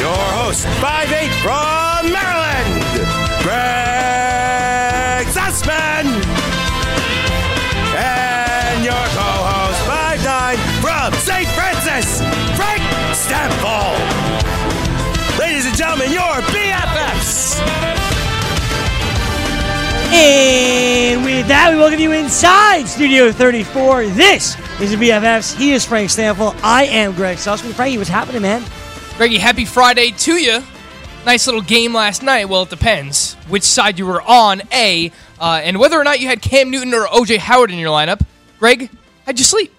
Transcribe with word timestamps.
Your 0.00 0.08
host, 0.14 0.66
5'8 0.80 1.30
from 1.42 1.79
And 20.22 21.24
with 21.24 21.48
that, 21.48 21.70
we 21.72 21.78
welcome 21.78 21.98
you 21.98 22.12
inside 22.12 22.84
Studio 22.84 23.32
34. 23.32 24.08
This 24.08 24.54
is 24.78 24.90
the 24.90 24.96
BFFs. 24.96 25.56
He 25.56 25.72
is 25.72 25.86
Frank 25.86 26.10
Stampfeld. 26.10 26.60
I 26.62 26.84
am 26.84 27.14
Greg 27.14 27.38
Sussman. 27.38 27.72
Frankie, 27.72 27.96
what's 27.96 28.10
happening, 28.10 28.42
man? 28.42 28.62
Greggy, 29.16 29.38
happy 29.38 29.64
Friday 29.64 30.10
to 30.10 30.34
you. 30.34 30.62
Nice 31.24 31.46
little 31.46 31.62
game 31.62 31.94
last 31.94 32.22
night. 32.22 32.50
Well, 32.50 32.64
it 32.64 32.68
depends 32.68 33.32
which 33.48 33.62
side 33.62 33.98
you 33.98 34.04
were 34.04 34.20
on, 34.20 34.60
A, 34.74 35.10
uh, 35.40 35.62
and 35.64 35.78
whether 35.80 35.98
or 35.98 36.04
not 36.04 36.20
you 36.20 36.28
had 36.28 36.42
Cam 36.42 36.70
Newton 36.70 36.92
or 36.92 37.06
OJ 37.06 37.38
Howard 37.38 37.70
in 37.70 37.78
your 37.78 37.90
lineup. 37.90 38.20
Greg, 38.58 38.90
how'd 39.24 39.38
you 39.38 39.44
sleep? 39.46 39.72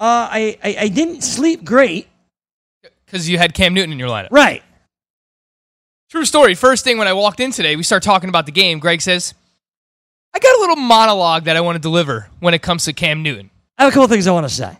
Uh, 0.00 0.32
I, 0.32 0.56
I, 0.64 0.76
I 0.80 0.88
didn't 0.88 1.20
sleep 1.20 1.62
great. 1.62 2.08
Because 3.04 3.28
you 3.28 3.36
had 3.36 3.52
Cam 3.52 3.74
Newton 3.74 3.92
in 3.92 3.98
your 3.98 4.08
lineup. 4.08 4.28
Right. 4.30 4.62
True 6.08 6.24
story. 6.24 6.54
First 6.54 6.84
thing 6.84 6.96
when 6.96 7.06
I 7.06 7.12
walked 7.12 7.40
in 7.40 7.52
today, 7.52 7.76
we 7.76 7.82
start 7.82 8.02
talking 8.02 8.30
about 8.30 8.46
the 8.46 8.52
game. 8.52 8.78
Greg 8.78 9.02
says, 9.02 9.34
I 10.34 10.38
got 10.38 10.56
a 10.56 10.60
little 10.60 10.76
monologue 10.76 11.44
that 11.44 11.56
I 11.56 11.60
want 11.60 11.76
to 11.76 11.80
deliver 11.80 12.28
when 12.40 12.54
it 12.54 12.62
comes 12.62 12.84
to 12.84 12.92
Cam 12.92 13.22
Newton. 13.22 13.50
I 13.78 13.84
have 13.84 13.92
a 13.92 13.94
couple 13.94 14.08
things 14.08 14.26
I 14.26 14.32
want 14.32 14.48
to 14.48 14.54
say. 14.54 14.76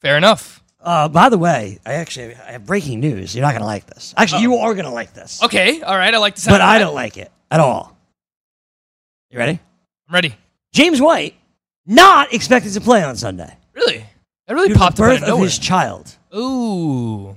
Fair 0.00 0.16
enough. 0.16 0.62
Uh, 0.80 1.08
by 1.08 1.30
the 1.30 1.38
way, 1.38 1.78
I 1.86 1.94
actually 1.94 2.34
I 2.34 2.52
have 2.52 2.66
breaking 2.66 3.00
news. 3.00 3.34
You're 3.34 3.42
not 3.42 3.52
going 3.52 3.62
to 3.62 3.66
like 3.66 3.86
this. 3.86 4.12
Actually, 4.16 4.42
you 4.42 4.56
are 4.56 4.74
going 4.74 4.84
to 4.84 4.90
like 4.90 5.14
this. 5.14 5.42
Okay, 5.42 5.80
all 5.80 5.96
right. 5.96 6.12
I 6.12 6.18
like 6.18 6.34
to 6.34 6.40
sound 6.42 6.54
But 6.54 6.60
I 6.60 6.78
don't 6.78 6.94
like 6.94 7.16
it 7.16 7.32
at 7.50 7.60
all. 7.60 7.96
You 9.30 9.38
ready? 9.38 9.58
I'm 10.08 10.14
ready. 10.14 10.34
James 10.74 11.00
White 11.00 11.34
not 11.86 12.34
expected 12.34 12.72
to 12.74 12.80
play 12.82 13.02
on 13.02 13.16
Sunday. 13.16 13.56
Really? 13.72 14.04
That 14.46 14.54
really 14.54 14.68
Due 14.68 14.74
popped 14.74 14.96
the 14.96 15.04
birth 15.04 15.22
of 15.22 15.28
of 15.30 15.40
his 15.40 15.58
child. 15.58 16.14
Ooh. 16.36 17.28
All 17.28 17.36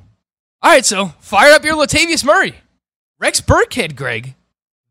right, 0.73 0.85
so 0.85 1.07
fire 1.19 1.53
up 1.53 1.63
your 1.63 1.75
Latavius 1.75 2.25
Murray. 2.25 2.55
Rex 3.19 3.39
Burkhead, 3.39 3.95
Greg. 3.95 4.35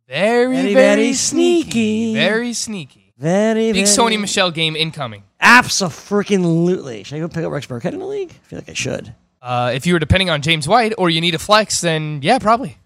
Very, 0.09 0.55
Very, 0.55 0.75
very, 0.75 1.13
sneaky. 1.15 1.71
sneaky. 1.71 2.15
Very 2.15 2.53
sneaky. 2.53 3.13
Very, 3.19 3.73
Big 3.73 3.87
very 3.87 4.13
Sony 4.13 4.21
Michel 4.21 4.51
game 4.51 4.77
incoming. 4.77 5.25
Absolutely. 5.41 7.03
Should 7.03 7.17
I 7.17 7.21
go 7.21 7.29
pick 7.29 7.45
up 7.45 7.51
Rex 7.51 7.67
Burkhead 7.67 7.93
in 7.93 7.99
the 7.99 8.07
league? 8.07 8.31
I 8.31 8.49
feel 8.49 8.59
like 8.59 8.69
I 8.69 8.75
should. 8.75 9.15
Uh, 9.43 9.73
if 9.75 9.87
you 9.87 9.95
were 9.95 9.99
depending 9.99 10.31
on 10.31 10.43
James 10.43 10.69
White 10.69 10.93
or 10.99 11.11
you 11.11 11.21
need 11.21 11.35
a 11.35 11.39
flex, 11.39 11.81
then 11.81 12.21
yeah, 12.23 12.39
probably. 12.39 12.79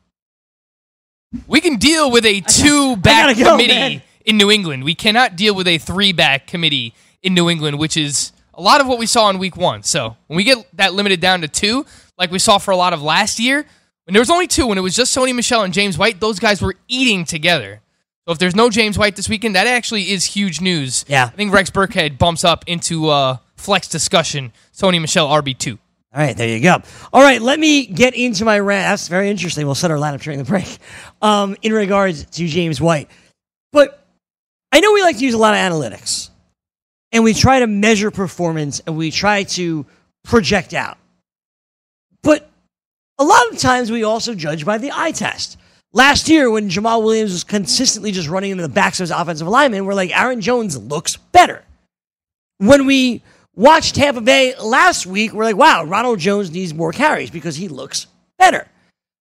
We 1.46 1.60
can 1.60 1.76
deal 1.76 2.10
with 2.10 2.24
a 2.24 2.40
two 2.40 2.96
back 2.96 3.36
go, 3.36 3.50
committee 3.52 3.74
man. 3.74 4.02
in 4.24 4.36
New 4.36 4.50
England. 4.50 4.84
We 4.84 4.94
cannot 4.94 5.36
deal 5.36 5.54
with 5.54 5.68
a 5.68 5.78
three 5.78 6.12
back 6.12 6.46
committee 6.46 6.94
in 7.22 7.34
New 7.34 7.48
England, 7.50 7.78
which 7.78 7.96
is 7.96 8.32
a 8.54 8.62
lot 8.62 8.80
of 8.80 8.86
what 8.86 8.98
we 8.98 9.06
saw 9.06 9.30
in 9.30 9.38
week 9.38 9.56
one. 9.56 9.82
So 9.82 10.16
when 10.26 10.36
we 10.36 10.44
get 10.44 10.58
that 10.76 10.94
limited 10.94 11.20
down 11.20 11.40
to 11.42 11.48
two, 11.48 11.86
like 12.18 12.30
we 12.30 12.38
saw 12.38 12.58
for 12.58 12.70
a 12.72 12.76
lot 12.76 12.92
of 12.92 13.02
last 13.02 13.38
year, 13.38 13.64
when 14.10 14.14
there 14.14 14.22
was 14.22 14.30
only 14.30 14.48
two, 14.48 14.66
when 14.66 14.76
it 14.76 14.80
was 14.80 14.96
just 14.96 15.16
Sony 15.16 15.32
Michel 15.32 15.62
and 15.62 15.72
James 15.72 15.96
White, 15.96 16.18
those 16.18 16.40
guys 16.40 16.60
were 16.60 16.74
eating 16.88 17.24
together. 17.24 17.80
So 18.26 18.32
if 18.32 18.38
there's 18.40 18.56
no 18.56 18.68
James 18.68 18.98
White 18.98 19.14
this 19.14 19.28
weekend, 19.28 19.54
that 19.54 19.68
actually 19.68 20.10
is 20.10 20.24
huge 20.24 20.60
news. 20.60 21.04
Yeah. 21.06 21.26
I 21.26 21.28
think 21.28 21.52
Rex 21.52 21.70
Burkhead 21.70 22.18
bumps 22.18 22.42
up 22.42 22.64
into 22.66 23.08
uh, 23.08 23.36
flex 23.54 23.86
discussion. 23.86 24.52
Sony 24.74 25.00
Michel 25.00 25.28
RB 25.28 25.56
two. 25.56 25.78
All 26.12 26.20
right, 26.20 26.36
there 26.36 26.48
you 26.48 26.60
go. 26.60 26.82
All 27.12 27.22
right, 27.22 27.40
let 27.40 27.60
me 27.60 27.86
get 27.86 28.14
into 28.14 28.44
my 28.44 28.58
rant. 28.58 28.90
That's 28.90 29.06
very 29.06 29.30
interesting. 29.30 29.64
We'll 29.64 29.76
set 29.76 29.92
our 29.92 29.96
lineup 29.96 30.22
during 30.22 30.40
the 30.40 30.44
break 30.44 30.78
um, 31.22 31.54
in 31.62 31.72
regards 31.72 32.24
to 32.24 32.48
James 32.48 32.80
White. 32.80 33.08
But 33.70 34.04
I 34.72 34.80
know 34.80 34.92
we 34.92 35.02
like 35.02 35.18
to 35.18 35.24
use 35.24 35.34
a 35.34 35.38
lot 35.38 35.54
of 35.54 35.60
analytics, 35.60 36.30
and 37.12 37.22
we 37.22 37.32
try 37.32 37.60
to 37.60 37.68
measure 37.68 38.10
performance 38.10 38.82
and 38.84 38.96
we 38.96 39.12
try 39.12 39.44
to 39.44 39.86
project 40.24 40.74
out. 40.74 40.98
But 42.22 42.49
a 43.20 43.24
lot 43.24 43.52
of 43.52 43.58
times 43.58 43.92
we 43.92 44.02
also 44.02 44.34
judge 44.34 44.64
by 44.64 44.78
the 44.78 44.90
eye 44.92 45.12
test. 45.12 45.58
Last 45.92 46.28
year, 46.28 46.50
when 46.50 46.70
Jamaal 46.70 47.04
Williams 47.04 47.32
was 47.32 47.44
consistently 47.44 48.12
just 48.12 48.28
running 48.28 48.50
into 48.50 48.62
the 48.62 48.68
backs 48.68 48.98
of 48.98 49.04
his 49.04 49.10
offensive 49.10 49.46
linemen, 49.46 49.84
we're 49.84 49.94
like, 49.94 50.16
Aaron 50.16 50.40
Jones 50.40 50.78
looks 50.78 51.16
better. 51.16 51.62
When 52.58 52.86
we 52.86 53.22
watched 53.54 53.96
Tampa 53.96 54.22
Bay 54.22 54.54
last 54.58 55.04
week, 55.04 55.32
we're 55.32 55.44
like, 55.44 55.56
wow, 55.56 55.84
Ronald 55.84 56.18
Jones 56.18 56.50
needs 56.50 56.72
more 56.72 56.92
carries 56.92 57.30
because 57.30 57.56
he 57.56 57.68
looks 57.68 58.06
better. 58.38 58.66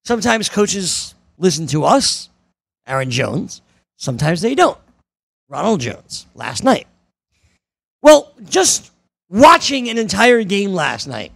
Sometimes 0.06 0.48
coaches 0.48 1.14
listen 1.38 1.68
to 1.68 1.84
us, 1.84 2.30
Aaron 2.88 3.12
Jones. 3.12 3.62
Sometimes 3.98 4.40
they 4.40 4.56
don't. 4.56 4.78
Ronald 5.50 5.82
Jones 5.82 6.26
last 6.36 6.64
night. 6.64 6.88
Well, 8.02 8.32
just 8.46 8.92
watching 9.30 9.90
an 9.90 9.98
entire 9.98 10.44
game 10.44 10.74
last 10.74 11.06
night. 11.08 11.34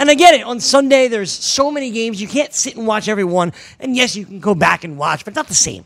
And 0.00 0.10
I 0.10 0.14
get 0.14 0.32
it. 0.32 0.44
On 0.44 0.58
Sunday, 0.60 1.08
there's 1.08 1.30
so 1.30 1.70
many 1.70 1.90
games. 1.90 2.22
You 2.22 2.26
can't 2.26 2.54
sit 2.54 2.74
and 2.74 2.86
watch 2.86 3.06
every 3.06 3.22
one. 3.22 3.52
And 3.78 3.94
yes, 3.94 4.16
you 4.16 4.24
can 4.24 4.40
go 4.40 4.54
back 4.54 4.82
and 4.82 4.96
watch, 4.96 5.26
but 5.26 5.34
not 5.34 5.46
the 5.46 5.54
same. 5.54 5.84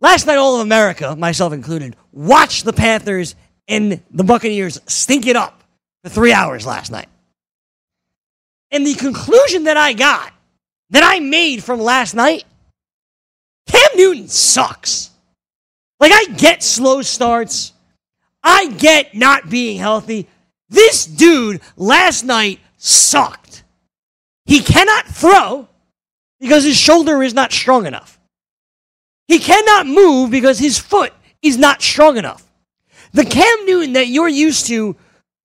Last 0.00 0.26
night, 0.26 0.38
all 0.38 0.56
of 0.56 0.62
America, 0.62 1.14
myself 1.14 1.52
included, 1.52 1.94
watched 2.10 2.64
the 2.64 2.72
Panthers 2.72 3.34
and 3.68 4.02
the 4.10 4.24
Buccaneers 4.24 4.80
stink 4.86 5.26
it 5.26 5.36
up 5.36 5.62
for 6.02 6.08
three 6.08 6.32
hours 6.32 6.64
last 6.64 6.90
night. 6.90 7.08
And 8.70 8.86
the 8.86 8.94
conclusion 8.94 9.64
that 9.64 9.76
I 9.76 9.92
got, 9.92 10.32
that 10.90 11.02
I 11.04 11.20
made 11.20 11.62
from 11.62 11.80
last 11.80 12.14
night, 12.14 12.44
Cam 13.68 13.90
Newton 13.94 14.28
sucks. 14.28 15.10
Like, 16.00 16.12
I 16.12 16.32
get 16.32 16.62
slow 16.62 17.02
starts. 17.02 17.74
I 18.42 18.68
get 18.68 19.14
not 19.14 19.50
being 19.50 19.78
healthy. 19.78 20.28
This 20.70 21.04
dude 21.04 21.60
last 21.76 22.24
night 22.24 22.58
sucked. 22.84 23.64
He 24.44 24.60
cannot 24.60 25.06
throw 25.06 25.68
because 26.38 26.64
his 26.64 26.76
shoulder 26.76 27.22
is 27.22 27.32
not 27.32 27.50
strong 27.50 27.86
enough. 27.86 28.20
He 29.26 29.38
cannot 29.38 29.86
move 29.86 30.30
because 30.30 30.58
his 30.58 30.78
foot 30.78 31.14
is 31.40 31.56
not 31.56 31.80
strong 31.80 32.18
enough. 32.18 32.44
The 33.12 33.24
Cam 33.24 33.64
Newton 33.64 33.94
that 33.94 34.08
you're 34.08 34.28
used 34.28 34.66
to 34.66 34.96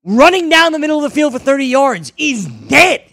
running 0.03 0.49
down 0.49 0.73
the 0.73 0.79
middle 0.79 0.97
of 0.97 1.03
the 1.03 1.15
field 1.15 1.31
for 1.31 1.39
30 1.39 1.65
yards 1.65 2.11
is 2.17 2.45
dead. 2.45 3.03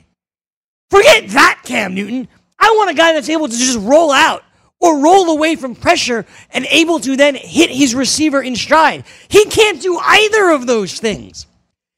Forget 0.91 1.29
that, 1.29 1.61
Cam 1.65 1.95
Newton. 1.95 2.27
I 2.59 2.75
want 2.77 2.91
a 2.91 2.95
guy 2.95 3.13
that's 3.13 3.29
able 3.29 3.49
to 3.49 3.57
just 3.57 3.79
roll 3.79 4.11
out 4.11 4.43
or 4.81 5.01
roll 5.01 5.31
away 5.31 5.55
from 5.55 5.77
pressure 5.77 6.27
and 6.51 6.67
able 6.67 6.99
to 7.01 7.17
then 7.17 7.37
hit 7.37 7.71
his 7.71 7.95
receiver 7.95 8.43
in 8.43 8.57
stride. 8.57 9.05
He 9.29 9.45
can't 9.45 9.81
do 9.81 9.99
either 10.03 10.51
of 10.51 10.67
those 10.67 10.99
things. 10.99 11.47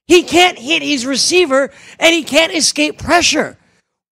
He 0.09 0.23
can't 0.23 0.59
hit 0.59 0.83
his 0.83 1.07
receiver 1.07 1.71
and 1.99 2.15
he 2.15 2.25
can't 2.25 2.53
escape 2.53 2.99
pressure. 2.99 3.57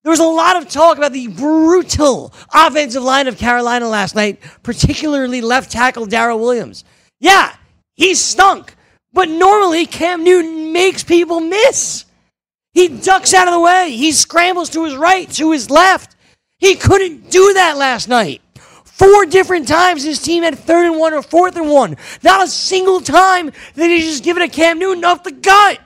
There 0.04 0.10
was 0.12 0.20
a 0.20 0.24
lot 0.24 0.56
of 0.56 0.68
talk 0.68 0.98
about 0.98 1.12
the 1.12 1.26
brutal 1.26 2.32
offensive 2.54 3.02
line 3.02 3.26
of 3.26 3.38
Carolina 3.38 3.88
last 3.88 4.14
night, 4.14 4.40
particularly 4.62 5.40
left 5.40 5.72
tackle 5.72 6.06
Daryl 6.06 6.38
Williams. 6.38 6.84
Yeah, 7.18 7.56
he 7.94 8.14
stunk, 8.14 8.76
but 9.12 9.28
normally 9.28 9.84
Cam 9.86 10.22
Newton 10.22 10.72
makes 10.72 11.02
people 11.02 11.40
miss. 11.40 12.04
He 12.72 12.88
ducks 12.88 13.34
out 13.34 13.48
of 13.48 13.54
the 13.54 13.60
way. 13.60 13.90
He 13.90 14.12
scrambles 14.12 14.70
to 14.70 14.84
his 14.84 14.94
right, 14.94 15.28
to 15.32 15.50
his 15.50 15.70
left. 15.70 16.14
He 16.58 16.76
couldn't 16.76 17.30
do 17.30 17.54
that 17.54 17.76
last 17.76 18.06
night. 18.06 18.42
Four 18.84 19.26
different 19.26 19.66
times 19.66 20.04
his 20.04 20.22
team 20.22 20.42
had 20.42 20.58
third 20.58 20.86
and 20.86 20.98
one 20.98 21.14
or 21.14 21.22
fourth 21.22 21.56
and 21.56 21.68
one. 21.68 21.96
Not 22.22 22.44
a 22.44 22.48
single 22.48 23.00
time 23.00 23.50
did 23.74 23.90
he 23.90 24.00
just 24.00 24.22
give 24.22 24.36
it 24.36 24.42
a 24.42 24.48
Cam 24.48 24.78
Newton 24.78 25.04
off 25.04 25.22
the 25.22 25.32
gut. 25.32 25.80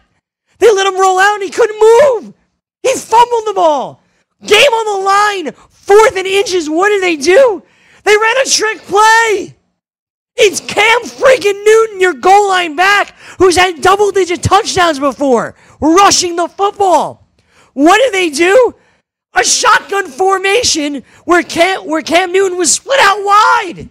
They 0.61 0.73
let 0.73 0.87
him 0.87 1.01
roll 1.01 1.19
out 1.19 1.35
and 1.35 1.43
he 1.43 1.51
couldn't 1.51 1.81
move. 1.81 2.35
He 2.83 2.95
fumbled 2.95 3.47
the 3.47 3.55
ball. 3.55 4.03
Game 4.47 4.73
on 4.73 4.99
the 4.99 5.05
line. 5.05 5.53
Fourth 5.69 6.17
and 6.17 6.27
inches. 6.27 6.71
What 6.71 6.91
did 6.91 7.03
they 7.03 7.17
do? 7.17 7.63
They 8.05 8.17
ran 8.17 8.37
a 8.37 8.49
trick 8.49 8.79
play. 8.83 9.57
It's 10.37 10.61
Cam 10.61 11.03
freaking 11.03 11.65
Newton, 11.65 12.01
your 12.01 12.15
goal 12.15 12.49
line 12.49 12.77
back, 12.77 13.15
who's 13.39 13.57
had 13.57 13.83
double 13.83 14.11
digit 14.11 14.43
touchdowns 14.43 14.99
before, 14.99 15.55
rushing 15.81 16.37
the 16.37 16.49
football. 16.49 17.27
What 17.75 17.99
did 17.99 18.15
they 18.15 18.31
do? 18.31 18.75
A 19.35 19.45
shotgun 19.45 20.09
formation 20.09 21.03
where 21.25 21.43
Cam, 21.43 21.87
where 21.87 22.03
Cam 22.03 22.33
Newton 22.33 22.57
was 22.57 22.73
split 22.73 22.99
out 23.01 23.19
wide. 23.23 23.89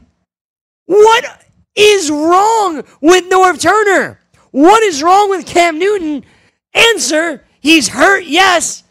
What 0.86 1.45
is 1.75 2.10
wrong 2.10 2.83
with 3.00 3.30
Norv 3.30 3.62
Turner? 3.62 4.19
What 4.51 4.81
is 4.81 5.04
wrong 5.04 5.30
with 5.30 5.45
Cam 5.45 5.77
Newton? 5.77 6.25
Answer, 6.74 7.44
he's 7.60 7.88
hurt, 7.88 8.25
yes. 8.25 8.83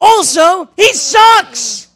Also, 0.00 0.68
he 0.76 0.92
sucks. 0.92 1.88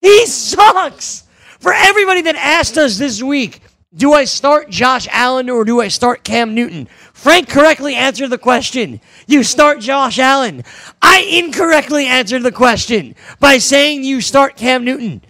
He 0.00 0.26
sucks. 0.26 1.24
For 1.58 1.72
everybody 1.72 2.22
that 2.22 2.36
asked 2.36 2.78
us 2.78 2.98
this 2.98 3.22
week, 3.22 3.62
do 3.94 4.12
I 4.12 4.24
start 4.24 4.68
Josh 4.68 5.08
Allen 5.10 5.48
or 5.48 5.64
do 5.64 5.80
I 5.80 5.88
start 5.88 6.22
Cam 6.22 6.54
Newton? 6.54 6.86
Frank 7.14 7.48
correctly 7.48 7.94
answered 7.94 8.28
the 8.28 8.38
question. 8.38 9.00
You 9.26 9.42
start 9.42 9.80
Josh 9.80 10.18
Allen. 10.18 10.64
I 11.00 11.20
incorrectly 11.20 12.06
answered 12.06 12.42
the 12.42 12.52
question 12.52 13.14
by 13.40 13.58
saying 13.58 14.04
you 14.04 14.20
start 14.20 14.56
Cam 14.56 14.84
Newton. 14.84 15.22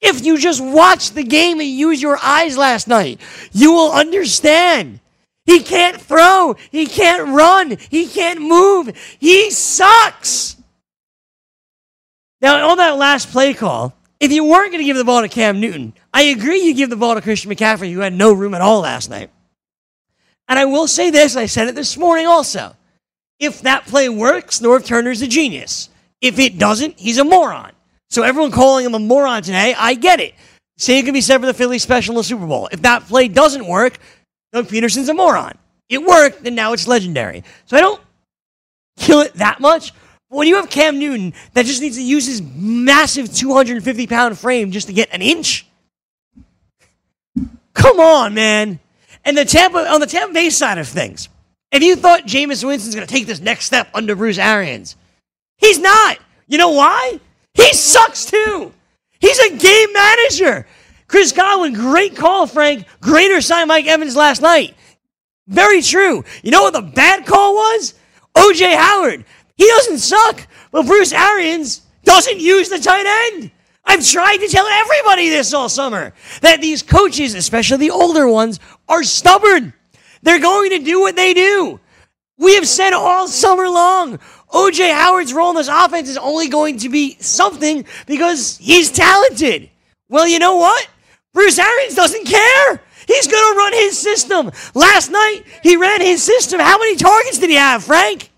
If 0.00 0.24
you 0.24 0.38
just 0.38 0.62
watch 0.62 1.10
the 1.10 1.24
game 1.24 1.58
and 1.58 1.68
use 1.68 2.00
your 2.00 2.18
eyes 2.22 2.56
last 2.56 2.86
night, 2.86 3.20
you 3.52 3.72
will 3.72 3.90
understand. 3.90 5.00
He 5.46 5.60
can't 5.60 6.00
throw. 6.00 6.56
He 6.70 6.86
can't 6.86 7.28
run. 7.28 7.78
He 7.88 8.06
can't 8.08 8.40
move. 8.40 8.96
He 9.18 9.50
sucks. 9.50 10.56
Now, 12.40 12.68
on 12.68 12.76
that 12.78 12.98
last 12.98 13.30
play 13.30 13.54
call, 13.54 13.94
if 14.20 14.32
you 14.32 14.44
weren't 14.44 14.72
going 14.72 14.82
to 14.82 14.84
give 14.84 14.96
the 14.96 15.04
ball 15.04 15.22
to 15.22 15.28
Cam 15.28 15.60
Newton, 15.60 15.94
I 16.12 16.22
agree 16.22 16.62
you 16.62 16.74
give 16.74 16.90
the 16.90 16.96
ball 16.96 17.14
to 17.14 17.20
Christian 17.20 17.50
McCaffrey, 17.50 17.92
who 17.92 18.00
had 18.00 18.12
no 18.12 18.32
room 18.32 18.54
at 18.54 18.60
all 18.60 18.80
last 18.80 19.08
night. 19.08 19.30
And 20.48 20.58
I 20.58 20.64
will 20.64 20.86
say 20.86 21.10
this, 21.10 21.36
I 21.36 21.46
said 21.46 21.68
it 21.68 21.74
this 21.74 21.96
morning 21.96 22.26
also. 22.26 22.76
If 23.38 23.62
that 23.62 23.86
play 23.86 24.08
works, 24.08 24.60
Norv 24.60 24.84
Turner's 24.84 25.22
a 25.22 25.26
genius. 25.26 25.90
If 26.20 26.38
it 26.38 26.58
doesn't, 26.58 26.98
he's 26.98 27.18
a 27.18 27.24
moron. 27.24 27.72
So 28.08 28.22
everyone 28.22 28.52
calling 28.52 28.86
him 28.86 28.94
a 28.94 28.98
moron 28.98 29.42
today, 29.42 29.74
I 29.76 29.94
get 29.94 30.20
it. 30.20 30.34
Same 30.78 31.04
can 31.04 31.14
be 31.14 31.20
said 31.20 31.40
for 31.40 31.46
the 31.46 31.54
Philly 31.54 31.78
special 31.78 32.12
in 32.12 32.18
the 32.18 32.24
Super 32.24 32.46
Bowl. 32.46 32.68
If 32.70 32.82
that 32.82 33.06
play 33.06 33.28
doesn't 33.28 33.66
work, 33.66 33.98
Doug 34.52 34.68
Pederson's 34.68 35.08
a 35.08 35.14
moron. 35.14 35.56
It 35.88 36.02
worked, 36.02 36.46
and 36.46 36.56
now 36.56 36.72
it's 36.72 36.88
legendary. 36.88 37.44
So 37.66 37.76
I 37.76 37.80
don't 37.80 38.00
kill 38.96 39.20
it 39.20 39.34
that 39.34 39.60
much. 39.60 39.92
But 40.28 40.38
when 40.38 40.48
you 40.48 40.56
have 40.56 40.68
Cam 40.68 40.98
Newton 40.98 41.32
that 41.54 41.66
just 41.66 41.80
needs 41.80 41.96
to 41.96 42.02
use 42.02 42.26
his 42.26 42.42
massive 42.42 43.32
250 43.32 44.06
pound 44.06 44.38
frame 44.38 44.72
just 44.72 44.88
to 44.88 44.92
get 44.92 45.12
an 45.12 45.22
inch, 45.22 45.66
come 47.74 48.00
on, 48.00 48.34
man. 48.34 48.80
And 49.24 49.36
the 49.36 49.44
Tampa 49.44 49.88
on 49.88 50.00
the 50.00 50.06
Tampa 50.06 50.34
Bay 50.34 50.50
side 50.50 50.78
of 50.78 50.88
things, 50.88 51.28
if 51.70 51.82
you 51.82 51.96
thought 51.96 52.22
Jameis 52.26 52.64
Winston's 52.64 52.94
going 52.94 53.06
to 53.06 53.12
take 53.12 53.26
this 53.26 53.40
next 53.40 53.66
step 53.66 53.88
under 53.94 54.16
Bruce 54.16 54.38
Arians, 54.38 54.96
he's 55.58 55.78
not. 55.78 56.18
You 56.48 56.58
know 56.58 56.70
why? 56.70 57.20
He 57.54 57.72
sucks 57.72 58.26
too. 58.26 58.72
He's 59.18 59.38
a 59.38 59.56
game 59.56 59.92
manager. 59.92 60.66
Chris 61.08 61.32
Godwin, 61.32 61.72
great 61.72 62.16
call, 62.16 62.46
Frank. 62.46 62.86
Greater 63.00 63.40
sign 63.40 63.68
Mike 63.68 63.86
Evans 63.86 64.16
last 64.16 64.42
night. 64.42 64.74
Very 65.46 65.82
true. 65.82 66.24
You 66.42 66.50
know 66.50 66.62
what 66.62 66.72
the 66.72 66.82
bad 66.82 67.26
call 67.26 67.54
was? 67.54 67.94
OJ 68.34 68.74
Howard. 68.74 69.24
He 69.56 69.66
doesn't 69.66 69.98
suck, 69.98 70.46
but 70.70 70.86
Bruce 70.86 71.12
Arians 71.12 71.82
doesn't 72.04 72.40
use 72.40 72.68
the 72.68 72.78
tight 72.78 73.32
end. 73.32 73.50
I've 73.84 74.04
tried 74.04 74.38
to 74.38 74.48
tell 74.48 74.66
everybody 74.66 75.28
this 75.28 75.54
all 75.54 75.68
summer 75.68 76.12
that 76.42 76.60
these 76.60 76.82
coaches, 76.82 77.34
especially 77.34 77.78
the 77.78 77.90
older 77.90 78.28
ones, 78.28 78.58
are 78.88 79.04
stubborn. 79.04 79.72
They're 80.22 80.40
going 80.40 80.70
to 80.70 80.78
do 80.80 81.00
what 81.00 81.14
they 81.14 81.34
do. 81.34 81.78
We 82.38 82.56
have 82.56 82.66
said 82.66 82.92
all 82.92 83.28
summer 83.28 83.68
long, 83.68 84.18
OJ 84.52 84.92
Howard's 84.92 85.32
role 85.32 85.50
in 85.50 85.56
this 85.56 85.68
offense 85.68 86.08
is 86.08 86.18
only 86.18 86.48
going 86.48 86.78
to 86.78 86.88
be 86.88 87.16
something 87.20 87.86
because 88.06 88.58
he's 88.58 88.90
talented. 88.90 89.70
Well, 90.08 90.26
you 90.26 90.38
know 90.38 90.56
what? 90.56 90.88
Bruce 91.36 91.58
Arians 91.58 91.94
doesn't 91.94 92.24
care. 92.24 92.80
He's 93.06 93.26
going 93.26 93.52
to 93.52 93.58
run 93.58 93.74
his 93.74 93.98
system. 93.98 94.50
Last 94.74 95.10
night, 95.10 95.42
he 95.62 95.76
ran 95.76 96.00
his 96.00 96.22
system. 96.22 96.60
How 96.60 96.78
many 96.78 96.96
targets 96.96 97.38
did 97.38 97.50
he 97.50 97.56
have, 97.56 97.84
Frank? 97.84 98.30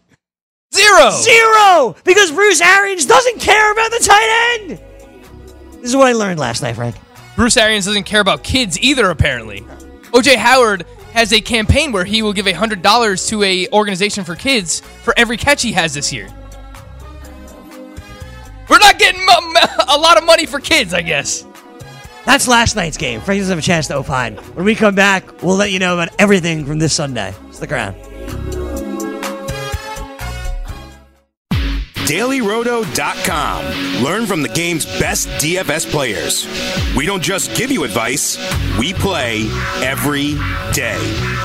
Zero. 0.75 1.11
Zero! 1.13 1.95
Because 2.03 2.33
Bruce 2.33 2.61
Arians 2.61 3.07
doesn't 3.07 3.39
care 3.39 3.71
about 3.71 3.93
the 3.93 4.01
tight 4.05 4.59
end. 4.59 4.81
This 5.75 5.91
is 5.91 5.97
what 5.97 6.09
I 6.09 6.13
learned 6.13 6.41
last 6.41 6.61
night, 6.61 6.75
Frank. 6.75 6.97
Bruce 7.37 7.57
Arians 7.57 7.85
doesn't 7.87 8.03
care 8.03 8.21
about 8.21 8.43
kids 8.43 8.77
either, 8.81 9.11
apparently. 9.11 9.61
OJ 10.11 10.35
Howard 10.35 10.85
has 11.13 11.33
a 11.33 11.41
campaign 11.41 11.93
where 11.93 12.05
he 12.05 12.23
will 12.23 12.33
give 12.33 12.47
$100 12.47 13.29
to 13.29 13.43
a 13.45 13.69
organization 13.69 14.25
for 14.25 14.35
kids 14.35 14.81
for 15.05 15.15
every 15.17 15.37
catch 15.37 15.63
he 15.63 15.71
has 15.71 15.95
this 15.95 16.13
year. 16.13 16.29
We're 18.69 18.81
not 18.81 18.99
getting 18.99 19.21
a 19.89 19.97
lot 19.97 20.19
of 20.19 20.25
money 20.25 20.47
for 20.47 20.59
kids, 20.59 20.93
I 20.93 21.03
guess. 21.03 21.45
That's 22.29 22.47
last 22.47 22.77
night's 22.77 22.99
game. 22.99 23.23
Frank 23.23 23.41
doesn't 23.41 23.53
have 23.53 23.59
a 23.59 23.67
chance 23.67 23.87
to 23.87 23.97
opine. 23.97 24.37
When 24.53 24.67
we 24.67 24.75
come 24.75 24.95
back, 24.95 25.43
we'll 25.43 25.57
let 25.57 25.73
you 25.73 25.79
know 25.79 25.95
about 25.95 26.11
everything 26.19 26.67
from 26.67 26.79
this 26.79 26.93
Sunday. 26.93 27.33
Stick 27.53 27.73
around. 27.73 27.95
DailyRoto.com. 32.05 34.05
Learn 34.05 34.27
from 34.27 34.43
the 34.43 34.51
game's 34.51 34.85
best 35.01 35.29
DFS 35.43 35.91
players. 35.91 36.47
We 36.95 37.07
don't 37.07 37.23
just 37.23 37.57
give 37.57 37.71
you 37.71 37.85
advice, 37.85 38.37
we 38.79 38.93
play 38.93 39.47
every 39.83 40.35
day. 40.75 40.99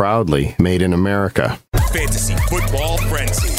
proudly 0.00 0.56
made 0.58 0.80
in 0.80 0.94
America. 0.94 1.58
Fantasy 1.92 2.34
Football 2.48 2.96
Frenzy. 3.10 3.50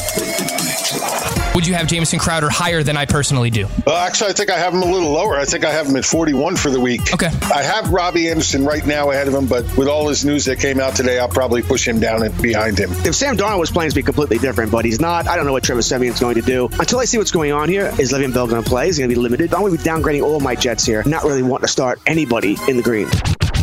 Would 1.54 1.68
you 1.68 1.76
have 1.76 1.86
Jamison 1.86 2.18
Crowder 2.18 2.50
higher 2.50 2.82
than 2.82 2.98
I 2.98 3.06
personally 3.06 3.52
do? 3.52 3.68
Well, 3.86 3.96
actually, 3.96 4.32
I 4.32 4.34
think 4.34 4.50
I 4.50 4.58
have 4.58 4.74
him 4.74 4.82
a 4.82 4.92
little 4.92 5.12
lower. 5.12 5.38
I 5.38 5.46
think 5.46 5.66
I 5.66 5.72
have 5.72 5.86
him 5.86 5.98
at 5.98 6.04
41 6.04 6.56
for 6.56 6.72
the 6.72 6.80
week. 6.80 7.14
Okay. 7.14 7.30
I 7.54 7.62
have 7.62 7.94
Robbie 7.94 8.28
Anderson 8.28 8.66
right 8.66 8.84
now 8.84 9.12
ahead 9.12 9.28
of 9.28 9.36
him, 9.36 9.46
but 9.46 9.66
with 9.78 9.88
all 9.88 10.08
this 10.08 10.24
news 10.24 10.46
that 10.46 10.58
came 10.58 10.80
out 10.80 10.96
today, 10.96 11.20
I'll 11.20 11.30
probably 11.30 11.62
push 11.62 11.88
him 11.88 12.00
down 12.00 12.24
and 12.24 12.36
behind 12.42 12.80
him. 12.80 12.90
If 13.06 13.14
Sam 13.14 13.38
Darnold 13.38 13.60
was 13.60 13.70
playing, 13.70 13.90
it'd 13.90 13.96
be 13.96 14.02
completely 14.02 14.40
different, 14.40 14.72
but 14.72 14.84
he's 14.84 15.00
not. 15.00 15.28
I 15.28 15.36
don't 15.36 15.46
know 15.46 15.52
what 15.52 15.64
Trevor 15.64 15.84
Siemian's 15.84 16.20
going 16.20 16.36
to 16.36 16.42
do. 16.42 16.70
Until 16.80 16.98
I 16.98 17.06
see 17.06 17.20
what's 17.20 17.32
going 17.32 17.52
on 17.52 17.70
here, 17.70 17.94
is 18.00 18.12
Le'Veon 18.12 18.34
Bell 18.34 18.48
going 18.48 18.64
to 18.64 18.68
play? 18.68 18.90
Is 18.90 18.98
he 18.98 19.02
going 19.02 19.12
to 19.12 19.16
be 19.16 19.22
limited? 19.22 19.54
I'm 19.54 19.62
going 19.62 19.78
to 19.78 19.78
be 19.78 19.88
downgrading 19.88 20.24
all 20.24 20.40
my 20.40 20.56
Jets 20.56 20.88
here, 20.88 21.04
not 21.06 21.24
really 21.24 21.44
wanting 21.44 21.68
to 21.68 21.72
start 21.72 22.00
anybody 22.08 22.58
in 22.68 22.78
the 22.78 22.84
green. 22.84 23.08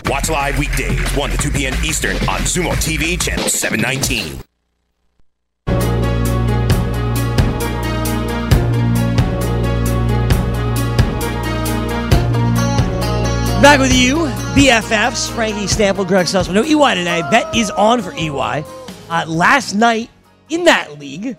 Watch 0.09 0.31
live 0.31 0.59
weekdays, 0.59 0.99
1 1.17 1.31
to 1.31 1.37
2 1.37 1.51
p.m. 1.51 1.75
Eastern 1.85 2.17
on 2.29 2.41
Sumo 2.41 2.73
TV, 2.73 3.21
channel 3.21 3.47
719. 3.47 4.41
Back 13.61 13.81
with 13.81 13.93
you, 13.93 14.17
BFFs, 14.55 15.31
Frankie 15.35 15.67
Stample, 15.67 16.09
Greg 16.09 16.25
Sussman. 16.25 16.55
No 16.55 16.63
EY 16.63 16.95
today. 16.95 17.21
Bet 17.31 17.55
is 17.55 17.71
on 17.73 18.01
for 18.01 18.15
EY. 18.15 18.65
Uh, 19.11 19.25
last 19.27 19.75
night 19.75 20.09
in 20.49 20.65
that 20.65 20.99
league, 20.99 21.37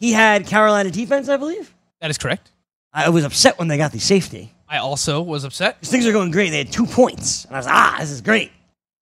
he 0.00 0.10
had 0.10 0.48
Carolina 0.48 0.90
defense, 0.90 1.28
I 1.28 1.36
believe. 1.36 1.72
That 2.00 2.10
is 2.10 2.18
correct. 2.18 2.50
I 2.92 3.10
was 3.10 3.24
upset 3.24 3.56
when 3.56 3.68
they 3.68 3.76
got 3.76 3.92
the 3.92 4.00
safety. 4.00 4.52
I 4.70 4.78
also 4.78 5.20
was 5.20 5.42
upset. 5.42 5.80
Things 5.82 6.06
are 6.06 6.12
going 6.12 6.30
great. 6.30 6.50
They 6.50 6.58
had 6.58 6.72
two 6.72 6.86
points. 6.86 7.44
And 7.44 7.56
I 7.56 7.58
was 7.58 7.66
like, 7.66 7.74
ah, 7.74 7.96
this 7.98 8.10
is 8.12 8.20
great. 8.20 8.52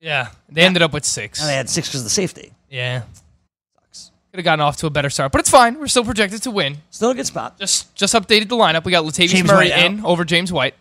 Yeah, 0.00 0.28
they 0.48 0.62
ended 0.62 0.80
up 0.82 0.92
with 0.94 1.04
six. 1.04 1.40
Now 1.40 1.46
they 1.46 1.54
had 1.56 1.68
six 1.68 1.88
because 1.88 2.00
of 2.00 2.04
the 2.04 2.10
safety. 2.10 2.52
Yeah, 2.70 3.02
Sucks. 3.75 4.12
could 4.30 4.38
have 4.38 4.44
gotten 4.44 4.60
off 4.62 4.76
to 4.78 4.87
a 4.87 4.90
better 4.90 5.10
start, 5.10 5.32
but 5.32 5.40
it's 5.40 5.50
fine. 5.50 5.78
We're 5.78 5.88
still 5.88 6.04
projected 6.04 6.42
to 6.44 6.50
win. 6.50 6.78
Still 6.90 7.10
a 7.10 7.14
good 7.14 7.26
spot. 7.26 7.58
Just 7.58 7.94
just 7.94 8.14
updated 8.14 8.48
the 8.48 8.56
lineup. 8.56 8.84
We 8.84 8.92
got 8.92 9.04
Latavius 9.04 9.28
James 9.28 9.48
Murray 9.48 9.70
White 9.70 9.84
in 9.84 10.04
over 10.06 10.25
James 10.25 10.52
White. 10.52 10.75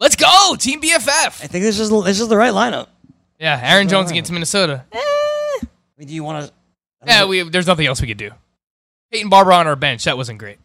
Let's 0.00 0.16
go, 0.16 0.56
Team 0.58 0.80
BFF. 0.82 1.42
I 1.42 1.46
think 1.46 1.64
this 1.64 1.78
is 1.78 1.90
this 2.04 2.20
is 2.20 2.28
the 2.28 2.36
right 2.36 2.52
lineup. 2.52 2.88
Yeah, 3.38 3.58
Aaron 3.62 3.88
Jones 3.88 4.10
against 4.10 4.32
Minnesota. 4.32 4.84
I 4.92 5.60
mean, 5.96 6.08
do 6.08 6.14
you 6.14 6.24
want 6.24 6.46
to? 6.46 6.52
Yeah, 7.06 7.24
we 7.26 7.48
there's 7.48 7.66
nothing 7.68 7.86
else 7.86 8.00
we 8.00 8.08
could 8.08 8.16
do. 8.16 8.32
Peyton 9.12 9.28
Barber 9.30 9.52
on 9.52 9.66
our 9.66 9.76
bench. 9.76 10.04
That 10.04 10.16
wasn't 10.16 10.38
great. 10.40 10.58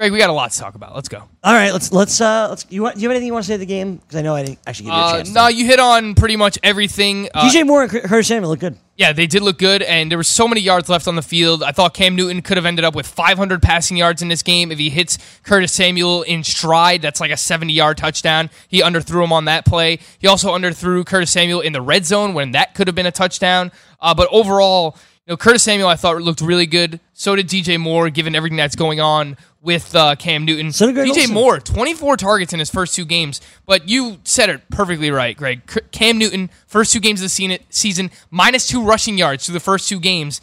Greg, 0.00 0.10
we 0.10 0.18
got 0.18 0.28
a 0.28 0.32
lot 0.32 0.50
to 0.50 0.58
talk 0.58 0.74
about. 0.74 0.92
Let's 0.96 1.08
go. 1.08 1.18
All 1.44 1.54
right, 1.54 1.72
let's 1.72 1.92
let's 1.92 2.20
uh 2.20 2.48
let's. 2.50 2.66
You 2.68 2.82
want? 2.82 2.96
Do 2.96 3.02
you 3.02 3.08
have 3.08 3.12
anything 3.14 3.28
you 3.28 3.32
want 3.32 3.44
to 3.44 3.46
say 3.46 3.54
to 3.54 3.58
the 3.58 3.64
game? 3.66 3.94
Because 3.98 4.16
I 4.16 4.22
know 4.22 4.34
I 4.34 4.42
didn't 4.42 4.58
actually 4.66 4.86
give 4.86 4.94
you 4.94 5.00
a 5.00 5.04
Uh, 5.04 5.12
chance. 5.18 5.30
no, 5.32 5.46
you 5.46 5.66
hit 5.66 5.78
on 5.78 6.16
pretty 6.16 6.34
much 6.34 6.58
everything. 6.64 7.28
Uh, 7.32 7.48
DJ 7.48 7.64
Moore 7.64 7.82
and 7.82 7.90
Cur- 7.92 8.00
Curtis 8.00 8.26
Samuel 8.26 8.50
look 8.50 8.58
good. 8.58 8.76
Yeah, 8.96 9.12
they 9.12 9.28
did 9.28 9.42
look 9.42 9.56
good, 9.56 9.82
and 9.82 10.10
there 10.10 10.18
were 10.18 10.24
so 10.24 10.48
many 10.48 10.60
yards 10.62 10.88
left 10.88 11.06
on 11.06 11.14
the 11.14 11.22
field. 11.22 11.62
I 11.62 11.70
thought 11.70 11.94
Cam 11.94 12.16
Newton 12.16 12.42
could 12.42 12.56
have 12.56 12.66
ended 12.66 12.84
up 12.84 12.96
with 12.96 13.06
500 13.06 13.62
passing 13.62 13.96
yards 13.96 14.20
in 14.20 14.26
this 14.26 14.42
game 14.42 14.72
if 14.72 14.80
he 14.80 14.90
hits 14.90 15.16
Curtis 15.44 15.70
Samuel 15.70 16.22
in 16.22 16.42
stride. 16.42 17.00
That's 17.00 17.20
like 17.20 17.30
a 17.30 17.36
70 17.36 17.72
yard 17.72 17.96
touchdown. 17.96 18.50
He 18.66 18.82
underthrew 18.82 19.22
him 19.22 19.32
on 19.32 19.44
that 19.44 19.64
play. 19.64 20.00
He 20.18 20.26
also 20.26 20.52
underthrew 20.56 21.06
Curtis 21.06 21.30
Samuel 21.30 21.60
in 21.60 21.72
the 21.72 21.80
red 21.82 22.04
zone 22.04 22.34
when 22.34 22.50
that 22.50 22.74
could 22.74 22.88
have 22.88 22.96
been 22.96 23.06
a 23.06 23.12
touchdown. 23.12 23.70
Uh, 24.00 24.12
but 24.12 24.26
overall, 24.32 24.96
you 25.26 25.32
know, 25.32 25.36
Curtis 25.36 25.62
Samuel 25.62 25.86
I 25.88 25.94
thought 25.94 26.20
looked 26.20 26.40
really 26.40 26.66
good. 26.66 26.98
So 27.12 27.36
did 27.36 27.46
DJ 27.48 27.78
Moore, 27.78 28.10
given 28.10 28.34
everything 28.34 28.56
that's 28.56 28.74
going 28.76 29.00
on 29.00 29.36
with 29.64 29.96
uh, 29.96 30.14
Cam 30.16 30.44
Newton. 30.44 30.70
So 30.70 30.92
DJ 30.92 31.08
Olsen. 31.08 31.34
Moore, 31.34 31.58
24 31.58 32.18
targets 32.18 32.52
in 32.52 32.58
his 32.58 32.70
first 32.70 32.94
two 32.94 33.06
games. 33.06 33.40
But 33.66 33.88
you 33.88 34.18
said 34.22 34.50
it 34.50 34.68
perfectly 34.70 35.10
right, 35.10 35.36
Greg. 35.36 35.62
Cam 35.90 36.18
Newton, 36.18 36.50
first 36.66 36.92
two 36.92 37.00
games 37.00 37.20
of 37.20 37.30
the 37.30 37.58
season, 37.70 38.10
minus 38.30 38.68
two 38.68 38.84
rushing 38.84 39.16
yards 39.18 39.46
through 39.46 39.54
the 39.54 39.60
first 39.60 39.88
two 39.88 39.98
games. 39.98 40.40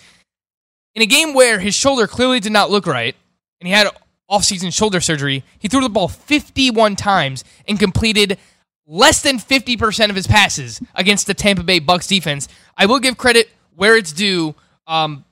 In 0.95 1.01
a 1.01 1.05
game 1.05 1.33
where 1.33 1.59
his 1.59 1.75
shoulder 1.75 2.07
clearly 2.07 2.39
did 2.39 2.51
not 2.51 2.71
look 2.71 2.85
right, 2.85 3.15
and 3.61 3.67
he 3.67 3.73
had 3.73 3.87
offseason 4.29 4.73
shoulder 4.73 4.99
surgery, 4.99 5.43
he 5.59 5.67
threw 5.67 5.81
the 5.81 5.89
ball 5.89 6.07
51 6.07 6.95
times 6.95 7.43
and 7.67 7.79
completed 7.79 8.37
less 8.87 9.21
than 9.21 9.37
50% 9.37 10.09
of 10.09 10.15
his 10.15 10.27
passes 10.27 10.81
against 10.95 11.27
the 11.27 11.33
Tampa 11.33 11.63
Bay 11.63 11.79
Bucks 11.79 12.07
defense. 12.07 12.47
I 12.75 12.87
will 12.87 12.99
give 12.99 13.17
credit 13.17 13.49
where 13.75 13.95
it's 13.95 14.11
due. 14.11 14.55
Um, 14.87 15.23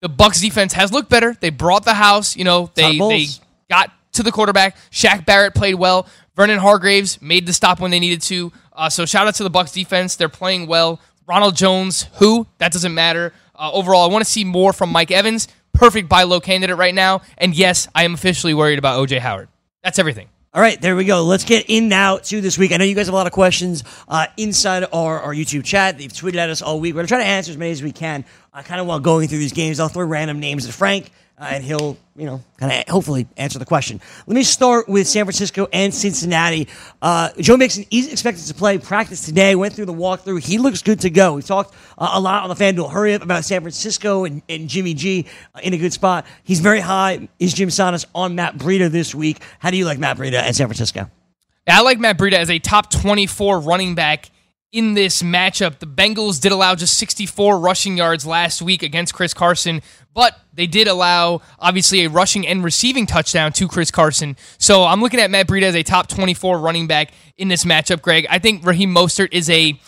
the 0.00 0.08
Bucks 0.08 0.40
defense 0.40 0.72
has 0.72 0.92
looked 0.92 1.10
better. 1.10 1.36
They 1.40 1.50
brought 1.50 1.84
the 1.84 1.94
house. 1.94 2.36
You 2.36 2.44
know, 2.44 2.70
they 2.74 2.98
they 2.98 3.26
got 3.68 3.90
to 4.12 4.22
the 4.22 4.32
quarterback. 4.32 4.76
Shaq 4.90 5.24
Barrett 5.24 5.54
played 5.54 5.74
well. 5.74 6.06
Vernon 6.36 6.58
Hargreaves 6.58 7.20
made 7.20 7.46
the 7.46 7.52
stop 7.52 7.80
when 7.80 7.90
they 7.90 8.00
needed 8.00 8.22
to. 8.22 8.52
Uh, 8.72 8.88
so 8.88 9.04
shout 9.04 9.26
out 9.26 9.34
to 9.36 9.42
the 9.42 9.50
Bucks 9.50 9.72
defense. 9.72 10.16
They're 10.16 10.28
playing 10.28 10.66
well. 10.66 11.00
Ronald 11.26 11.54
Jones, 11.54 12.06
who 12.14 12.46
that 12.58 12.72
doesn't 12.72 12.94
matter. 12.94 13.32
Uh, 13.54 13.70
overall, 13.72 14.08
I 14.08 14.12
want 14.12 14.24
to 14.24 14.30
see 14.30 14.44
more 14.44 14.72
from 14.72 14.90
Mike 14.90 15.10
Evans. 15.10 15.48
Perfect 15.72 16.08
buy 16.08 16.24
low 16.24 16.40
candidate 16.40 16.76
right 16.76 16.94
now. 16.94 17.20
And 17.38 17.54
yes, 17.54 17.88
I 17.94 18.04
am 18.04 18.14
officially 18.14 18.54
worried 18.54 18.78
about 18.78 18.98
OJ 18.98 19.18
Howard. 19.18 19.48
That's 19.84 19.98
everything. 19.98 20.28
All 20.52 20.60
right, 20.60 20.80
there 20.80 20.96
we 20.96 21.04
go. 21.04 21.22
Let's 21.22 21.44
get 21.44 21.66
in 21.68 21.88
now 21.88 22.16
to 22.16 22.40
this 22.40 22.58
week. 22.58 22.72
I 22.72 22.76
know 22.76 22.84
you 22.84 22.96
guys 22.96 23.06
have 23.06 23.14
a 23.14 23.16
lot 23.16 23.28
of 23.28 23.32
questions 23.32 23.84
uh, 24.08 24.26
inside 24.36 24.84
our, 24.92 25.20
our 25.20 25.32
YouTube 25.32 25.62
chat. 25.62 25.96
They've 25.96 26.12
tweeted 26.12 26.38
at 26.38 26.50
us 26.50 26.60
all 26.60 26.80
week. 26.80 26.92
We're 26.92 26.98
going 26.98 27.06
to 27.06 27.10
try 27.10 27.18
to 27.18 27.24
answer 27.24 27.52
as 27.52 27.56
many 27.56 27.70
as 27.70 27.84
we 27.84 27.92
can. 27.92 28.24
I 28.52 28.62
kind 28.62 28.80
of 28.80 28.88
while 28.88 28.98
going 28.98 29.28
through 29.28 29.38
these 29.38 29.52
games, 29.52 29.78
I'll 29.78 29.86
throw 29.86 30.04
random 30.04 30.40
names 30.40 30.66
at 30.66 30.74
Frank, 30.74 31.12
uh, 31.40 31.44
and 31.44 31.64
he'll, 31.64 31.96
you 32.16 32.26
know, 32.26 32.42
kind 32.58 32.70
of 32.70 32.88
hopefully 32.92 33.26
answer 33.38 33.58
the 33.58 33.64
question. 33.64 33.98
Let 34.26 34.34
me 34.34 34.42
start 34.42 34.88
with 34.88 35.08
San 35.08 35.24
Francisco 35.24 35.68
and 35.72 35.92
Cincinnati. 35.94 36.68
Uh, 37.00 37.30
Joe 37.38 37.56
Mixon 37.56 37.86
is 37.90 38.12
expected 38.12 38.44
to 38.46 38.54
play 38.54 38.76
practice 38.76 39.24
today. 39.24 39.54
Went 39.54 39.72
through 39.72 39.86
the 39.86 39.94
walkthrough. 39.94 40.44
He 40.44 40.58
looks 40.58 40.82
good 40.82 41.00
to 41.00 41.10
go. 41.10 41.34
We 41.34 41.42
talked 41.42 41.74
uh, 41.96 42.10
a 42.12 42.20
lot 42.20 42.42
on 42.42 42.50
the 42.50 42.54
FanDuel 42.54 42.92
Hurry 42.92 43.14
Up 43.14 43.22
about 43.22 43.44
San 43.46 43.62
Francisco 43.62 44.24
and, 44.24 44.42
and 44.50 44.68
Jimmy 44.68 44.92
G 44.92 45.26
uh, 45.54 45.60
in 45.62 45.72
a 45.72 45.78
good 45.78 45.94
spot. 45.94 46.26
He's 46.44 46.60
very 46.60 46.80
high. 46.80 47.28
Is 47.38 47.54
Jim 47.54 47.70
Sonis 47.70 48.04
on 48.14 48.34
Matt 48.34 48.58
Breida 48.58 48.90
this 48.90 49.14
week? 49.14 49.40
How 49.58 49.70
do 49.70 49.78
you 49.78 49.86
like 49.86 49.98
Matt 49.98 50.18
Breida 50.18 50.42
and 50.42 50.54
San 50.54 50.66
Francisco? 50.66 51.10
I 51.66 51.80
like 51.80 51.98
Matt 51.98 52.18
Breida 52.18 52.34
as 52.34 52.50
a 52.50 52.58
top 52.58 52.90
24 52.90 53.60
running 53.60 53.94
back 53.94 54.30
in 54.72 54.94
this 54.94 55.22
matchup. 55.22 55.78
The 55.78 55.86
Bengals 55.86 56.40
did 56.40 56.52
allow 56.52 56.74
just 56.74 56.96
64 56.98 57.58
rushing 57.58 57.96
yards 57.96 58.24
last 58.24 58.62
week 58.62 58.82
against 58.82 59.14
Chris 59.14 59.34
Carson, 59.34 59.82
but 60.14 60.38
they 60.54 60.66
did 60.66 60.86
allow 60.86 61.42
obviously 61.58 62.04
a 62.04 62.10
rushing 62.10 62.46
and 62.46 62.62
receiving 62.62 63.06
touchdown 63.06 63.52
to 63.54 63.68
Chris 63.68 63.90
Carson. 63.90 64.36
So 64.58 64.84
I'm 64.84 65.00
looking 65.00 65.20
at 65.20 65.30
Matt 65.30 65.46
Breida 65.46 65.64
as 65.64 65.74
a 65.74 65.82
top 65.82 66.08
24 66.08 66.58
running 66.58 66.86
back 66.86 67.12
in 67.36 67.48
this 67.48 67.64
matchup, 67.64 68.02
Greg. 68.02 68.26
I 68.30 68.38
think 68.38 68.64
Raheem 68.64 68.94
Mostert 68.94 69.28
is 69.32 69.50
a 69.50 69.78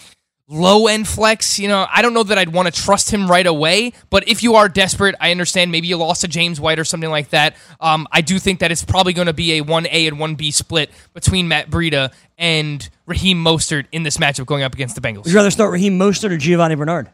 low 0.53 0.87
end 0.87 1.09
flex. 1.09 1.59
You 1.59 1.69
know, 1.69 1.87
I 1.93 2.03
don't 2.03 2.15
know 2.15 2.23
that 2.23 2.39
I'd 2.39 2.51
want 2.53 2.73
to 2.73 2.83
trust 2.83 3.11
him 3.11 3.29
right 3.29 3.47
away, 3.47 3.93
but 4.11 4.29
if 4.29 4.43
you 4.43 4.55
are 4.55 4.69
desperate, 4.69 5.15
I 5.21 5.31
understand 5.31 5.73
maybe 5.73 5.89
you 5.89 5.97
lost 5.97 6.21
to 6.21 6.29
James 6.29 6.61
White 6.61 6.79
or 6.79 6.85
something 6.85 7.11
like 7.11 7.31
that. 7.31 7.57
Um, 7.81 8.07
I 8.13 8.21
do 8.21 8.39
think 8.39 8.61
that 8.61 8.71
it's 8.71 8.85
probably 8.85 9.15
going 9.15 9.27
to 9.27 9.33
be 9.33 9.59
a 9.59 9.65
1A 9.65 10.09
and 10.09 10.19
1B 10.19 10.53
split 10.53 10.91
between 11.15 11.49
Matt 11.49 11.71
Breida 11.71 12.13
and 12.39 12.89
Raheem 13.07 13.43
Mostert 13.43 13.87
in 13.91 14.03
this 14.03 14.19
matchup 14.19 14.47
going 14.47 14.63
up 14.63 14.75
against 14.75 14.95
the 14.95 15.01
Bengals. 15.01 15.25
Would 15.25 15.33
you 15.33 15.37
rather 15.37 15.51
start 15.51 15.73
Raheem 15.73 15.99
Mostert 15.99 16.31
or 16.31 16.39
Giovani 16.39 16.77
Bernard? 16.77 17.11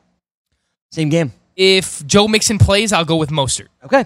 Same 0.91 1.09
game. 1.09 1.33
If 1.57 2.07
Joe 2.07 2.29
Mixon 2.29 2.59
plays, 2.59 2.93
I'll 2.93 3.05
go 3.05 3.17
with 3.17 3.31
Mostert. 3.31 3.69
Okay. 3.85 4.05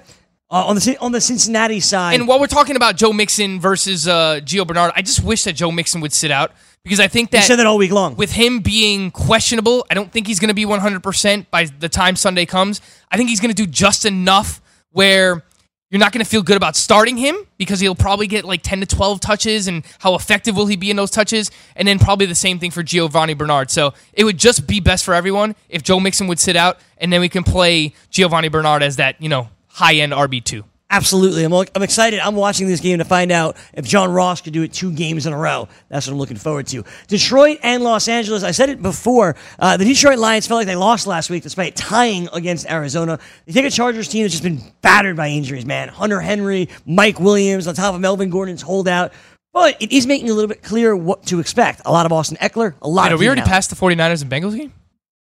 Uh, 0.50 0.66
on 0.66 0.76
the 0.76 0.98
on 1.00 1.12
the 1.12 1.20
Cincinnati 1.20 1.80
side, 1.80 2.14
And 2.14 2.28
while 2.28 2.38
we're 2.38 2.46
talking 2.46 2.76
about 2.76 2.96
Joe 2.96 3.14
Mixon 3.14 3.58
versus 3.58 4.06
uh, 4.06 4.40
Gio 4.42 4.66
Bernard, 4.66 4.92
I 4.94 5.00
just 5.00 5.24
wish 5.24 5.44
that 5.44 5.54
Joe 5.54 5.70
Mixon 5.72 6.02
would 6.02 6.12
sit 6.12 6.30
out 6.30 6.52
because 6.84 7.00
I 7.00 7.08
think 7.08 7.30
that 7.30 7.44
said 7.44 7.56
that 7.56 7.66
all 7.66 7.78
week 7.78 7.92
long. 7.92 8.16
with 8.16 8.32
him 8.32 8.60
being 8.60 9.10
questionable, 9.10 9.86
I 9.90 9.94
don't 9.94 10.10
think 10.10 10.26
he's 10.26 10.40
going 10.40 10.48
to 10.48 10.54
be 10.54 10.64
100% 10.64 11.46
by 11.50 11.64
the 11.64 11.88
time 11.88 12.16
Sunday 12.16 12.46
comes. 12.46 12.80
I 13.10 13.16
think 13.16 13.28
he's 13.28 13.40
going 13.40 13.54
to 13.54 13.62
do 13.64 13.70
just 13.70 14.04
enough 14.04 14.60
where 14.90 15.44
you're 15.90 15.98
not 15.98 16.10
going 16.10 16.24
to 16.24 16.28
feel 16.28 16.42
good 16.42 16.56
about 16.56 16.74
starting 16.74 17.18
him 17.18 17.36
because 17.58 17.78
he'll 17.78 17.94
probably 17.94 18.26
get 18.26 18.46
like 18.46 18.62
10 18.62 18.80
to 18.80 18.86
12 18.86 19.20
touches 19.20 19.68
and 19.68 19.84
how 19.98 20.14
effective 20.14 20.56
will 20.56 20.66
he 20.66 20.74
be 20.74 20.90
in 20.90 20.96
those 20.96 21.10
touches? 21.10 21.50
And 21.76 21.86
then 21.86 21.98
probably 21.98 22.24
the 22.24 22.34
same 22.34 22.58
thing 22.58 22.70
for 22.70 22.82
Giovani 22.82 23.34
Bernard. 23.34 23.70
So 23.70 23.92
it 24.14 24.24
would 24.24 24.38
just 24.38 24.66
be 24.66 24.80
best 24.80 25.04
for 25.04 25.12
everyone 25.12 25.54
if 25.68 25.82
Joe 25.82 26.00
Mixon 26.00 26.28
would 26.28 26.40
sit 26.40 26.56
out 26.56 26.78
and 26.96 27.12
then 27.12 27.20
we 27.20 27.28
can 27.28 27.44
play 27.44 27.92
Giovani 28.10 28.48
Bernard 28.50 28.82
as 28.82 28.96
that, 28.96 29.20
you 29.20 29.28
know, 29.28 29.50
high 29.68 29.96
end 29.96 30.12
RB2. 30.12 30.64
Absolutely. 30.92 31.42
I'm, 31.42 31.52
I'm 31.74 31.82
excited. 31.82 32.20
I'm 32.20 32.36
watching 32.36 32.66
this 32.66 32.80
game 32.80 32.98
to 32.98 33.04
find 33.04 33.32
out 33.32 33.56
if 33.72 33.86
John 33.86 34.12
Ross 34.12 34.42
could 34.42 34.52
do 34.52 34.62
it 34.62 34.74
two 34.74 34.92
games 34.92 35.24
in 35.26 35.32
a 35.32 35.38
row. 35.38 35.66
That's 35.88 36.06
what 36.06 36.12
I'm 36.12 36.18
looking 36.18 36.36
forward 36.36 36.66
to. 36.68 36.84
Detroit 37.08 37.60
and 37.62 37.82
Los 37.82 38.08
Angeles. 38.08 38.42
I 38.42 38.50
said 38.50 38.68
it 38.68 38.82
before. 38.82 39.34
Uh, 39.58 39.78
the 39.78 39.86
Detroit 39.86 40.18
Lions 40.18 40.46
felt 40.46 40.58
like 40.58 40.66
they 40.66 40.76
lost 40.76 41.06
last 41.06 41.30
week 41.30 41.42
despite 41.42 41.76
tying 41.76 42.28
against 42.34 42.70
Arizona. 42.70 43.18
They 43.46 43.54
take 43.54 43.64
a 43.64 43.70
Chargers 43.70 44.06
team 44.08 44.24
that's 44.24 44.34
just 44.34 44.44
been 44.44 44.60
battered 44.82 45.16
by 45.16 45.28
injuries, 45.28 45.64
man. 45.64 45.88
Hunter 45.88 46.20
Henry, 46.20 46.68
Mike 46.84 47.18
Williams, 47.18 47.66
on 47.66 47.74
top 47.74 47.94
of 47.94 48.00
Melvin 48.02 48.28
Gordon's 48.28 48.60
holdout. 48.60 49.14
But 49.54 49.80
it 49.80 49.92
is 49.92 50.06
making 50.06 50.28
a 50.28 50.34
little 50.34 50.48
bit 50.48 50.62
clear 50.62 50.94
what 50.94 51.24
to 51.26 51.40
expect. 51.40 51.82
A 51.86 51.92
lot 51.92 52.04
of 52.04 52.12
Austin 52.12 52.36
Ekeler, 52.38 52.74
a 52.82 52.88
lot 52.88 53.04
Wait, 53.04 53.12
of. 53.12 53.18
are 53.18 53.20
we 53.20 53.26
already 53.26 53.40
Allen. 53.40 53.50
past 53.50 53.70
the 53.70 53.76
49ers 53.76 54.22
and 54.22 54.30
Bengals 54.30 54.56
game? 54.56 54.72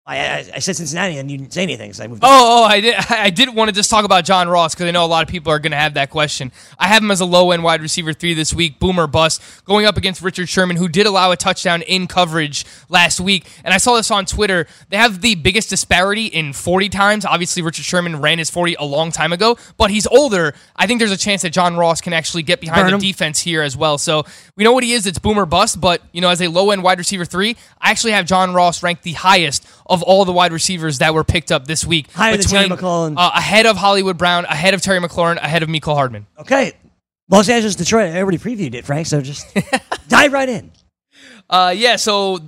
I, 0.09 0.17
I, 0.17 0.39
I 0.55 0.59
said 0.61 0.75
Cincinnati 0.75 1.19
and 1.19 1.31
you 1.31 1.37
didn't 1.37 1.53
say 1.53 1.63
anything, 1.63 1.93
so 1.93 2.03
I 2.03 2.07
moved. 2.07 2.23
Oh, 2.25 2.63
oh, 2.63 2.65
I 2.65 2.81
did. 2.81 2.95
I 3.11 3.29
did 3.29 3.55
want 3.55 3.69
to 3.69 3.75
just 3.75 3.91
talk 3.91 4.07
about 4.07 4.25
John 4.25 4.49
Ross 4.49 4.75
because 4.75 4.87
I 4.87 4.91
know 4.91 5.05
a 5.05 5.07
lot 5.07 5.23
of 5.23 5.29
people 5.29 5.53
are 5.53 5.59
going 5.59 5.73
to 5.73 5.77
have 5.77 5.95
that 5.95 6.09
question. 6.09 6.51
I 6.79 6.89
have 6.89 7.03
him 7.03 7.11
as 7.11 7.21
a 7.21 7.27
low 7.27 7.51
end 7.51 7.63
wide 7.63 7.83
receiver 7.83 8.15
three 8.15 8.33
this 8.33 8.55
week, 8.55 8.79
boomer 8.79 9.07
bust, 9.07 9.43
going 9.67 9.85
up 9.85 9.99
against 9.99 10.23
Richard 10.23 10.49
Sherman, 10.49 10.77
who 10.77 10.89
did 10.89 11.05
allow 11.05 11.31
a 11.31 11.37
touchdown 11.37 11.83
in 11.83 12.07
coverage 12.07 12.65
last 12.89 13.21
week. 13.21 13.47
And 13.65 13.75
I 13.75 13.77
saw 13.77 13.97
this 13.97 14.11
on 14.11 14.25
Twitter. 14.25 14.67
They 14.89 14.97
have 14.97 15.21
the 15.21 15.35
biggest 15.35 15.69
disparity 15.69 16.25
in 16.25 16.55
40 16.55 16.89
times. 16.89 17.27
Obviously, 17.27 17.61
Richard 17.61 17.85
Sherman 17.85 18.23
ran 18.23 18.39
his 18.39 18.49
40 18.49 18.77
a 18.79 18.87
long 18.87 19.13
time 19.13 19.35
ago, 19.35 19.59
but 19.77 19.91
he's 19.91 20.07
older. 20.07 20.55
I 20.75 20.87
think 20.87 21.01
there's 21.01 21.13
a 21.13 21.19
chance 21.19 21.43
that 21.43 21.51
John 21.51 21.77
Ross 21.77 22.01
can 22.01 22.15
actually 22.15 22.45
get 22.45 22.63
behind 22.63 22.85
Burn 22.85 22.91
the 22.93 22.95
him. 22.95 23.01
defense 23.01 23.41
here 23.41 23.61
as 23.61 23.77
well. 23.77 23.99
So 23.99 24.25
we 24.57 24.65
know 24.65 24.73
what 24.73 24.85
he 24.85 24.93
is. 24.93 25.07
It's 25.07 25.19
boomer 25.19 25.45
bust, 25.45 25.83
but 25.83 26.01
you 26.13 26.23
know, 26.23 26.31
as 26.31 26.41
a 26.41 26.49
low 26.49 26.71
end 26.71 26.83
wide 26.83 26.97
receiver 26.97 27.27
three, 27.27 27.57
I 27.79 27.91
actually 27.91 28.13
have 28.13 28.25
John 28.25 28.55
Ross 28.55 28.83
ranked 28.83 29.03
the 29.03 29.13
highest 29.13 29.67
of 29.89 30.03
all 30.03 30.25
the 30.25 30.33
wide 30.33 30.53
receivers 30.53 30.99
that 30.99 31.15
were 31.15 31.25
picked 31.25 31.51
up 31.51 31.67
this 31.67 31.85
week. 31.85 32.11
Higher 32.13 32.37
than 32.37 32.47
Terry 32.47 32.69
McLaurin. 32.69 33.15
Uh, 33.17 33.31
ahead 33.35 33.67
of 33.67 33.77
Hollywood 33.77 34.19
Brown, 34.19 34.45
ahead 34.45 34.75
of 34.75 34.83
Terry 34.83 35.01
McLaurin, 35.01 35.37
ahead 35.37 35.63
of 35.63 35.69
Mecole 35.69 35.95
Hardman. 35.95 36.27
Okay. 36.39 36.73
Los 37.31 37.49
Angeles, 37.49 37.75
Detroit. 37.75 38.15
I 38.15 38.21
already 38.23 38.39
previewed 38.39 38.75
it, 38.75 38.85
Frank, 38.85 39.07
so 39.07 39.21
just 39.21 39.47
dive 40.09 40.33
right 40.33 40.49
in. 40.49 40.73
Uh, 41.51 41.75
yeah, 41.77 41.97
so 41.97 42.39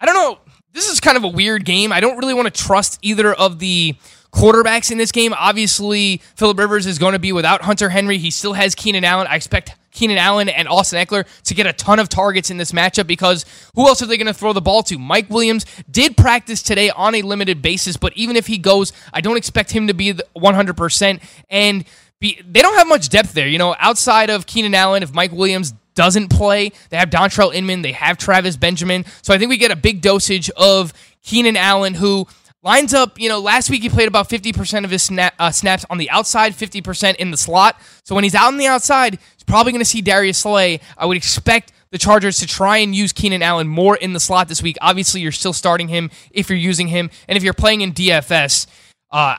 I 0.00 0.06
don't 0.06 0.14
know. 0.14 0.38
This 0.72 0.88
is 0.88 1.00
kind 1.00 1.16
of 1.16 1.24
a 1.24 1.28
weird 1.28 1.64
game. 1.64 1.92
I 1.92 2.00
don't 2.00 2.16
really 2.18 2.34
want 2.34 2.52
to 2.52 2.62
trust 2.62 2.98
either 3.02 3.32
of 3.32 3.58
the 3.58 3.96
quarterbacks 4.32 4.90
in 4.90 4.98
this 4.98 5.12
game. 5.12 5.34
Obviously, 5.36 6.22
Philip 6.36 6.58
Rivers 6.58 6.86
is 6.86 6.98
going 6.98 7.12
to 7.12 7.18
be 7.18 7.32
without 7.32 7.62
Hunter 7.62 7.88
Henry. 7.88 8.18
He 8.18 8.30
still 8.30 8.52
has 8.52 8.74
Keenan 8.74 9.04
Allen. 9.04 9.26
I 9.28 9.36
expect 9.36 9.76
Keenan 9.92 10.18
Allen 10.18 10.48
and 10.48 10.68
Austin 10.68 11.04
Ekeler 11.04 11.26
to 11.44 11.54
get 11.54 11.66
a 11.66 11.72
ton 11.72 11.98
of 11.98 12.08
targets 12.08 12.50
in 12.50 12.56
this 12.56 12.72
matchup 12.72 13.06
because 13.06 13.44
who 13.74 13.86
else 13.86 14.02
are 14.02 14.06
they 14.06 14.16
going 14.16 14.26
to 14.26 14.34
throw 14.34 14.52
the 14.52 14.60
ball 14.60 14.82
to? 14.84 14.98
Mike 14.98 15.28
Williams 15.30 15.66
did 15.90 16.16
practice 16.16 16.62
today 16.62 16.90
on 16.90 17.14
a 17.14 17.22
limited 17.22 17.60
basis, 17.60 17.96
but 17.96 18.12
even 18.16 18.36
if 18.36 18.46
he 18.46 18.58
goes, 18.58 18.92
I 19.12 19.20
don't 19.20 19.36
expect 19.36 19.72
him 19.72 19.88
to 19.88 19.94
be 19.94 20.12
100%. 20.12 21.22
And 21.48 21.84
be, 22.20 22.40
they 22.46 22.62
don't 22.62 22.76
have 22.76 22.86
much 22.86 23.08
depth 23.08 23.32
there. 23.32 23.48
You 23.48 23.58
know, 23.58 23.74
outside 23.78 24.30
of 24.30 24.46
Keenan 24.46 24.74
Allen, 24.74 25.02
if 25.02 25.12
Mike 25.12 25.32
Williams 25.32 25.74
doesn't 25.94 26.28
play, 26.28 26.70
they 26.90 26.96
have 26.96 27.10
Dontrelle 27.10 27.52
Inman, 27.52 27.82
they 27.82 27.92
have 27.92 28.16
Travis 28.16 28.56
Benjamin. 28.56 29.04
So 29.22 29.34
I 29.34 29.38
think 29.38 29.48
we 29.48 29.56
get 29.56 29.70
a 29.70 29.76
big 29.76 30.02
dosage 30.02 30.50
of 30.50 30.92
Keenan 31.22 31.56
Allen, 31.56 31.94
who 31.94 32.26
lines 32.62 32.92
up, 32.92 33.18
you 33.18 33.28
know, 33.28 33.38
last 33.38 33.70
week 33.70 33.82
he 33.82 33.88
played 33.88 34.08
about 34.08 34.28
50% 34.28 34.84
of 34.84 34.90
his 34.90 35.10
uh, 35.10 35.50
snaps 35.50 35.84
on 35.88 35.98
the 35.98 36.10
outside, 36.10 36.52
50% 36.52 37.16
in 37.16 37.30
the 37.30 37.36
slot. 37.36 37.80
So 38.04 38.14
when 38.14 38.24
he's 38.24 38.34
out 38.34 38.48
on 38.48 38.58
the 38.58 38.66
outside, 38.66 39.18
he's 39.36 39.44
probably 39.46 39.72
going 39.72 39.80
to 39.80 39.86
see 39.86 40.02
Darius 40.02 40.38
Slay. 40.38 40.80
I 40.96 41.06
would 41.06 41.16
expect 41.16 41.72
the 41.90 41.98
Chargers 41.98 42.38
to 42.38 42.46
try 42.46 42.78
and 42.78 42.94
use 42.94 43.12
Keenan 43.12 43.42
Allen 43.42 43.66
more 43.66 43.96
in 43.96 44.12
the 44.12 44.20
slot 44.20 44.48
this 44.48 44.62
week. 44.62 44.76
Obviously, 44.80 45.20
you're 45.20 45.32
still 45.32 45.52
starting 45.52 45.88
him 45.88 46.10
if 46.30 46.48
you're 46.48 46.58
using 46.58 46.88
him. 46.88 47.10
And 47.28 47.36
if 47.36 47.42
you're 47.42 47.54
playing 47.54 47.80
in 47.80 47.92
DFS, 47.92 48.66
uh, 49.10 49.36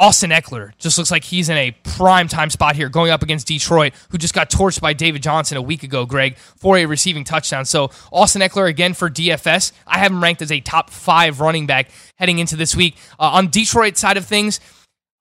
Austin 0.00 0.30
Ekeler 0.30 0.70
just 0.78 0.96
looks 0.96 1.10
like 1.10 1.24
he's 1.24 1.48
in 1.48 1.56
a 1.56 1.72
prime 1.82 2.28
time 2.28 2.50
spot 2.50 2.76
here 2.76 2.88
going 2.88 3.10
up 3.10 3.22
against 3.22 3.48
Detroit, 3.48 3.94
who 4.10 4.18
just 4.18 4.32
got 4.32 4.48
torched 4.48 4.80
by 4.80 4.92
David 4.92 5.24
Johnson 5.24 5.56
a 5.56 5.62
week 5.62 5.82
ago, 5.82 6.06
Greg, 6.06 6.36
for 6.36 6.76
a 6.76 6.86
receiving 6.86 7.24
touchdown. 7.24 7.64
So 7.64 7.90
Austin 8.12 8.40
Ekeler 8.40 8.68
again 8.68 8.94
for 8.94 9.10
DFS. 9.10 9.72
I 9.88 9.98
have 9.98 10.12
him 10.12 10.22
ranked 10.22 10.40
as 10.40 10.52
a 10.52 10.60
top 10.60 10.90
five 10.90 11.40
running 11.40 11.66
back 11.66 11.90
heading 12.14 12.38
into 12.38 12.54
this 12.54 12.76
week. 12.76 12.96
Uh, 13.18 13.24
on 13.24 13.48
Detroit 13.48 13.96
side 13.96 14.16
of 14.16 14.24
things, 14.24 14.60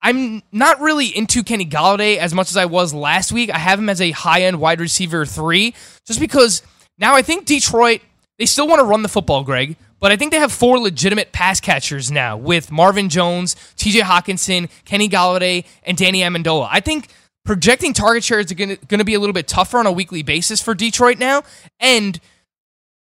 I'm 0.04 0.44
not 0.52 0.80
really 0.80 1.08
into 1.08 1.44
Kenny 1.44 1.66
Golladay 1.66 2.18
as 2.18 2.34
much 2.36 2.52
as 2.52 2.58
I 2.58 2.66
was 2.66 2.94
last 2.94 3.32
week. 3.32 3.50
I 3.50 3.58
have 3.58 3.80
him 3.80 3.90
as 3.90 4.00
a 4.00 4.12
high 4.12 4.44
end 4.44 4.60
wide 4.60 4.80
receiver 4.80 5.26
three, 5.26 5.74
just 6.06 6.20
because 6.20 6.62
now 7.00 7.16
I 7.16 7.24
think 7.24 7.46
Detroit, 7.46 8.02
they 8.38 8.46
still 8.46 8.68
want 8.68 8.80
to 8.80 8.86
run 8.86 9.02
the 9.02 9.10
football, 9.10 9.44
Greg, 9.44 9.76
but 10.00 10.12
I 10.12 10.16
think 10.16 10.32
they 10.32 10.40
have 10.40 10.52
four 10.52 10.80
legitimate 10.80 11.32
pass 11.32 11.60
catchers 11.60 12.12
now 12.12 12.38
with 12.38 12.72
Marvin 12.72 13.10
Jones, 13.10 13.56
TJ 13.78 14.02
Hockenson, 14.02 14.70
Kenny 14.86 15.10
Golladay, 15.10 15.66
and 15.84 15.98
Danny 15.98 16.22
Amendola. 16.22 16.68
I 16.72 16.80
think 16.80 17.10
projecting 17.46 17.94
target 17.94 18.24
share 18.24 18.40
is 18.40 18.52
going 18.52 18.78
to 18.78 19.06
be 19.06 19.14
a 19.14 19.20
little 19.20 19.34
bit 19.34 19.48
tougher 19.48 19.78
on 19.78 19.88
a 19.88 19.92
weekly 19.92 20.22
basis 20.22 20.62
for 20.62 20.76
Detroit 20.76 21.18
now. 21.18 21.44
And 21.80 22.20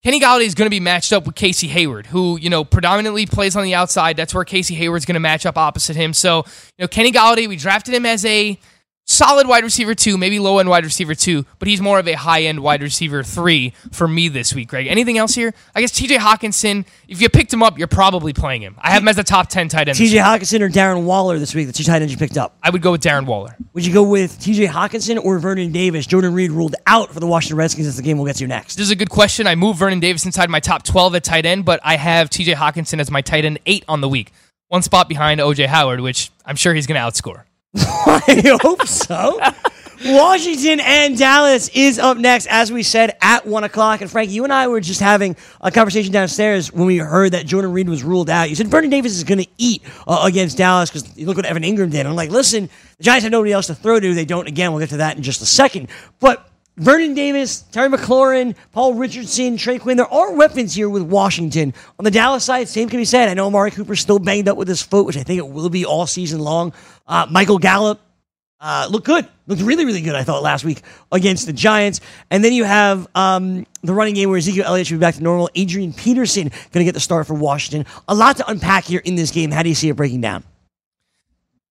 Kenny 0.04 0.20
Golladay 0.20 0.46
is 0.46 0.54
going 0.54 0.68
to 0.68 0.72
be 0.72 0.80
matched 0.80 1.12
up 1.12 1.26
with 1.26 1.34
Casey 1.34 1.68
Hayward, 1.68 2.06
who 2.06 2.38
you 2.38 2.52
know 2.52 2.64
predominantly 2.64 3.26
plays 3.26 3.56
on 3.56 3.64
the 3.64 3.74
outside. 3.74 4.16
That's 4.16 4.36
where 4.36 4.44
Casey 4.44 4.76
Hayward's 4.76 5.06
going 5.06 5.16
to 5.16 5.20
match 5.20 5.48
up 5.48 5.58
opposite 5.58 5.96
him. 5.96 6.14
So 6.14 6.44
you 6.78 6.84
know 6.84 6.88
Kenny 6.88 7.12
Golladay, 7.12 7.48
we 7.48 7.56
drafted 7.56 7.96
him 7.96 8.06
as 8.06 8.24
a 8.24 8.60
solid 9.06 9.48
wide 9.48 9.64
receiver 9.64 9.96
two, 9.96 10.18
maybe 10.18 10.40
low 10.40 10.60
end 10.60 10.68
wide 10.70 10.84
receiver 10.84 11.16
two, 11.16 11.46
but 11.60 11.68
he's 11.68 11.82
more 11.82 12.00
of 12.00 12.08
a 12.08 12.14
high 12.14 12.44
end 12.44 12.60
wide 12.60 12.82
receiver 12.82 13.24
three 13.24 13.74
for 13.92 14.08
me 14.08 14.28
this 14.28 14.54
week. 14.54 14.68
Greg, 14.68 14.88
anything 14.88 15.18
else 15.18 15.34
here? 15.36 15.54
I 15.74 15.82
guess 15.82 15.92
T.J. 15.92 16.18
Hockenson. 16.18 16.86
If 17.08 17.22
you 17.22 17.30
picked 17.30 17.54
him 17.54 17.64
up, 17.64 17.78
you're 17.78 17.88
probably 17.88 18.34
playing 18.34 18.62
him. 18.62 18.76
I 18.80 18.92
have 18.92 19.04
him 19.04 19.08
as 19.08 19.18
a 19.18 19.24
top 19.24 19.50
ten 19.50 19.70
tight 19.70 19.88
end. 19.88 19.98
TJ. 19.98 20.22
Hockenson 20.22 20.62
or 20.62 20.70
Darren 20.70 21.04
Waller 21.06 21.40
this 21.40 21.54
week, 21.56 21.68
the 21.68 21.74
two 21.74 21.84
tight 21.84 22.02
ends 22.02 22.12
you 22.12 22.18
picked 22.18 22.38
up. 22.38 22.58
I 22.62 22.70
would 22.70 22.82
go 22.82 22.92
with 22.92 23.02
Darren 23.02 23.26
Waller. 23.26 23.56
Would 23.74 23.86
you 23.86 23.94
go 23.94 24.04
with 24.04 24.40
TJ 24.40 24.68
Hockenson 24.68 25.24
or 25.24 25.40
Vernon 25.40 25.72
Davis? 25.72 26.08
Jordan 26.08 26.34
Reed 26.34 26.52
ruled 26.52 26.76
out 26.88 27.14
for 27.14 27.20
the 27.20 27.28
Washington 27.28 27.58
Redskins. 27.58 27.88
That's 27.88 27.98
the 27.98 28.04
game 28.04 28.18
we'll 28.18 28.26
get 28.28 28.38
to 28.38 28.48
next. 28.48 28.76
This 28.76 28.86
is 28.86 28.92
a 28.92 28.96
good 28.96 29.10
question. 29.10 29.48
I 29.48 29.56
moved 29.56 29.80
Vernon 29.80 30.00
Davis 30.00 30.26
inside 30.26 30.50
my 30.50 30.60
top 30.60 30.84
12 30.84 31.16
at 31.16 31.24
tight 31.24 31.46
end, 31.46 31.66
but 31.66 31.80
I 31.84 31.98
have 31.98 32.30
TJ 32.30 32.56
Hockenson 32.56 33.00
as 33.00 33.12
my 33.12 33.22
tight 33.22 33.46
end 33.46 33.60
eight 33.66 33.86
on 33.88 34.02
the 34.02 34.10
week. 34.10 34.32
One 34.68 34.82
spot 34.82 35.08
behind 35.08 35.40
OJ 35.40 35.68
Howard, 35.68 36.02
which 36.02 36.32
I'm 36.46 36.56
sure 36.56 36.74
he's 36.74 36.88
going 36.88 37.00
to 37.00 37.08
outscore. 37.08 37.44
I 37.78 38.58
hope 38.62 38.88
so. 38.88 39.40
Washington 40.04 40.80
and 40.82 41.18
Dallas 41.18 41.70
is 41.70 41.98
up 41.98 42.18
next, 42.18 42.48
as 42.48 42.72
we 42.72 42.84
said, 42.84 43.18
at 43.22 43.46
1 43.48 43.64
o'clock. 43.64 44.02
And 44.02 44.12
Frank, 44.12 44.30
you 44.30 44.44
and 44.44 44.54
I 44.54 44.68
were 44.68 44.80
just 44.80 45.00
having 45.00 45.36
a 45.62 45.72
conversation 45.72 46.12
downstairs 46.12 46.72
when 46.72 46.86
we 46.86 46.98
heard 46.98 47.32
that 47.32 47.46
Jordan 47.46 47.72
Reed 47.72 47.90
was 47.90 48.04
ruled 48.04 48.30
out. 48.30 48.50
You 48.50 48.56
said 48.56 48.68
Vernon 48.68 48.90
Davis 48.90 49.16
is 49.16 49.24
going 49.24 49.40
to 49.40 49.48
eat 49.58 49.82
uh, 50.08 50.24
against 50.26 50.58
Dallas 50.58 50.90
because 50.90 51.18
look 51.18 51.38
what 51.38 51.46
Evan 51.46 51.64
Engram 51.64 51.92
did. 51.92 52.06
I'm 52.06 52.16
like, 52.16 52.30
listen, 52.30 52.70
the 52.98 53.04
Giants 53.04 53.24
have 53.24 53.32
nobody 53.32 53.52
else 53.52 53.68
to 53.68 53.76
throw 53.76 54.00
to. 54.00 54.14
They 54.14 54.26
don't. 54.26 54.48
Again, 54.48 54.72
we'll 54.72 54.82
get 54.82 54.90
to 54.90 54.98
that 54.98 55.18
in 55.18 55.24
just 55.24 55.42
a 55.42 55.46
second. 55.46 55.90
But 56.20 56.48
Vernon 56.78 57.14
Davis, 57.14 57.62
Terry 57.72 57.90
McLaurin, 57.90 58.56
Paul 58.74 58.96
Richardson, 58.96 59.56
Trey 59.56 59.80
Quinn, 59.80 59.96
there 59.96 60.12
are 60.12 60.34
weapons 60.34 60.74
here 60.74 60.90
with 60.90 61.04
Washington. 61.04 61.74
On 61.98 62.04
the 62.04 62.12
Dallas 62.12 62.44
side, 62.44 62.68
same 62.68 62.90
can 62.90 63.00
be 63.00 63.06
said. 63.06 63.30
I 63.30 63.34
know 63.34 63.48
Amari 63.48 63.72
Cooper's 63.72 64.02
still 64.02 64.20
banged 64.20 64.50
up 64.50 64.58
with 64.58 64.68
his 64.68 64.82
foot, 64.82 65.06
which 65.06 65.16
I 65.16 65.24
think 65.24 65.40
it 65.40 65.48
will 65.48 65.70
be 65.70 65.86
all 65.86 66.06
season 66.06 66.42
long. 66.42 66.74
Uh, 67.08 67.28
Michael 67.30 67.60
Gallup, 67.60 68.02
uh, 68.60 68.88
looked 68.90 69.06
good. 69.06 69.28
Looked 69.48 69.62
really, 69.62 69.86
really 69.86 70.02
good, 70.02 70.16
I 70.16 70.24
thought, 70.24 70.42
last 70.42 70.66
week 70.66 70.82
against 71.12 71.46
the 71.46 71.54
Giants. 71.54 72.02
And 72.32 72.44
then 72.44 72.52
you 72.52 72.64
have 72.64 73.08
um, 73.14 73.66
the 73.84 73.94
running 73.94 74.16
game 74.16 74.30
where 74.30 74.38
Ezekiel 74.38 74.66
Elliott 74.66 74.88
should 74.88 74.96
be 74.96 75.00
back 75.00 75.16
to 75.16 75.24
normal. 75.24 75.50
Adrian 75.56 75.94
Peterson 75.94 76.50
going 76.50 76.82
to 76.82 76.84
get 76.84 76.94
the 76.94 77.00
start 77.00 77.28
for 77.28 77.36
Washington. 77.36 77.86
A 78.08 78.16
lot 78.16 78.38
to 78.38 78.50
unpack 78.50 78.86
here 78.86 79.02
in 79.06 79.16
this 79.16 79.32
game. 79.32 79.52
How 79.52 79.62
do 79.62 79.70
you 79.70 79.76
see 79.76 79.90
it 79.90 79.96
breaking 79.96 80.22
down? 80.22 80.44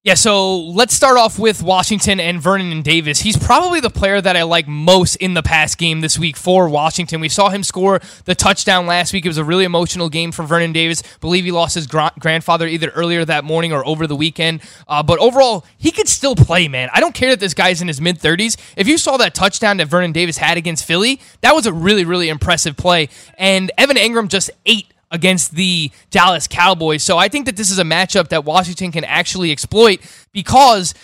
Yeah, 0.04 0.12
so 0.12 0.58
let's 0.60 0.92
start 0.92 1.16
off 1.16 1.38
with 1.38 1.62
Washington 1.62 2.20
and 2.20 2.38
Vernon 2.38 2.70
and 2.72 2.84
Davis. 2.84 3.20
He's 3.20 3.38
probably 3.38 3.80
the 3.80 3.88
player 3.88 4.20
that 4.20 4.36
I 4.36 4.42
like 4.42 4.68
most 4.68 5.16
in 5.16 5.32
the 5.32 5.42
past 5.42 5.78
game 5.78 6.02
this 6.02 6.18
week 6.18 6.36
for 6.36 6.68
Washington. 6.68 7.22
We 7.22 7.30
saw 7.30 7.48
him 7.48 7.62
score 7.62 8.02
the 8.26 8.34
touchdown 8.34 8.86
last 8.86 9.14
week. 9.14 9.24
It 9.24 9.30
was 9.30 9.38
a 9.38 9.44
really 9.44 9.64
emotional 9.64 10.10
game 10.10 10.30
for 10.30 10.42
Vernon 10.42 10.74
Davis. 10.74 11.02
believe 11.22 11.44
he 11.46 11.52
lost 11.52 11.74
his 11.74 11.86
gra- 11.86 12.12
grandfather 12.18 12.66
either 12.66 12.90
earlier 12.90 13.24
that 13.24 13.44
morning 13.44 13.72
or 13.72 13.82
over 13.86 14.06
the 14.06 14.14
weekend. 14.14 14.60
Uh, 14.86 15.02
but 15.02 15.18
overall, 15.20 15.64
he 15.78 15.90
could 15.90 16.06
still 16.06 16.36
play, 16.36 16.68
man. 16.68 16.90
I 16.92 17.00
don't 17.00 17.14
care 17.14 17.30
that 17.30 17.40
this 17.40 17.54
guy's 17.54 17.80
in 17.80 17.88
his 17.88 17.98
mid 17.98 18.18
30s. 18.18 18.58
If 18.76 18.86
you 18.86 18.98
saw 18.98 19.16
that 19.16 19.34
touchdown 19.34 19.78
that 19.78 19.88
Vernon 19.88 20.12
Davis 20.12 20.36
had 20.36 20.58
against 20.58 20.84
Philly, 20.84 21.18
that 21.40 21.54
was 21.54 21.64
a 21.64 21.72
really, 21.72 22.04
really 22.04 22.28
impressive 22.28 22.76
play. 22.76 23.08
And 23.38 23.72
Evan 23.78 23.96
Engram 23.96 24.28
just 24.28 24.50
ate 24.66 24.88
against 25.10 25.54
the 25.54 25.90
Dallas 26.10 26.46
Cowboys. 26.46 27.02
So 27.02 27.18
I 27.18 27.28
think 27.28 27.46
that 27.46 27.56
this 27.56 27.70
is 27.70 27.78
a 27.78 27.84
matchup 27.84 28.28
that 28.28 28.44
Washington 28.44 28.92
can 28.92 29.04
actually 29.04 29.52
exploit 29.52 30.00
because 30.32 30.94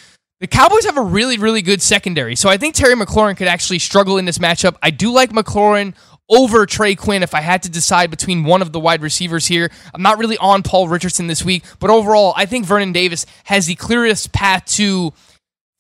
the 0.40 0.46
Cowboys 0.46 0.86
have 0.86 0.96
a 0.96 1.02
really, 1.02 1.36
really 1.36 1.62
good 1.62 1.82
secondary. 1.82 2.34
So 2.34 2.48
I 2.48 2.56
think 2.56 2.74
Terry 2.74 2.94
McLaurin 2.94 3.36
could 3.36 3.48
actually 3.48 3.78
struggle 3.78 4.16
in 4.16 4.24
this 4.24 4.38
matchup. 4.38 4.76
I 4.82 4.90
do 4.90 5.12
like 5.12 5.30
McLaurin 5.30 5.94
over 6.30 6.64
Trey 6.64 6.94
Quinn 6.94 7.22
if 7.22 7.34
I 7.34 7.40
had 7.40 7.62
to 7.64 7.70
decide 7.70 8.10
between 8.10 8.44
one 8.44 8.62
of 8.62 8.72
the 8.72 8.80
wide 8.80 9.02
receivers 9.02 9.46
here. 9.46 9.70
I'm 9.92 10.02
not 10.02 10.18
really 10.18 10.38
on 10.38 10.62
Paul 10.62 10.88
Richardson 10.88 11.26
this 11.26 11.44
week, 11.44 11.64
but 11.78 11.90
overall, 11.90 12.32
I 12.36 12.46
think 12.46 12.64
Vernon 12.64 12.92
Davis 12.92 13.26
has 13.44 13.66
the 13.66 13.74
clearest 13.74 14.32
path 14.32 14.64
to 14.76 15.12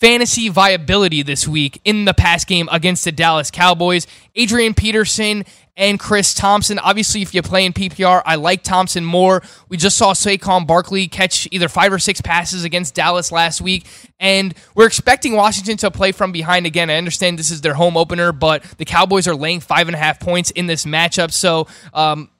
fantasy 0.00 0.48
viability 0.48 1.22
this 1.22 1.46
week 1.46 1.80
in 1.84 2.04
the 2.04 2.14
pass 2.14 2.44
game 2.44 2.68
against 2.72 3.04
the 3.04 3.12
Dallas 3.12 3.50
Cowboys. 3.50 4.06
Adrian 4.34 4.74
Peterson 4.74 5.44
and 5.80 5.98
Chris 5.98 6.34
Thompson. 6.34 6.78
Obviously, 6.78 7.22
if 7.22 7.34
you 7.34 7.40
play 7.40 7.64
in 7.64 7.72
PPR, 7.72 8.22
I 8.26 8.36
like 8.36 8.62
Thompson 8.62 9.02
more. 9.02 9.42
We 9.70 9.78
just 9.78 9.96
saw 9.96 10.12
Saquon 10.12 10.66
Barkley 10.66 11.08
catch 11.08 11.48
either 11.50 11.70
five 11.70 11.90
or 11.90 11.98
six 11.98 12.20
passes 12.20 12.64
against 12.64 12.94
Dallas 12.94 13.32
last 13.32 13.62
week, 13.62 13.86
and 14.20 14.54
we're 14.74 14.86
expecting 14.86 15.34
Washington 15.34 15.78
to 15.78 15.90
play 15.90 16.12
from 16.12 16.32
behind 16.32 16.66
again. 16.66 16.90
I 16.90 16.96
understand 16.96 17.38
this 17.38 17.50
is 17.50 17.62
their 17.62 17.72
home 17.72 17.96
opener, 17.96 18.30
but 18.30 18.62
the 18.76 18.84
Cowboys 18.84 19.26
are 19.26 19.34
laying 19.34 19.60
five 19.60 19.88
and 19.88 19.94
a 19.94 19.98
half 19.98 20.20
points 20.20 20.50
in 20.52 20.66
this 20.68 20.84
matchup, 20.84 21.32
so. 21.32 21.66
Um, 21.92 22.30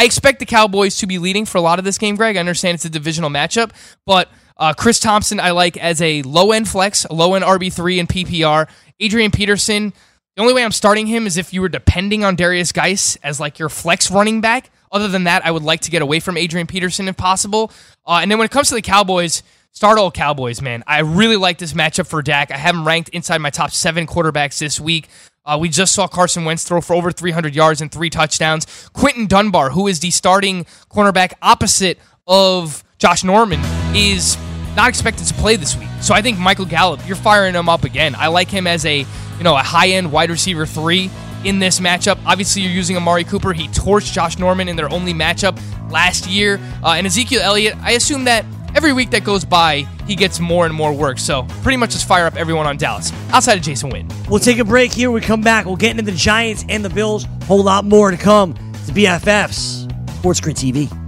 I 0.00 0.04
expect 0.04 0.38
the 0.38 0.46
Cowboys 0.46 0.98
to 0.98 1.08
be 1.08 1.18
leading 1.18 1.44
for 1.44 1.58
a 1.58 1.60
lot 1.60 1.80
of 1.80 1.84
this 1.84 1.98
game, 1.98 2.14
Greg. 2.14 2.36
I 2.36 2.38
understand 2.38 2.76
it's 2.76 2.84
a 2.84 2.88
divisional 2.88 3.30
matchup, 3.30 3.72
but 4.06 4.28
uh, 4.56 4.72
Chris 4.72 5.00
Thompson 5.00 5.40
I 5.40 5.50
like 5.50 5.76
as 5.76 6.00
a 6.00 6.22
low 6.22 6.52
end 6.52 6.68
flex, 6.68 7.04
low 7.10 7.34
end 7.34 7.44
RB3 7.44 7.98
in 7.98 8.06
PPR. 8.06 8.68
Adrian 9.00 9.32
Peterson, 9.32 9.92
the 10.38 10.42
only 10.42 10.54
way 10.54 10.64
I'm 10.64 10.70
starting 10.70 11.08
him 11.08 11.26
is 11.26 11.36
if 11.36 11.52
you 11.52 11.60
were 11.60 11.68
depending 11.68 12.22
on 12.22 12.36
Derrius 12.36 12.72
Guice 12.72 13.16
as 13.24 13.40
like 13.40 13.58
your 13.58 13.68
flex 13.68 14.08
running 14.08 14.40
back. 14.40 14.70
Other 14.92 15.08
than 15.08 15.24
that, 15.24 15.44
I 15.44 15.50
would 15.50 15.64
like 15.64 15.80
to 15.80 15.90
get 15.90 16.00
away 16.00 16.20
from 16.20 16.36
Adrian 16.36 16.68
Peterson 16.68 17.08
if 17.08 17.16
possible. 17.16 17.72
Uh, 18.06 18.20
and 18.22 18.30
then 18.30 18.38
when 18.38 18.44
it 18.44 18.52
comes 18.52 18.68
to 18.68 18.76
the 18.76 18.80
Cowboys, 18.80 19.42
start 19.72 19.98
all 19.98 20.12
Cowboys, 20.12 20.62
man. 20.62 20.84
I 20.86 21.00
really 21.00 21.34
like 21.34 21.58
this 21.58 21.72
matchup 21.72 22.06
for 22.06 22.22
Dak. 22.22 22.52
I 22.52 22.56
have 22.56 22.76
him 22.76 22.86
ranked 22.86 23.08
inside 23.08 23.38
my 23.38 23.50
top 23.50 23.72
seven 23.72 24.06
quarterbacks 24.06 24.60
this 24.60 24.78
week. 24.78 25.08
Uh, 25.44 25.58
we 25.60 25.68
just 25.68 25.92
saw 25.92 26.06
Carson 26.06 26.44
Wentz 26.44 26.62
throw 26.62 26.80
for 26.80 26.94
over 26.94 27.10
300 27.10 27.56
yards 27.56 27.80
and 27.80 27.90
three 27.90 28.08
touchdowns. 28.08 28.64
Quinton 28.92 29.26
Dunbar, 29.26 29.70
who 29.70 29.88
is 29.88 29.98
the 29.98 30.12
starting 30.12 30.66
cornerback 30.88 31.32
opposite 31.42 31.98
of 32.28 32.84
Josh 32.98 33.24
Norman, 33.24 33.58
is 33.92 34.38
not 34.76 34.88
expected 34.88 35.26
to 35.26 35.34
play 35.34 35.56
this 35.56 35.76
week. 35.76 35.88
So 36.00 36.14
I 36.14 36.22
think 36.22 36.38
Michael 36.38 36.64
Gallup, 36.64 37.00
you're 37.08 37.16
firing 37.16 37.56
him 37.56 37.68
up 37.68 37.82
again. 37.82 38.14
I 38.16 38.28
like 38.28 38.48
him 38.48 38.68
as 38.68 38.86
a 38.86 39.04
you 39.38 39.44
know 39.44 39.56
a 39.56 39.62
high 39.62 39.88
end 39.88 40.12
wide 40.12 40.30
receiver 40.30 40.66
three 40.66 41.10
in 41.44 41.58
this 41.58 41.80
matchup. 41.80 42.18
Obviously, 42.26 42.62
you're 42.62 42.72
using 42.72 42.96
Amari 42.96 43.24
Cooper. 43.24 43.52
He 43.52 43.68
torched 43.68 44.12
Josh 44.12 44.38
Norman 44.38 44.68
in 44.68 44.76
their 44.76 44.90
only 44.92 45.14
matchup 45.14 45.58
last 45.90 46.26
year. 46.26 46.60
Uh, 46.82 46.94
and 46.96 47.06
Ezekiel 47.06 47.40
Elliott, 47.42 47.76
I 47.78 47.92
assume 47.92 48.24
that 48.24 48.44
every 48.74 48.92
week 48.92 49.10
that 49.10 49.24
goes 49.24 49.44
by, 49.44 49.86
he 50.06 50.14
gets 50.14 50.40
more 50.40 50.66
and 50.66 50.74
more 50.74 50.92
work. 50.92 51.18
So 51.18 51.44
pretty 51.62 51.76
much 51.76 51.90
just 51.92 52.06
fire 52.08 52.26
up 52.26 52.36
everyone 52.36 52.66
on 52.66 52.76
Dallas 52.76 53.12
outside 53.30 53.56
of 53.58 53.64
Jason 53.64 53.90
Witten. 53.90 54.28
We'll 54.28 54.40
take 54.40 54.58
a 54.58 54.64
break 54.64 54.92
here. 54.92 55.10
We 55.10 55.20
come 55.20 55.40
back. 55.40 55.66
We'll 55.66 55.76
get 55.76 55.92
into 55.92 56.02
the 56.02 56.12
Giants 56.12 56.64
and 56.68 56.84
the 56.84 56.90
Bills. 56.90 57.26
Whole 57.44 57.62
lot 57.62 57.84
more 57.84 58.10
to 58.10 58.16
come. 58.16 58.54
To 58.54 58.94
BFFs, 58.94 59.86
Sports 60.16 60.40
Grid 60.40 60.56
TV. 60.56 61.07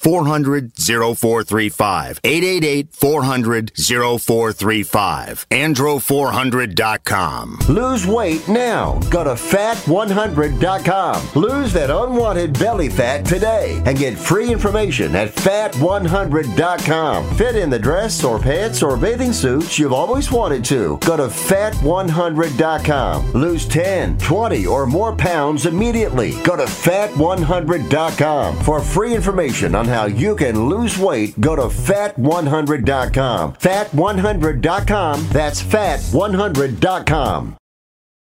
400 0.00 0.72
0435. 0.76 2.20
888 2.24 2.94
400 2.94 3.72
0435. 3.76 5.46
Andro400.com. 5.50 7.58
Lose 7.68 8.06
weight 8.06 8.48
now. 8.48 8.98
Go 9.10 9.24
to 9.24 9.34
fat100.com. 9.34 11.28
Lose 11.34 11.72
that 11.74 11.90
unwanted 11.90 12.58
belly 12.58 12.88
fat 12.88 13.26
today 13.26 13.82
and 13.84 13.98
get 13.98 14.16
free 14.16 14.50
information 14.50 15.14
at 15.14 15.34
fat100.com. 15.34 17.36
Fit 17.36 17.56
in 17.56 17.68
the 17.68 17.78
dress 17.78 18.24
or 18.24 18.38
pants 18.38 18.82
or 18.82 18.96
bathing 18.96 19.32
suits 19.32 19.78
you've 19.78 19.92
always 19.92 20.32
wanted 20.32 20.64
to. 20.64 20.96
Go 20.98 21.16
to 21.16 21.28
fat100.com. 21.28 23.32
Lose 23.32 23.66
10, 23.68 24.18
20, 24.18 24.66
or 24.66 24.86
more 24.86 25.14
pounds 25.14 25.66
immediately. 25.66 26.40
Go 26.42 26.56
to 26.56 26.64
fat100.com 26.64 28.58
for 28.60 28.80
free 28.80 29.14
information 29.14 29.74
on 29.74 29.89
how 29.90 30.06
you 30.06 30.34
can 30.36 30.68
lose 30.68 30.96
weight, 30.96 31.38
go 31.40 31.54
to 31.56 31.62
fat100.com. 31.62 33.54
Fat100.com. 33.54 35.28
That's 35.30 35.62
fat100.com. 35.62 37.59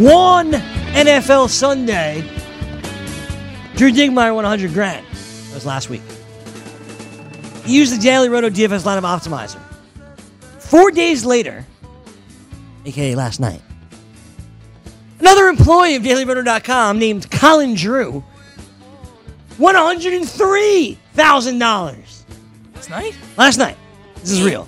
One 0.00 0.52
NFL 0.52 1.50
Sunday. 1.50 2.22
Drew 3.76 3.92
Digmeyer 3.92 4.34
won 4.34 4.44
100 4.44 4.72
grand. 4.72 5.04
That 5.06 5.54
was 5.54 5.66
last 5.66 5.90
week. 5.90 6.00
He 7.66 7.76
used 7.76 7.94
the 7.94 8.00
Daily 8.00 8.30
Roto 8.30 8.48
DFS 8.48 8.84
lineup 8.84 9.02
optimizer. 9.02 9.60
Four 10.58 10.90
days 10.90 11.26
later, 11.26 11.66
aka 12.86 13.14
last 13.14 13.40
night, 13.40 13.60
another 15.18 15.48
employee 15.48 15.96
of 15.96 16.02
DailyRoto.com 16.02 16.98
named 16.98 17.30
Colin 17.30 17.74
Drew 17.74 18.24
won 19.58 19.74
$103,000. 19.74 22.24
Last 22.74 22.88
night? 22.88 23.14
Last 23.36 23.58
night. 23.58 23.76
This 24.14 24.30
is 24.30 24.42
real. 24.42 24.66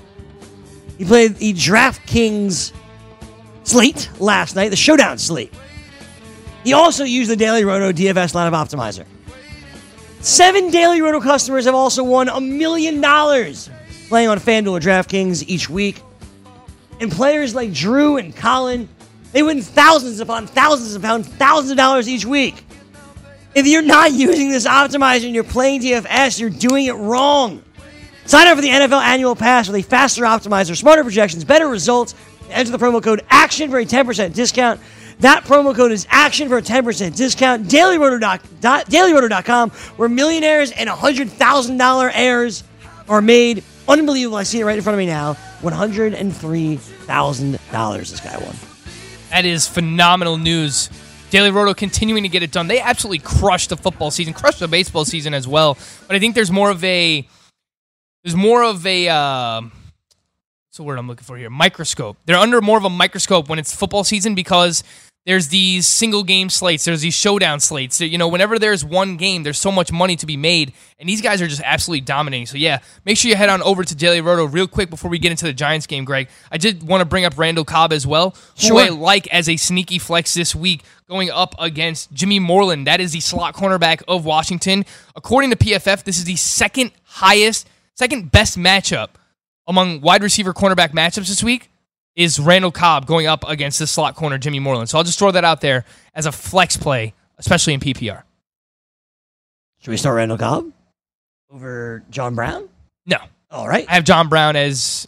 He 0.98 1.06
played 1.06 1.36
the 1.36 1.54
DraftKings 1.54 2.74
slate 3.64 4.11
last 4.18 4.57
night, 4.57 4.68
the 4.70 4.77
showdown 4.77 5.18
slate. 5.18 5.53
He 6.64 6.72
also 6.72 7.05
used 7.05 7.31
the 7.31 7.37
Daily 7.37 7.64
Roto 7.64 7.92
DFS 7.92 8.35
lineup 8.35 8.53
optimizer. 8.53 9.05
Seven 10.20 10.70
Daily 10.70 11.03
Roto 11.03 11.20
customers 11.20 11.64
have 11.64 11.75
also 11.75 12.05
won 12.05 12.29
a 12.29 12.40
million 12.40 13.01
dollars 13.01 13.68
playing 14.09 14.29
on 14.29 14.38
FanDuel 14.38 14.72
or 14.72 14.81
DraftKings 14.81 15.42
each 15.48 15.68
week. 15.68 16.01
And 17.01 17.11
players 17.11 17.55
like 17.55 17.72
Drew 17.72 18.18
and 18.18 18.35
Colin, 18.37 18.88
they 19.33 19.42
win 19.42 19.62
thousands 19.62 20.20
upon 20.20 20.46
thousands 20.46 20.94
upon 20.94 21.25
thousands 21.25 21.72
of 21.72 21.77
dollars 21.77 22.09
each 22.09 22.25
week. 22.25 22.64
If 23.55 23.66
you're 23.66 23.83
not 23.83 24.12
using 24.12 24.51
this 24.51 24.66
optimizer 24.66 25.25
and 25.25 25.35
you're 25.35 25.42
playing 25.42 25.81
DFS, 25.81 26.38
you're 26.38 26.51
doing 26.51 26.87
it 26.87 26.92
wrong. 26.92 27.62
Sign 28.25 28.46
up 28.46 28.55
for 28.57 28.62
the 28.62 28.68
NFL 28.68 29.03
annual 29.03 29.35
pass 29.35 29.68
with 29.68 29.77
a 29.77 29.83
faster 29.83 30.22
optimizer, 30.22 30.77
smarter 30.77 31.03
projections, 31.03 31.44
better 31.44 31.66
results. 31.66 32.14
Enter 32.52 32.72
the 32.72 32.78
promo 32.78 33.02
code 33.02 33.22
ACTION 33.30 33.70
for 33.70 33.78
a 33.78 33.84
10% 33.84 34.34
discount. 34.34 34.80
That 35.20 35.44
promo 35.44 35.74
code 35.74 35.92
is 35.92 36.06
ACTION 36.10 36.48
for 36.48 36.58
a 36.58 36.62
10% 36.62 37.16
discount. 37.16 37.68
DailyRoto.com, 37.68 39.70
where 39.70 40.08
millionaires 40.08 40.72
and 40.72 40.88
$100,000 40.88 42.10
heirs 42.14 42.64
are 43.08 43.22
made. 43.22 43.64
Unbelievable. 43.88 44.36
I 44.36 44.44
see 44.44 44.60
it 44.60 44.64
right 44.64 44.76
in 44.76 44.82
front 44.82 44.94
of 44.94 44.98
me 44.98 45.06
now. 45.06 45.36
$103,000 45.62 48.10
this 48.10 48.20
guy 48.20 48.38
won. 48.38 48.54
That 49.30 49.44
is 49.44 49.66
phenomenal 49.66 50.38
news. 50.38 50.90
Daily 51.30 51.50
Roto 51.50 51.72
continuing 51.72 52.24
to 52.24 52.28
get 52.28 52.42
it 52.42 52.50
done. 52.50 52.66
They 52.66 52.80
absolutely 52.80 53.20
crushed 53.20 53.70
the 53.70 53.76
football 53.76 54.10
season, 54.10 54.34
crushed 54.34 54.60
the 54.60 54.68
baseball 54.68 55.06
season 55.06 55.32
as 55.32 55.48
well. 55.48 55.78
But 56.06 56.16
I 56.16 56.18
think 56.18 56.34
there's 56.34 56.50
more 56.50 56.70
of 56.70 56.84
a 56.84 57.26
there's 58.22 58.36
more 58.36 58.62
of 58.62 58.86
a 58.86 59.08
uh, 59.08 59.62
what's 60.72 60.78
the 60.78 60.85
word 60.85 60.98
I'm 60.98 61.06
looking 61.06 61.24
for 61.24 61.37
here? 61.37 61.50
Microscope. 61.50 62.16
They're 62.24 62.35
under 62.35 62.62
more 62.62 62.78
of 62.78 62.85
a 62.87 62.88
microscope 62.88 63.50
when 63.50 63.58
it's 63.58 63.76
football 63.76 64.04
season 64.04 64.35
because 64.35 64.82
there's 65.26 65.48
these 65.48 65.87
single 65.87 66.24
game 66.24 66.48
slates, 66.48 66.87
there's 66.87 67.02
these 67.02 67.12
showdown 67.12 67.61
slates. 67.61 68.00
You 68.00 68.16
know, 68.16 68.26
whenever 68.26 68.58
there's 68.58 68.82
one 68.82 69.18
game, 69.18 69.42
there's 69.42 69.58
so 69.58 69.70
much 69.70 69.92
money 69.92 70.16
to 70.16 70.24
be 70.24 70.38
made, 70.38 70.72
and 70.98 71.06
these 71.06 71.20
guys 71.20 71.42
are 71.42 71.46
just 71.46 71.61
absolutely 71.62 72.00
dominating. 72.00 72.46
So 72.46 72.56
yeah, 72.56 72.78
make 73.04 73.18
sure 73.18 73.28
you 73.28 73.37
head 73.37 73.50
on 73.50 73.61
over 73.61 73.85
to 73.85 73.94
Daily 73.94 74.22
Roto 74.22 74.46
real 74.46 74.66
quick 74.66 74.88
before 74.88 75.11
we 75.11 75.18
get 75.18 75.30
into 75.30 75.44
the 75.44 75.52
Giants 75.52 75.87
game, 75.87 76.06
Greg. 76.06 76.30
I 76.50 76.56
did 76.56 76.82
want 76.82 77.02
to 77.02 77.04
bring 77.04 77.26
up 77.26 77.37
Randall 77.37 77.66
Cobb 77.66 77.92
as 77.92 78.06
well, 78.06 78.35
who 78.62 78.78
I 78.78 78.88
like 78.88 79.26
as 79.26 79.50
a 79.50 79.58
sneaky 79.58 79.98
flex 79.98 80.32
this 80.32 80.54
week, 80.54 80.85
going 81.06 81.30
up 81.30 81.54
against 81.58 82.14
Jimmy 82.14 82.38
Moreland. 82.38 82.87
That 82.87 83.02
is 83.02 83.12
the 83.12 83.20
slot 83.20 83.54
cornerback 83.54 84.02
of 84.08 84.24
Washington. 84.24 84.87
According 85.16 85.50
to 85.50 85.56
PFF, 85.56 86.04
this 86.04 86.16
is 86.16 86.24
the 86.24 86.37
second 86.37 86.92
highest, 87.04 87.68
second 87.94 88.32
best 88.32 88.58
matchup 88.58 89.08
among 89.66 90.01
wide 90.01 90.22
receiver 90.22 90.53
cornerback 90.53 90.90
matchups 90.92 91.29
this 91.29 91.42
week 91.42 91.70
is 92.14 92.38
Randall 92.38 92.70
Cobb 92.72 93.07
going 93.07 93.27
up 93.27 93.44
against 93.48 93.79
the 93.79 93.87
slot 93.87 94.14
corner 94.14 94.38
Jimmy 94.38 94.59
Moreland. 94.61 94.88
So 94.88 94.98
I'll 94.98 95.05
just 95.05 95.18
throw 95.18 95.31
that 95.31 95.44
out 95.44 95.61
there 95.61 95.85
as 96.14 96.27
a 96.27 96.33
flex 96.33 96.77
play, 96.77 97.14
especially 97.38 97.75
in 97.75 97.81
PPR. 97.81 98.22
Should 99.81 99.90
we 99.90 99.96
start 99.96 100.16
Randall 100.16 100.38
Cobb 100.38 100.70
over 101.53 102.03
John 102.11 102.35
Brown? 102.35 102.68
No. 103.07 103.16
All 103.51 103.66
right. 103.68 103.85
I 103.88 103.94
have 103.94 104.05
John 104.05 104.29
Brown 104.29 104.57
as 104.57 105.07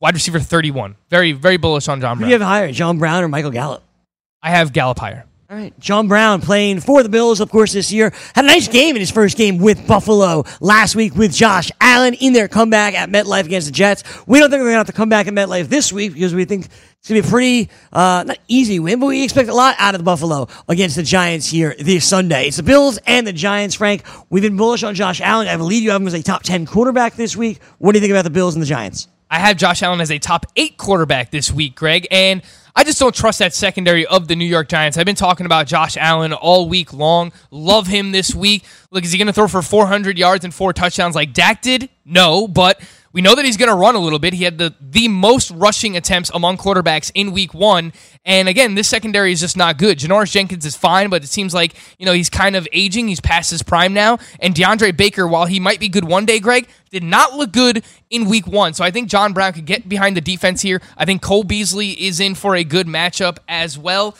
wide 0.00 0.14
receiver 0.14 0.40
31. 0.40 0.96
Very, 1.10 1.32
very 1.32 1.56
bullish 1.56 1.88
on 1.88 2.00
John 2.00 2.16
Who 2.16 2.20
do 2.20 2.22
Brown. 2.24 2.30
you 2.30 2.38
have 2.38 2.48
higher, 2.48 2.72
John 2.72 2.98
Brown 2.98 3.24
or 3.24 3.28
Michael 3.28 3.50
Gallup? 3.50 3.82
I 4.42 4.50
have 4.50 4.72
Gallup 4.72 4.98
higher. 4.98 5.24
All 5.50 5.56
right. 5.56 5.72
John 5.80 6.08
Brown 6.08 6.42
playing 6.42 6.80
for 6.80 7.02
the 7.02 7.08
Bills, 7.08 7.40
of 7.40 7.50
course, 7.50 7.72
this 7.72 7.90
year. 7.90 8.12
Had 8.34 8.44
a 8.44 8.48
nice 8.48 8.68
game 8.68 8.96
in 8.96 9.00
his 9.00 9.10
first 9.10 9.38
game 9.38 9.56
with 9.56 9.86
Buffalo 9.86 10.44
last 10.60 10.94
week 10.94 11.16
with 11.16 11.32
Josh 11.32 11.70
Allen 11.80 12.12
in 12.12 12.34
their 12.34 12.48
comeback 12.48 12.92
at 12.92 13.08
MetLife 13.08 13.46
against 13.46 13.66
the 13.66 13.72
Jets. 13.72 14.04
We 14.26 14.40
don't 14.40 14.50
think 14.50 14.58
they're 14.58 14.64
going 14.64 14.74
to 14.74 14.76
have 14.76 14.86
to 14.88 14.92
come 14.92 15.08
back 15.08 15.26
at 15.26 15.32
MetLife 15.32 15.68
this 15.68 15.90
week 15.90 16.12
because 16.12 16.34
we 16.34 16.44
think 16.44 16.66
it's 16.66 17.08
going 17.08 17.22
to 17.22 17.26
be 17.26 17.26
a 17.26 17.30
pretty, 17.30 17.70
uh, 17.94 18.24
not 18.26 18.36
easy 18.46 18.78
win, 18.78 19.00
but 19.00 19.06
we 19.06 19.24
expect 19.24 19.48
a 19.48 19.54
lot 19.54 19.74
out 19.78 19.94
of 19.94 20.00
the 20.00 20.04
Buffalo 20.04 20.48
against 20.68 20.96
the 20.96 21.02
Giants 21.02 21.48
here 21.50 21.74
this 21.78 22.06
Sunday. 22.06 22.48
It's 22.48 22.58
the 22.58 22.62
Bills 22.62 22.98
and 23.06 23.26
the 23.26 23.32
Giants, 23.32 23.74
Frank. 23.74 24.02
We've 24.28 24.42
been 24.42 24.58
bullish 24.58 24.82
on 24.82 24.94
Josh 24.94 25.22
Allen. 25.22 25.48
I 25.48 25.56
believe 25.56 25.82
you 25.82 25.92
have 25.92 26.02
him 26.02 26.08
as 26.08 26.12
a 26.12 26.22
top 26.22 26.42
10 26.42 26.66
quarterback 26.66 27.14
this 27.14 27.36
week. 27.36 27.62
What 27.78 27.92
do 27.92 27.96
you 27.96 28.02
think 28.02 28.10
about 28.10 28.24
the 28.24 28.30
Bills 28.30 28.54
and 28.54 28.60
the 28.60 28.66
Giants? 28.66 29.08
I 29.30 29.38
have 29.38 29.56
Josh 29.56 29.82
Allen 29.82 30.00
as 30.02 30.10
a 30.10 30.18
top 30.18 30.44
eight 30.56 30.76
quarterback 30.76 31.30
this 31.30 31.50
week, 31.52 31.74
Greg, 31.74 32.06
and 32.10 32.42
I 32.74 32.84
just 32.84 32.98
don't 32.98 33.14
trust 33.14 33.38
that 33.40 33.54
secondary 33.54 34.06
of 34.06 34.28
the 34.28 34.36
New 34.36 34.44
York 34.44 34.68
Giants. 34.68 34.96
I've 34.98 35.06
been 35.06 35.14
talking 35.14 35.46
about 35.46 35.66
Josh 35.66 35.96
Allen 35.96 36.32
all 36.32 36.68
week 36.68 36.92
long. 36.92 37.32
Love 37.50 37.86
him 37.86 38.12
this 38.12 38.34
week. 38.34 38.64
Look, 38.90 39.04
is 39.04 39.12
he 39.12 39.18
going 39.18 39.26
to 39.26 39.32
throw 39.32 39.48
for 39.48 39.62
400 39.62 40.18
yards 40.18 40.44
and 40.44 40.54
four 40.54 40.72
touchdowns 40.72 41.14
like 41.14 41.32
Dak 41.32 41.62
did? 41.62 41.88
No, 42.04 42.48
but 42.48 42.80
we 43.12 43.22
know 43.22 43.34
that 43.34 43.44
he's 43.44 43.56
going 43.56 43.70
to 43.70 43.74
run 43.74 43.94
a 43.94 43.98
little 43.98 44.18
bit. 44.18 44.34
He 44.34 44.44
had 44.44 44.58
the 44.58 44.74
the 44.80 45.08
most 45.08 45.50
rushing 45.50 45.96
attempts 45.96 46.30
among 46.34 46.58
quarterbacks 46.58 47.10
in 47.14 47.32
week 47.32 47.54
one. 47.54 47.92
And 48.24 48.48
again, 48.48 48.74
this 48.74 48.88
secondary 48.88 49.32
is 49.32 49.40
just 49.40 49.56
not 49.56 49.78
good. 49.78 49.98
Janoris 49.98 50.30
Jenkins 50.30 50.66
is 50.66 50.76
fine, 50.76 51.08
but 51.08 51.24
it 51.24 51.28
seems 51.28 51.54
like, 51.54 51.74
you 51.98 52.04
know, 52.04 52.12
he's 52.12 52.28
kind 52.28 52.56
of 52.56 52.68
aging. 52.72 53.08
He's 53.08 53.20
past 53.20 53.50
his 53.50 53.62
prime 53.62 53.94
now. 53.94 54.18
And 54.40 54.54
DeAndre 54.54 54.96
Baker, 54.96 55.26
while 55.26 55.46
he 55.46 55.58
might 55.60 55.80
be 55.80 55.88
good 55.88 56.04
one 56.04 56.26
day, 56.26 56.38
Greg, 56.38 56.68
did 56.90 57.02
not 57.02 57.34
look 57.34 57.52
good 57.52 57.84
in 58.10 58.28
week 58.28 58.46
one. 58.46 58.74
So 58.74 58.84
I 58.84 58.90
think 58.90 59.08
John 59.08 59.32
Brown 59.32 59.52
could 59.54 59.66
get 59.66 59.88
behind 59.88 60.16
the 60.16 60.20
defense 60.20 60.60
here. 60.60 60.82
I 60.96 61.04
think 61.04 61.22
Cole 61.22 61.44
Beasley 61.44 61.90
is 61.90 62.20
in 62.20 62.34
for 62.34 62.54
a 62.54 62.64
good 62.64 62.86
matchup 62.86 63.38
as 63.48 63.78
well. 63.78 64.16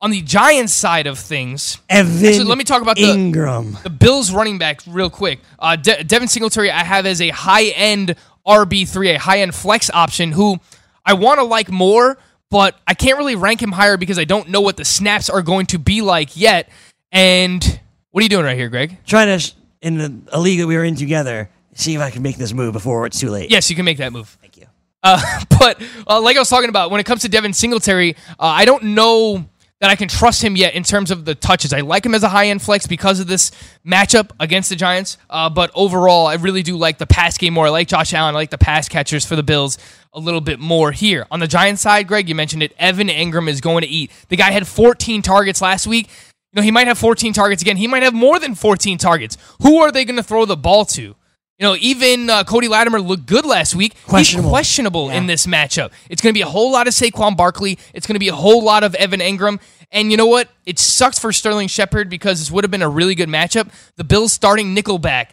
On 0.00 0.10
the 0.10 0.20
Giants 0.20 0.72
side 0.72 1.06
of 1.06 1.16
things, 1.16 1.78
Evan 1.88 2.26
actually, 2.26 2.42
let 2.42 2.58
me 2.58 2.64
talk 2.64 2.82
about 2.82 2.96
the, 2.96 3.04
Engram. 3.04 3.80
the 3.84 3.90
Bills 3.90 4.32
running 4.32 4.58
back 4.58 4.80
real 4.88 5.08
quick. 5.10 5.38
Uh, 5.60 5.76
De- 5.76 6.02
Devin 6.02 6.26
Singletary, 6.26 6.72
I 6.72 6.82
have 6.82 7.06
as 7.06 7.20
a 7.20 7.28
high 7.28 7.66
end 7.66 8.16
RB3, 8.46 9.14
a 9.14 9.18
high 9.18 9.40
end 9.40 9.54
flex 9.54 9.90
option 9.92 10.32
who 10.32 10.58
I 11.04 11.14
want 11.14 11.38
to 11.40 11.44
like 11.44 11.70
more, 11.70 12.18
but 12.50 12.76
I 12.86 12.94
can't 12.94 13.18
really 13.18 13.36
rank 13.36 13.62
him 13.62 13.72
higher 13.72 13.96
because 13.96 14.18
I 14.18 14.24
don't 14.24 14.48
know 14.48 14.60
what 14.60 14.76
the 14.76 14.84
snaps 14.84 15.30
are 15.30 15.42
going 15.42 15.66
to 15.66 15.78
be 15.78 16.02
like 16.02 16.36
yet. 16.36 16.68
And 17.10 17.80
what 18.10 18.20
are 18.20 18.24
you 18.24 18.28
doing 18.28 18.44
right 18.44 18.56
here, 18.56 18.68
Greg? 18.68 18.96
Trying 19.06 19.28
to, 19.28 19.38
sh- 19.38 19.52
in 19.80 19.98
the, 19.98 20.20
a 20.32 20.40
league 20.40 20.60
that 20.60 20.66
we 20.66 20.76
were 20.76 20.84
in 20.84 20.96
together, 20.96 21.50
see 21.74 21.94
if 21.94 22.00
I 22.00 22.10
can 22.10 22.22
make 22.22 22.36
this 22.36 22.52
move 22.52 22.72
before 22.72 23.06
it's 23.06 23.18
too 23.18 23.30
late. 23.30 23.50
Yes, 23.50 23.70
you 23.70 23.76
can 23.76 23.84
make 23.84 23.98
that 23.98 24.12
move. 24.12 24.36
Thank 24.40 24.56
you. 24.56 24.66
Uh, 25.02 25.20
but 25.58 25.82
uh, 26.06 26.20
like 26.20 26.36
I 26.36 26.38
was 26.38 26.48
talking 26.48 26.68
about, 26.68 26.90
when 26.90 27.00
it 27.00 27.04
comes 27.04 27.22
to 27.22 27.28
Devin 27.28 27.52
Singletary, 27.52 28.16
uh, 28.38 28.44
I 28.44 28.64
don't 28.64 28.82
know 28.84 29.48
that 29.82 29.90
I 29.90 29.96
can 29.96 30.06
trust 30.06 30.44
him 30.44 30.54
yet 30.54 30.74
in 30.74 30.84
terms 30.84 31.10
of 31.10 31.24
the 31.24 31.34
touches. 31.34 31.72
I 31.72 31.80
like 31.80 32.06
him 32.06 32.14
as 32.14 32.22
a 32.22 32.28
high 32.28 32.46
end 32.46 32.62
flex 32.62 32.86
because 32.86 33.18
of 33.18 33.26
this 33.26 33.50
matchup 33.84 34.30
against 34.38 34.70
the 34.70 34.76
Giants. 34.76 35.18
Uh, 35.28 35.50
but 35.50 35.72
overall, 35.74 36.28
I 36.28 36.34
really 36.34 36.62
do 36.62 36.76
like 36.76 36.98
the 36.98 37.06
pass 37.06 37.36
game 37.36 37.54
more. 37.54 37.66
I 37.66 37.70
like 37.70 37.88
Josh 37.88 38.14
Allen. 38.14 38.36
I 38.36 38.38
like 38.38 38.50
the 38.50 38.58
pass 38.58 38.88
catchers 38.88 39.26
for 39.26 39.34
the 39.34 39.42
Bills 39.42 39.78
a 40.12 40.20
little 40.20 40.40
bit 40.40 40.60
more 40.60 40.92
here. 40.92 41.26
On 41.32 41.40
the 41.40 41.48
Giants 41.48 41.82
side, 41.82 42.06
Greg, 42.06 42.28
you 42.28 42.36
mentioned 42.36 42.62
it. 42.62 42.72
Evan 42.78 43.08
Engram 43.08 43.48
is 43.48 43.60
going 43.60 43.82
to 43.82 43.88
eat. 43.88 44.12
The 44.28 44.36
guy 44.36 44.52
had 44.52 44.68
14 44.68 45.20
targets 45.20 45.60
last 45.60 45.88
week. 45.88 46.06
You 46.52 46.60
know, 46.60 46.62
he 46.62 46.70
might 46.70 46.86
have 46.86 46.96
14 46.96 47.32
targets 47.32 47.60
again. 47.60 47.76
He 47.76 47.88
might 47.88 48.04
have 48.04 48.14
more 48.14 48.38
than 48.38 48.54
14 48.54 48.98
targets. 48.98 49.36
Who 49.62 49.78
are 49.78 49.90
they 49.90 50.04
going 50.04 50.14
to 50.14 50.22
throw 50.22 50.44
the 50.44 50.56
ball 50.56 50.84
to? 50.84 51.16
You 51.62 51.68
know, 51.68 51.76
even 51.78 52.28
uh, 52.28 52.42
Cody 52.42 52.66
Latimer 52.66 53.00
looked 53.00 53.24
good 53.24 53.46
last 53.46 53.76
week. 53.76 53.94
Questionable. 54.06 54.48
He's 54.48 54.52
questionable 54.52 55.10
in 55.10 55.28
this 55.28 55.46
matchup. 55.46 55.92
It's 56.10 56.20
going 56.20 56.34
to 56.34 56.36
be 56.36 56.42
a 56.42 56.46
whole 56.46 56.72
lot 56.72 56.88
of 56.88 56.92
Saquon 56.92 57.36
Barkley. 57.36 57.78
It's 57.94 58.04
going 58.04 58.16
to 58.16 58.18
be 58.18 58.26
a 58.26 58.34
whole 58.34 58.64
lot 58.64 58.82
of 58.82 58.96
Evan 58.96 59.20
Engram. 59.20 59.60
And 59.92 60.10
you 60.10 60.16
know 60.16 60.26
what? 60.26 60.48
It 60.66 60.80
sucks 60.80 61.20
for 61.20 61.32
Sterling 61.32 61.68
Shepard 61.68 62.10
because 62.10 62.40
this 62.40 62.50
would 62.50 62.64
have 62.64 62.72
been 62.72 62.82
a 62.82 62.88
really 62.88 63.14
good 63.14 63.28
matchup. 63.28 63.70
The 63.94 64.02
Bills 64.02 64.32
starting 64.32 64.74
nickelback, 64.74 65.28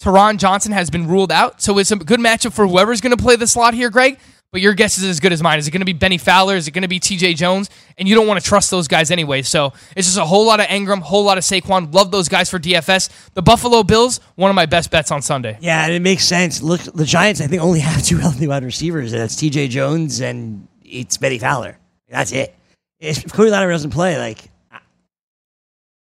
Taron 0.00 0.36
Johnson 0.36 0.70
has 0.70 0.88
been 0.88 1.08
ruled 1.08 1.32
out. 1.32 1.60
So 1.60 1.76
it's 1.78 1.90
a 1.90 1.96
good 1.96 2.20
matchup 2.20 2.52
for 2.52 2.64
whoever's 2.68 3.00
going 3.00 3.16
to 3.16 3.20
play 3.20 3.34
the 3.34 3.48
slot 3.48 3.74
here, 3.74 3.90
Greg. 3.90 4.20
But 4.52 4.60
your 4.60 4.74
guess 4.74 4.98
is 4.98 5.04
as 5.04 5.18
good 5.18 5.32
as 5.32 5.42
mine. 5.42 5.58
Is 5.58 5.66
it 5.66 5.70
going 5.70 5.80
to 5.80 5.86
be 5.86 5.94
Bennie 5.94 6.18
Fowler? 6.18 6.56
Is 6.56 6.68
it 6.68 6.72
going 6.72 6.82
to 6.82 6.88
be 6.88 7.00
TJ 7.00 7.36
Jones? 7.36 7.70
And 7.96 8.06
you 8.06 8.14
don't 8.14 8.26
want 8.26 8.38
to 8.38 8.46
trust 8.46 8.70
those 8.70 8.86
guys 8.86 9.10
anyway. 9.10 9.40
So 9.40 9.72
it's 9.96 10.06
just 10.06 10.18
a 10.18 10.26
whole 10.26 10.44
lot 10.46 10.60
of 10.60 10.66
Engram, 10.66 11.00
whole 11.00 11.24
lot 11.24 11.38
of 11.38 11.44
Saquon. 11.44 11.92
Love 11.94 12.10
those 12.10 12.28
guys 12.28 12.50
for 12.50 12.58
DFS. 12.58 13.08
The 13.32 13.40
Buffalo 13.40 13.82
Bills, 13.82 14.20
one 14.34 14.50
of 14.50 14.54
my 14.54 14.66
best 14.66 14.90
bets 14.90 15.10
on 15.10 15.22
Sunday. 15.22 15.56
Yeah, 15.62 15.84
and 15.84 15.94
it 15.94 16.02
makes 16.02 16.24
sense. 16.24 16.60
Look, 16.60 16.82
the 16.82 17.06
Giants, 17.06 17.40
I 17.40 17.46
think, 17.46 17.62
only 17.62 17.80
have 17.88 18.04
two 18.04 18.18
healthy 18.18 18.46
wide 18.46 18.62
receivers. 18.62 19.14
and 19.14 19.22
That's 19.22 19.36
T.J. 19.36 19.68
Jones 19.68 20.20
and 20.20 20.68
it's 20.84 21.16
Betty 21.16 21.38
Fowler. 21.38 21.78
That's 22.10 22.32
it. 22.32 22.54
If 23.00 23.32
Cody 23.32 23.50
Latimer 23.50 23.72
doesn't 23.72 23.90
play, 23.92 24.18
like, 24.18 24.50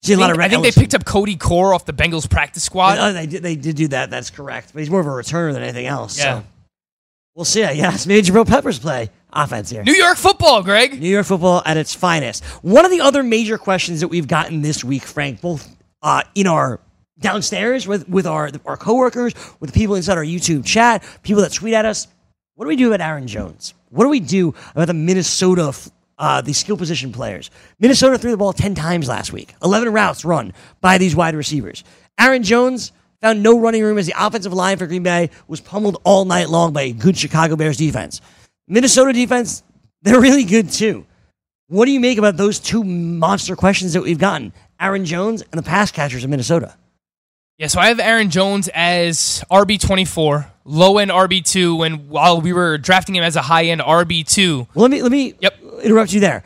see 0.04 0.12
a 0.12 0.18
lot 0.18 0.30
of 0.30 0.36
red. 0.36 0.48
I 0.48 0.50
think 0.50 0.64
they 0.64 0.72
picked 0.82 0.94
up 0.94 1.06
Cody 1.06 1.38
Core 1.38 1.74
off 1.74 1.86
the 1.86 1.94
Bengals 1.94 2.30
practice 2.30 2.64
squad. 2.64 2.98
Oh, 3.00 3.14
they 3.14 3.28
did. 3.28 3.44
They 3.44 3.56
did 3.56 3.78
do 3.78 3.88
that. 3.88 4.10
That's 4.10 4.30
correct. 4.30 4.72
But 4.74 4.80
he's 4.80 4.90
more 4.90 5.00
of 5.00 5.08
a 5.08 5.10
returner 5.10 5.54
than 5.54 5.64
anything 5.64 5.86
else. 5.86 6.18
Yeah. 6.18 6.40
So 6.42 6.46
we'll 7.36 7.46
see. 7.46 7.62
Yes, 7.62 8.06
maybe 8.08 8.26
Jabril 8.28 8.48
Peppers 8.48 8.80
play 8.80 9.10
offense 9.32 9.70
here. 9.70 9.84
New 9.84 9.94
York 9.94 10.18
football, 10.18 10.64
Greg. 10.64 11.00
New 11.00 11.10
York 11.10 11.26
football 11.26 11.62
at 11.66 11.78
its 11.78 11.94
finest. 11.94 12.44
One 12.64 12.86
of 12.86 12.92
the 12.92 13.02
other 13.02 13.24
major 13.24 13.58
questions 13.58 14.02
that 14.02 14.10
we've 14.10 14.28
gotten 14.28 14.62
this 14.62 14.84
week, 14.84 15.04
Frank, 15.04 15.42
both 15.42 15.68
uh, 16.02 16.24
in 16.36 16.48
our 16.48 16.80
downstairs 17.20 17.88
with 17.88 18.10
with 18.10 18.26
our 18.26 18.50
our 18.66 18.78
coworkers, 18.78 19.34
with 19.60 19.72
the 19.72 19.80
people 19.80 19.96
inside 19.96 20.18
our 20.18 20.24
YouTube 20.26 20.66
chat, 20.66 21.04
people 21.24 21.42
that 21.44 21.54
tweet 21.54 21.74
at 21.74 21.86
us. 21.86 22.08
What 22.56 22.66
do 22.66 22.70
we 22.70 22.76
do 22.76 22.92
about 22.94 23.06
Aaron 23.06 23.28
Jones? 23.28 23.74
What 23.90 24.04
do 24.04 24.10
we 24.10 24.20
do 24.20 24.54
about 24.74 24.88
the 24.88 24.94
Minnesota, 24.94 25.74
uh, 26.18 26.42
the 26.42 26.54
skill 26.54 26.78
position 26.78 27.12
players? 27.12 27.50
Minnesota 27.80 28.18
threw 28.18 28.32
the 28.32 28.38
ball 28.38 28.54
ten 28.54 28.76
times 28.76 29.08
last 29.08 29.34
week. 29.34 29.54
Eleven 29.64 29.92
routes 29.94 30.26
run 30.26 30.54
by 30.80 30.98
these 30.98 31.16
wide 31.16 31.36
receivers. 31.36 31.84
Aaron 32.20 32.44
Jones 32.44 32.92
found 33.22 33.44
no 33.44 33.60
running 33.60 33.84
room 33.84 33.98
as 33.98 34.08
the 34.08 34.16
offensive 34.18 34.54
line 34.54 34.78
for 34.78 34.88
Green 34.88 35.04
Bay 35.04 35.30
was 35.48 35.62
pummeled 35.62 36.02
all 36.04 36.26
night 36.26 36.50
long 36.50 36.74
by 36.74 36.84
a 36.84 36.92
good 36.92 37.18
Chicago 37.18 37.56
Bears 37.56 37.78
defense. 37.78 38.22
Minnesota 38.68 39.14
defense, 39.14 39.64
they're 40.02 40.20
really 40.20 40.44
good 40.44 40.70
too. 40.70 41.06
What 41.68 41.86
do 41.86 41.92
you 41.92 42.00
make 42.00 42.18
about 42.18 42.36
those 42.36 42.60
two 42.60 42.84
monster 42.84 43.56
questions 43.56 43.94
that 43.94 44.02
we've 44.02 44.20
gotten? 44.20 44.52
Aaron 44.80 45.06
Jones 45.06 45.42
and 45.42 45.60
the 45.60 45.64
pass 45.64 45.92
catchers 45.92 46.24
of 46.24 46.30
Minnesota. 46.30 46.76
Yeah, 47.58 47.68
so 47.68 47.80
I 47.80 47.88
have 47.88 48.00
Aaron 48.00 48.32
Jones 48.32 48.70
as 48.74 49.44
RB24, 49.52 50.48
low 50.66 50.98
end 50.98 51.12
RB2, 51.12 51.86
and 51.86 52.10
while 52.10 52.42
we 52.42 52.54
were 52.54 52.80
drafting 52.80 53.16
him 53.16 53.24
as 53.24 53.36
a 53.36 53.42
high 53.44 53.66
end 53.66 53.82
RB2. 53.82 54.68
Well, 54.74 54.82
let 54.82 54.92
me 54.92 55.02
let 55.04 55.12
me 55.12 55.36
yep. 55.40 55.62
interrupt 55.84 56.12
you 56.12 56.20
there. 56.20 56.44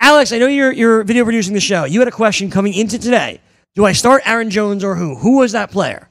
Alex, 0.00 0.32
I 0.32 0.38
know 0.38 0.48
you're 0.48 0.72
you're 0.72 1.04
video 1.04 1.24
producing 1.24 1.54
the 1.54 1.60
show. 1.60 1.84
You 1.84 2.00
had 2.00 2.08
a 2.08 2.12
question 2.12 2.50
coming 2.50 2.74
into 2.74 2.98
today. 2.98 3.40
Do 3.76 3.84
I 3.84 3.92
start 3.92 4.22
Aaron 4.26 4.50
Jones 4.50 4.82
or 4.82 4.96
who? 4.96 5.14
Who 5.16 5.38
was 5.38 5.52
that 5.52 5.70
player? 5.70 6.08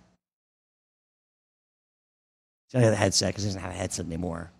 I 2.76 2.80
have 2.82 2.92
the 2.92 2.96
headset 2.98 3.30
because 3.30 3.44
he 3.44 3.48
doesn't 3.50 3.62
have 3.62 3.72
a 3.72 3.76
headset 3.76 4.06
anymore. 4.06 4.52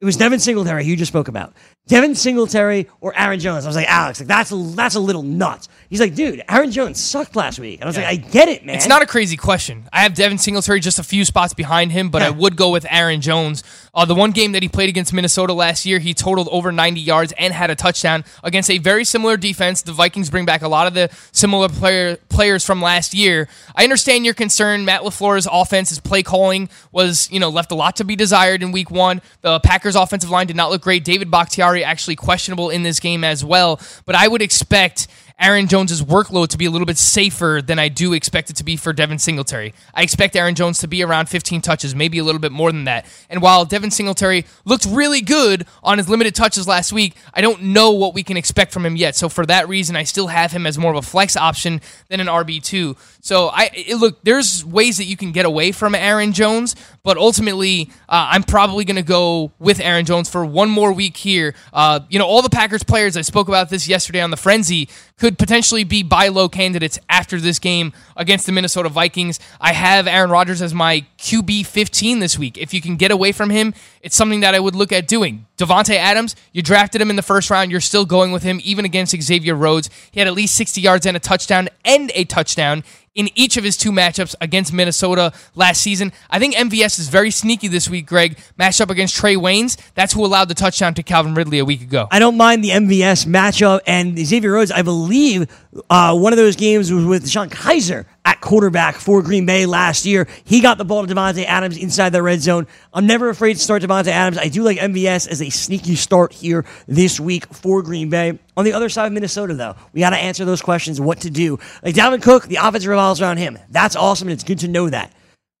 It 0.00 0.04
was 0.04 0.16
Devin 0.18 0.38
Singletary 0.38 0.84
you 0.84 0.96
just 0.96 1.10
spoke 1.10 1.28
about. 1.28 1.54
Devin 1.86 2.14
Singletary 2.14 2.88
or 3.00 3.16
Aaron 3.18 3.40
Jones. 3.40 3.64
I 3.64 3.68
was 3.68 3.76
like, 3.76 3.88
Alex, 3.88 4.20
like 4.20 4.26
that's 4.26 4.52
a, 4.52 4.56
that's 4.56 4.96
a 4.96 5.00
little 5.00 5.22
nuts. 5.22 5.68
He's 5.88 6.00
like, 6.00 6.14
dude, 6.14 6.42
Aaron 6.46 6.70
Jones 6.72 7.00
sucked 7.00 7.36
last 7.36 7.58
week. 7.58 7.76
And 7.80 7.84
I 7.84 7.86
was 7.86 7.96
Yeah. 7.96 8.08
like, 8.08 8.24
I 8.26 8.28
get 8.28 8.48
it, 8.50 8.66
man. 8.66 8.76
It's 8.76 8.88
not 8.88 9.00
a 9.00 9.06
crazy 9.06 9.36
question. 9.38 9.88
I 9.94 10.00
have 10.02 10.12
Devin 10.12 10.36
Singletary 10.36 10.80
just 10.80 10.98
a 10.98 11.02
few 11.04 11.24
spots 11.24 11.54
behind 11.54 11.92
him, 11.92 12.10
but 12.10 12.20
I 12.20 12.28
would 12.28 12.54
go 12.56 12.70
with 12.70 12.84
Aaron 12.90 13.22
Jones. 13.22 13.62
Uh, 13.94 14.04
the 14.04 14.14
one 14.14 14.32
game 14.32 14.52
that 14.52 14.62
he 14.62 14.68
played 14.68 14.88
against 14.88 15.12
Minnesota 15.12 15.52
last 15.52 15.86
year, 15.86 15.98
he 15.98 16.14
totaled 16.14 16.48
over 16.50 16.72
90 16.72 17.00
yards 17.00 17.32
and 17.38 17.52
had 17.52 17.70
a 17.70 17.74
touchdown 17.74 18.24
against 18.42 18.70
a 18.70 18.78
very 18.78 19.04
similar 19.04 19.36
defense. 19.36 19.82
The 19.82 19.92
Vikings 19.92 20.30
bring 20.30 20.44
back 20.44 20.62
a 20.62 20.68
lot 20.68 20.86
of 20.86 20.94
the 20.94 21.10
similar 21.32 21.68
player, 21.68 22.16
players 22.28 22.64
from 22.64 22.82
last 22.82 23.14
year. 23.14 23.48
I 23.74 23.84
understand 23.84 24.24
your 24.24 24.34
concern. 24.34 24.84
Matt 24.84 25.02
LaFleur's 25.02 25.46
offense, 25.50 25.90
his 25.90 26.00
play 26.00 26.22
calling 26.22 26.68
was, 26.90 27.30
you 27.30 27.38
know, 27.38 27.50
left 27.50 27.70
a 27.70 27.76
lot 27.76 27.96
to 27.96 28.04
be 28.04 28.16
desired 28.16 28.62
in 28.62 28.72
week 28.72 28.90
one. 28.90 29.22
The 29.42 29.60
Packers 29.60 29.96
offensive 29.96 30.30
line 30.30 30.46
did 30.46 30.56
not 30.56 30.70
look 30.70 30.82
great. 30.82 31.04
David 31.04 31.30
Bakhtiari 31.30 31.84
actually 31.84 32.16
questionable 32.16 32.70
in 32.70 32.82
this 32.82 32.98
game 32.98 33.22
as 33.22 33.44
well, 33.44 33.80
but 34.06 34.14
I 34.16 34.26
would 34.26 34.42
expect 34.42 35.06
Aaron 35.38 35.66
Jones's 35.66 36.00
workload 36.00 36.48
to 36.48 36.58
be 36.58 36.64
a 36.64 36.70
little 36.70 36.86
bit 36.86 36.96
safer 36.96 37.60
than 37.64 37.78
I 37.78 37.88
do 37.88 38.12
expect 38.12 38.50
it 38.50 38.56
to 38.56 38.64
be 38.64 38.76
for 38.76 38.92
Devin 38.92 39.18
Singletary. 39.18 39.74
I 39.92 40.02
expect 40.02 40.36
Aaron 40.36 40.54
Jones 40.54 40.78
to 40.78 40.86
be 40.86 41.02
around 41.02 41.28
15 41.28 41.60
touches, 41.60 41.92
maybe 41.92 42.18
a 42.18 42.24
little 42.24 42.40
bit 42.40 42.52
more 42.52 42.70
than 42.70 42.84
that. 42.84 43.04
And 43.28 43.42
while 43.42 43.64
Devin 43.64 43.90
Singletary 43.90 44.46
looked 44.64 44.86
really 44.86 45.20
good 45.20 45.66
on 45.82 45.98
his 45.98 46.08
limited 46.08 46.36
touches 46.36 46.68
last 46.68 46.92
week, 46.92 47.16
I 47.34 47.40
don't 47.40 47.62
know 47.62 47.90
what 47.90 48.14
we 48.14 48.22
can 48.22 48.36
expect 48.36 48.72
from 48.72 48.86
him 48.86 48.94
yet. 48.94 49.16
So 49.16 49.28
for 49.28 49.44
that 49.46 49.68
reason, 49.68 49.96
I 49.96 50.04
still 50.04 50.28
have 50.28 50.52
him 50.52 50.66
as 50.66 50.78
more 50.78 50.92
of 50.92 50.98
a 50.98 51.02
flex 51.02 51.36
option 51.36 51.80
than 52.08 52.20
an 52.20 52.28
RB2. 52.28 52.96
So 53.24 53.48
I 53.48 53.86
look, 53.96 54.22
there's 54.22 54.66
ways 54.66 54.98
that 54.98 55.04
you 55.04 55.16
can 55.16 55.32
get 55.32 55.46
away 55.46 55.72
from 55.72 55.94
Aaron 55.94 56.34
Jones, 56.34 56.76
but 57.02 57.16
ultimately, 57.16 57.88
uh, 58.06 58.28
I'm 58.32 58.42
probably 58.42 58.84
going 58.84 58.96
to 58.96 59.02
go 59.02 59.50
with 59.58 59.80
Aaron 59.80 60.04
Jones 60.04 60.28
for 60.28 60.44
one 60.44 60.68
more 60.68 60.92
week 60.92 61.16
here. 61.16 61.54
Uh, 61.72 62.00
you 62.10 62.18
know, 62.18 62.26
all 62.26 62.42
the 62.42 62.50
Packers 62.50 62.82
players, 62.82 63.16
I 63.16 63.22
spoke 63.22 63.48
about 63.48 63.70
this 63.70 63.88
yesterday 63.88 64.20
on 64.20 64.30
the 64.30 64.36
Frenzy, 64.36 64.90
could 65.18 65.38
potentially 65.38 65.84
be 65.84 66.02
buy 66.02 66.28
low 66.28 66.50
candidates 66.50 66.98
after 67.08 67.40
this 67.40 67.58
game 67.58 67.94
against 68.14 68.44
the 68.44 68.52
Minnesota 68.52 68.90
Vikings. 68.90 69.40
I 69.58 69.72
have 69.72 70.06
Aaron 70.06 70.28
Rodgers 70.28 70.60
as 70.60 70.74
my 70.74 71.06
QB 71.16 71.64
15 71.64 72.18
this 72.18 72.38
week. 72.38 72.58
If 72.58 72.74
you 72.74 72.82
can 72.82 72.96
get 72.96 73.10
away 73.10 73.32
from 73.32 73.48
him, 73.48 73.72
it's 74.02 74.16
something 74.16 74.40
that 74.40 74.54
I 74.54 74.60
would 74.60 74.74
look 74.74 74.92
at 74.92 75.08
doing. 75.08 75.46
Davante 75.56 75.96
Adams, 75.96 76.36
you 76.52 76.60
drafted 76.60 77.00
him 77.00 77.08
in 77.08 77.16
the 77.16 77.22
first 77.22 77.48
round. 77.48 77.70
You're 77.70 77.80
still 77.80 78.04
going 78.04 78.32
with 78.32 78.42
him, 78.42 78.60
even 78.64 78.84
against 78.84 79.18
Xavier 79.18 79.54
Rhodes. 79.54 79.88
He 80.10 80.20
had 80.20 80.26
at 80.26 80.34
least 80.34 80.56
60 80.56 80.82
yards 80.82 81.06
and 81.06 81.16
a 81.16 81.20
touchdown, 81.20 81.70
and 81.86 82.12
a 82.14 82.24
touchdown 82.24 82.84
in 83.14 83.28
each 83.34 83.56
of 83.56 83.64
his 83.64 83.76
two 83.76 83.92
matchups 83.92 84.34
against 84.40 84.72
Minnesota 84.72 85.32
last 85.54 85.80
season. 85.80 86.12
I 86.30 86.38
think 86.38 86.54
MVS 86.54 86.98
is 86.98 87.08
very 87.08 87.30
sneaky 87.30 87.68
this 87.68 87.88
week, 87.88 88.06
Greg. 88.06 88.38
Matched 88.58 88.80
up 88.80 88.90
against 88.90 89.16
Trae 89.16 89.36
Waynes. 89.36 89.76
That's 89.94 90.12
who 90.12 90.24
allowed 90.24 90.48
the 90.48 90.54
touchdown 90.54 90.94
to 90.94 91.02
Calvin 91.02 91.34
Ridley 91.34 91.58
a 91.58 91.64
week 91.64 91.82
ago. 91.82 92.08
I 92.10 92.18
don't 92.18 92.36
mind 92.36 92.64
the 92.64 92.70
MVS 92.70 93.26
matchup 93.26 93.80
and 93.86 94.18
Xavier 94.18 94.52
Rhodes. 94.52 94.72
I 94.72 94.82
believe 94.82 95.46
uh, 95.90 96.16
one 96.16 96.32
of 96.32 96.36
those 96.36 96.56
games 96.56 96.92
was 96.92 97.04
with 97.04 97.24
DeShone 97.24 97.50
Kizer 97.50 98.04
at 98.24 98.40
quarterback 98.40 98.96
for 98.96 99.22
Green 99.22 99.46
Bay 99.46 99.66
last 99.66 100.06
year. 100.06 100.28
He 100.44 100.60
got 100.60 100.78
the 100.78 100.84
ball 100.84 101.06
to 101.06 101.12
Davante 101.14 101.44
Adams 101.44 101.76
inside 101.76 102.10
the 102.10 102.22
red 102.22 102.40
zone. 102.40 102.66
I'm 102.92 103.06
never 103.06 103.28
afraid 103.28 103.54
to 103.54 103.60
start 103.60 103.82
Davante 103.82 104.08
Adams. 104.08 104.38
I 104.38 104.48
do 104.48 104.62
like 104.62 104.78
MVS 104.78 105.28
as 105.28 105.42
a 105.42 105.50
sneaky 105.50 105.96
start 105.96 106.32
here 106.32 106.64
this 106.86 107.18
week 107.18 107.46
for 107.52 107.82
Green 107.82 108.08
Bay. 108.08 108.38
On 108.56 108.64
the 108.64 108.72
other 108.72 108.88
side 108.88 109.06
of 109.06 109.12
Minnesota, 109.12 109.54
though, 109.54 109.74
we 109.92 110.00
got 110.00 110.10
to 110.10 110.16
answer 110.16 110.44
those 110.44 110.62
questions 110.62 111.00
what 111.00 111.20
to 111.20 111.30
do. 111.30 111.58
Like 111.82 111.94
Dalvin 111.94 112.22
Cook, 112.22 112.46
the 112.46 112.56
offense 112.56 112.86
revolves 112.86 113.20
around 113.20 113.38
him. 113.38 113.58
That's 113.70 113.96
awesome, 113.96 114.28
and 114.28 114.32
it's 114.32 114.44
good 114.44 114.60
to 114.60 114.68
know 114.68 114.88
that. 114.90 115.12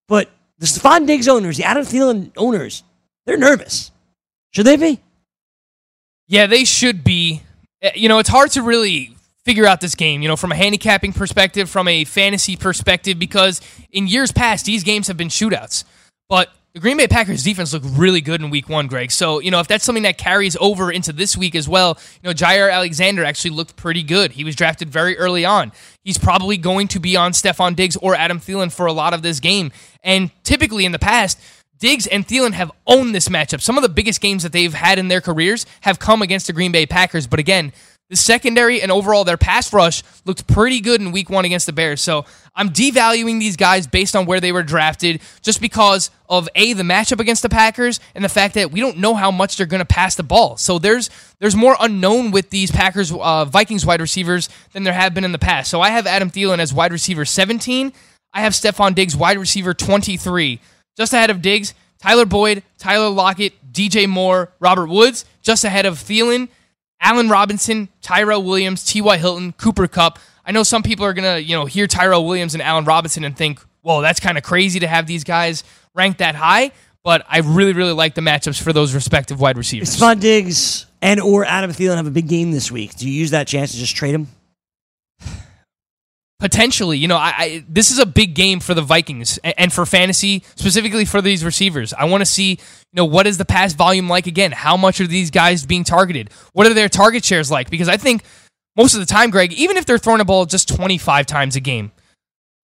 But 0.06 0.30
the 0.58 0.66
Stefon 0.66 1.06
Diggs 1.06 1.28
owners, 1.28 1.56
the 1.56 1.64
Adam 1.64 1.84
Thielen 1.84 2.30
owners, 2.36 2.84
they're 3.26 3.36
nervous. 3.36 3.90
Should 4.52 4.66
they 4.66 4.76
be? 4.76 5.00
Yeah, 6.28 6.46
they 6.46 6.64
should 6.64 7.02
be. 7.04 7.42
Uh, 7.82 7.90
You 7.94 8.08
know, 8.08 8.18
it's 8.18 8.28
hard 8.28 8.52
to 8.52 8.62
really 8.62 9.13
figure 9.44 9.66
out 9.66 9.80
this 9.80 9.94
game, 9.94 10.22
you 10.22 10.28
know, 10.28 10.36
from 10.36 10.52
a 10.52 10.56
handicapping 10.56 11.12
perspective, 11.12 11.68
from 11.68 11.86
a 11.88 12.04
fantasy 12.04 12.56
perspective, 12.56 13.18
because 13.18 13.60
in 13.92 14.06
years 14.06 14.32
past, 14.32 14.64
these 14.64 14.84
games 14.84 15.08
have 15.08 15.16
been 15.16 15.28
shootouts. 15.28 15.84
But 16.28 16.50
the 16.72 16.80
Green 16.80 16.96
Bay 16.96 17.06
Packers 17.06 17.44
defense 17.44 17.72
looked 17.72 17.86
really 17.90 18.20
good 18.20 18.40
in 18.40 18.50
week 18.50 18.68
one, 18.68 18.88
Greg. 18.88 19.12
So, 19.12 19.38
you 19.38 19.52
know, 19.52 19.60
if 19.60 19.68
that's 19.68 19.84
something 19.84 20.02
that 20.02 20.18
carries 20.18 20.56
over 20.56 20.90
into 20.90 21.12
this 21.12 21.36
week 21.36 21.54
as 21.54 21.68
well, 21.68 21.98
you 22.20 22.28
know, 22.28 22.34
Jaire 22.34 22.72
Alexander 22.72 23.24
actually 23.24 23.52
looked 23.52 23.76
pretty 23.76 24.02
good. 24.02 24.32
He 24.32 24.42
was 24.42 24.56
drafted 24.56 24.90
very 24.90 25.16
early 25.16 25.44
on. 25.44 25.70
He's 26.02 26.18
probably 26.18 26.56
going 26.56 26.88
to 26.88 26.98
be 26.98 27.16
on 27.16 27.30
Stefon 27.30 27.76
Diggs 27.76 27.96
or 27.98 28.16
Adam 28.16 28.40
Thielen 28.40 28.72
for 28.72 28.86
a 28.86 28.92
lot 28.92 29.14
of 29.14 29.22
this 29.22 29.38
game. 29.38 29.70
And 30.02 30.32
typically 30.42 30.84
in 30.84 30.90
the 30.90 30.98
past, 30.98 31.38
Diggs 31.78 32.06
and 32.06 32.26
Thielen 32.26 32.52
have 32.54 32.72
owned 32.86 33.14
this 33.14 33.28
matchup. 33.28 33.60
Some 33.60 33.76
of 33.76 33.82
the 33.82 33.88
biggest 33.88 34.20
games 34.20 34.42
that 34.42 34.52
they've 34.52 34.74
had 34.74 34.98
in 34.98 35.08
their 35.08 35.20
careers 35.20 35.66
have 35.82 35.98
come 35.98 36.22
against 36.22 36.46
the 36.46 36.52
Green 36.52 36.72
Bay 36.72 36.86
Packers. 36.86 37.26
But 37.26 37.38
again, 37.38 37.72
the 38.10 38.16
secondary 38.16 38.82
and 38.82 38.92
overall 38.92 39.24
their 39.24 39.36
pass 39.36 39.72
rush 39.72 40.02
looked 40.24 40.46
pretty 40.46 40.80
good 40.80 41.00
in 41.00 41.10
week 41.10 41.30
one 41.30 41.44
against 41.44 41.66
the 41.66 41.72
Bears. 41.72 42.00
So 42.02 42.26
I'm 42.54 42.68
devaluing 42.68 43.40
these 43.40 43.56
guys 43.56 43.86
based 43.86 44.14
on 44.14 44.26
where 44.26 44.40
they 44.40 44.52
were 44.52 44.62
drafted 44.62 45.20
just 45.42 45.60
because 45.60 46.10
of 46.28 46.48
A, 46.54 46.74
the 46.74 46.82
matchup 46.82 47.18
against 47.18 47.42
the 47.42 47.48
Packers 47.48 48.00
and 48.14 48.22
the 48.22 48.28
fact 48.28 48.54
that 48.54 48.70
we 48.70 48.80
don't 48.80 48.98
know 48.98 49.14
how 49.14 49.30
much 49.30 49.56
they're 49.56 49.66
going 49.66 49.80
to 49.80 49.86
pass 49.86 50.14
the 50.14 50.22
ball. 50.22 50.56
So 50.56 50.78
there's 50.78 51.08
there's 51.40 51.56
more 51.56 51.76
unknown 51.80 52.30
with 52.30 52.50
these 52.50 52.70
Packers 52.70 53.10
uh, 53.10 53.46
Vikings 53.46 53.86
wide 53.86 54.00
receivers 54.00 54.48
than 54.72 54.84
there 54.84 54.92
have 54.92 55.14
been 55.14 55.24
in 55.24 55.32
the 55.32 55.38
past. 55.38 55.70
So 55.70 55.80
I 55.80 55.90
have 55.90 56.06
Adam 56.06 56.30
Thielen 56.30 56.58
as 56.58 56.74
wide 56.74 56.92
receiver 56.92 57.24
17. 57.24 57.92
I 58.34 58.40
have 58.40 58.52
Stefon 58.52 58.94
Diggs 58.94 59.16
wide 59.16 59.38
receiver 59.38 59.72
23. 59.72 60.60
Just 60.96 61.12
ahead 61.12 61.30
of 61.30 61.40
Diggs, 61.42 61.74
Tyler 61.98 62.26
Boyd, 62.26 62.62
Tyler 62.78 63.08
Lockett, 63.08 63.54
DJ 63.72 64.08
Moore, 64.08 64.52
Robert 64.60 64.86
Woods, 64.86 65.24
just 65.42 65.64
ahead 65.64 65.86
of 65.86 65.98
Thielen, 65.98 66.48
Allen 67.00 67.28
Robinson, 67.28 67.88
Tyrell 68.00 68.42
Williams, 68.42 68.84
T.Y. 68.84 69.16
Hilton, 69.18 69.52
Cooper 69.52 69.86
Kupp. 69.86 70.18
I 70.44 70.52
know 70.52 70.62
some 70.62 70.82
people 70.82 71.04
are 71.04 71.12
going 71.12 71.36
to, 71.36 71.42
you 71.42 71.56
know, 71.56 71.64
hear 71.64 71.86
Tyrell 71.86 72.26
Williams 72.26 72.54
and 72.54 72.62
Allen 72.62 72.84
Robinson 72.84 73.24
and 73.24 73.36
think, 73.36 73.60
whoa, 73.82 74.00
that's 74.00 74.20
kind 74.20 74.38
of 74.38 74.44
crazy 74.44 74.80
to 74.80 74.86
have 74.86 75.06
these 75.06 75.24
guys 75.24 75.64
ranked 75.94 76.18
that 76.18 76.34
high. 76.34 76.72
But 77.02 77.24
I 77.28 77.40
really, 77.40 77.74
really 77.74 77.92
like 77.92 78.14
the 78.14 78.22
matchups 78.22 78.60
for 78.62 78.72
those 78.72 78.94
respective 78.94 79.38
wide 79.38 79.58
receivers. 79.58 79.94
Stefon 79.96 80.20
Diggs 80.20 80.86
and 81.02 81.20
or 81.20 81.44
Adam 81.44 81.70
Thielen 81.70 81.96
have 81.96 82.06
a 82.06 82.10
big 82.10 82.28
game 82.28 82.50
this 82.50 82.72
week. 82.72 82.96
Do 82.96 83.06
you 83.06 83.12
use 83.12 83.30
that 83.32 83.46
chance 83.46 83.72
to 83.72 83.78
just 83.78 83.94
trade 83.94 84.14
him? 84.14 84.28
Potentially, 86.44 86.98
you 86.98 87.08
know, 87.08 87.16
I, 87.16 87.32
I 87.38 87.64
this 87.70 87.90
is 87.90 87.98
a 87.98 88.04
big 88.04 88.34
game 88.34 88.60
for 88.60 88.74
the 88.74 88.82
Vikings 88.82 89.38
and, 89.38 89.54
and 89.56 89.72
for 89.72 89.86
fantasy, 89.86 90.42
specifically 90.56 91.06
for 91.06 91.22
these 91.22 91.42
receivers. 91.42 91.94
I 91.94 92.04
want 92.04 92.20
to 92.20 92.26
see, 92.26 92.50
you 92.50 92.58
know, 92.92 93.06
what 93.06 93.26
is 93.26 93.38
the 93.38 93.46
pass 93.46 93.72
volume 93.72 94.10
like 94.10 94.26
again? 94.26 94.52
How 94.52 94.76
much 94.76 95.00
are 95.00 95.06
these 95.06 95.30
guys 95.30 95.64
being 95.64 95.84
targeted? 95.84 96.28
What 96.52 96.66
are 96.66 96.74
their 96.74 96.90
target 96.90 97.24
shares 97.24 97.50
like? 97.50 97.70
Because 97.70 97.88
I 97.88 97.96
think 97.96 98.24
most 98.76 98.92
of 98.92 99.00
the 99.00 99.06
time, 99.06 99.30
Greg, 99.30 99.54
even 99.54 99.78
if 99.78 99.86
they're 99.86 99.96
throwing 99.96 100.20
a 100.20 100.24
ball 100.26 100.44
just 100.44 100.68
25 100.68 101.24
times 101.24 101.56
a 101.56 101.60
game, 101.60 101.92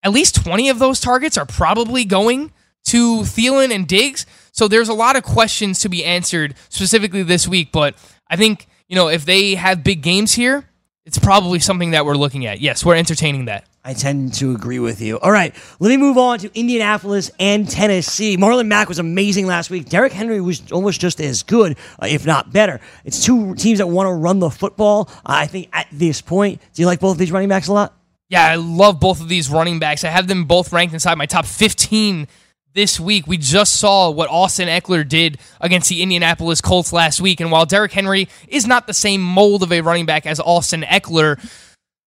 at 0.04 0.12
least 0.12 0.36
20 0.36 0.68
of 0.68 0.78
those 0.78 1.00
targets 1.00 1.36
are 1.36 1.44
probably 1.44 2.04
going 2.04 2.52
to 2.90 3.22
Thielen 3.22 3.74
and 3.74 3.88
Diggs. 3.88 4.24
So 4.52 4.68
there's 4.68 4.88
a 4.88 4.94
lot 4.94 5.16
of 5.16 5.24
questions 5.24 5.80
to 5.80 5.88
be 5.88 6.04
answered 6.04 6.54
specifically 6.68 7.24
this 7.24 7.48
week. 7.48 7.72
But 7.72 7.96
I 8.30 8.36
think, 8.36 8.68
you 8.86 8.94
know, 8.94 9.08
if 9.08 9.24
they 9.24 9.56
have 9.56 9.82
big 9.82 10.00
games 10.00 10.34
here, 10.34 10.64
it's 11.06 11.18
probably 11.18 11.58
something 11.58 11.90
that 11.90 12.06
we're 12.06 12.16
looking 12.16 12.46
at. 12.46 12.60
Yes, 12.60 12.84
we're 12.84 12.94
entertaining 12.94 13.44
that. 13.46 13.66
I 13.84 13.92
tend 13.92 14.32
to 14.34 14.54
agree 14.54 14.78
with 14.78 15.02
you. 15.02 15.18
All 15.18 15.30
right, 15.30 15.54
let 15.78 15.90
me 15.90 15.98
move 15.98 16.16
on 16.16 16.38
to 16.38 16.58
Indianapolis 16.58 17.30
and 17.38 17.68
Tennessee. 17.68 18.38
Marlon 18.38 18.66
Mack 18.66 18.88
was 18.88 18.98
amazing 18.98 19.46
last 19.46 19.68
week. 19.68 19.90
Derrick 19.90 20.12
Henry 20.12 20.40
was 20.40 20.72
almost 20.72 21.02
just 21.02 21.20
as 21.20 21.42
good, 21.42 21.76
uh, 22.02 22.06
if 22.06 22.24
not 22.24 22.50
better. 22.50 22.80
It's 23.04 23.22
two 23.22 23.54
teams 23.56 23.78
that 23.80 23.86
want 23.86 24.06
to 24.06 24.12
run 24.12 24.38
the 24.38 24.48
football. 24.48 25.10
Uh, 25.16 25.44
I 25.44 25.46
think 25.46 25.68
at 25.74 25.86
this 25.92 26.22
point, 26.22 26.62
do 26.72 26.80
you 26.80 26.86
like 26.86 27.00
both 27.00 27.12
of 27.12 27.18
these 27.18 27.32
running 27.32 27.50
backs 27.50 27.68
a 27.68 27.74
lot? 27.74 27.94
Yeah, 28.30 28.46
I 28.46 28.54
love 28.54 28.98
both 28.98 29.20
of 29.20 29.28
these 29.28 29.50
running 29.50 29.78
backs. 29.78 30.04
I 30.04 30.08
have 30.08 30.26
them 30.26 30.46
both 30.46 30.72
ranked 30.72 30.94
inside 30.94 31.18
my 31.18 31.26
top 31.26 31.44
15 31.44 32.26
this 32.74 32.98
week. 32.98 33.26
We 33.26 33.38
just 33.38 33.76
saw 33.76 34.10
what 34.10 34.28
Austin 34.28 34.68
Ekeler 34.68 35.08
did 35.08 35.38
against 35.60 35.88
the 35.88 36.02
Indianapolis 36.02 36.60
Colts 36.60 36.92
last 36.92 37.20
week. 37.20 37.40
And 37.40 37.50
while 37.50 37.64
Derrick 37.64 37.92
Henry 37.92 38.28
is 38.48 38.66
not 38.66 38.86
the 38.86 38.94
same 38.94 39.22
mold 39.22 39.62
of 39.62 39.72
a 39.72 39.80
running 39.80 40.06
back 40.06 40.26
as 40.26 40.40
Austin 40.40 40.82
Ekeler, 40.82 41.38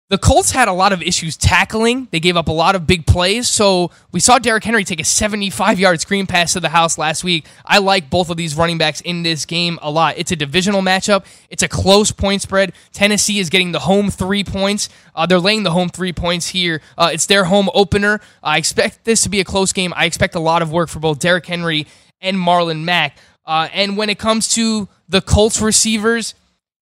the 0.09 0.17
Colts 0.17 0.51
had 0.51 0.69
a 0.69 0.73
lot 0.73 0.93
of 0.93 1.01
issues 1.01 1.35
tackling. 1.35 2.07
They 2.11 2.21
gave 2.21 2.37
up 2.37 2.47
a 2.47 2.53
lot 2.53 2.75
of 2.75 2.87
big 2.87 3.05
plays. 3.05 3.49
So 3.49 3.91
we 4.13 4.21
saw 4.21 4.39
Derrick 4.39 4.63
Henry 4.63 4.85
take 4.85 5.01
a 5.01 5.03
75 5.03 5.79
yard 5.79 5.99
screen 5.99 6.25
pass 6.27 6.53
to 6.53 6.61
the 6.61 6.69
house 6.69 6.97
last 6.97 7.25
week. 7.25 7.45
I 7.65 7.79
like 7.79 8.09
both 8.09 8.29
of 8.29 8.37
these 8.37 8.55
running 8.55 8.77
backs 8.77 9.01
in 9.01 9.23
this 9.23 9.45
game 9.45 9.77
a 9.81 9.91
lot. 9.91 10.15
It's 10.17 10.31
a 10.31 10.37
divisional 10.37 10.81
matchup, 10.81 11.25
it's 11.49 11.61
a 11.61 11.67
close 11.67 12.11
point 12.11 12.41
spread. 12.41 12.71
Tennessee 12.93 13.39
is 13.39 13.49
getting 13.49 13.73
the 13.73 13.79
home 13.79 14.09
three 14.09 14.45
points. 14.45 14.87
Uh, 15.13 15.25
they're 15.25 15.39
laying 15.39 15.63
the 15.63 15.71
home 15.71 15.89
three 15.89 16.13
points 16.13 16.47
here. 16.47 16.81
Uh, 16.97 17.09
it's 17.11 17.25
their 17.25 17.43
home 17.45 17.69
opener. 17.73 18.21
I 18.41 18.57
expect 18.57 19.03
this 19.03 19.23
to 19.23 19.29
be 19.29 19.41
a 19.41 19.45
close 19.45 19.73
game. 19.73 19.93
I 19.95 20.05
expect 20.05 20.35
a 20.35 20.39
lot 20.39 20.61
of 20.61 20.71
work 20.71 20.87
for 20.87 20.99
both 20.99 21.19
Derrick 21.19 21.45
Henry 21.45 21.85
and 22.21 22.37
Marlon 22.37 22.83
Mack. 22.83 23.17
Uh, 23.45 23.67
and 23.73 23.97
when 23.97 24.09
it 24.09 24.19
comes 24.19 24.47
to 24.49 24.87
the 25.09 25.21
Colts 25.21 25.61
receivers, 25.61 26.33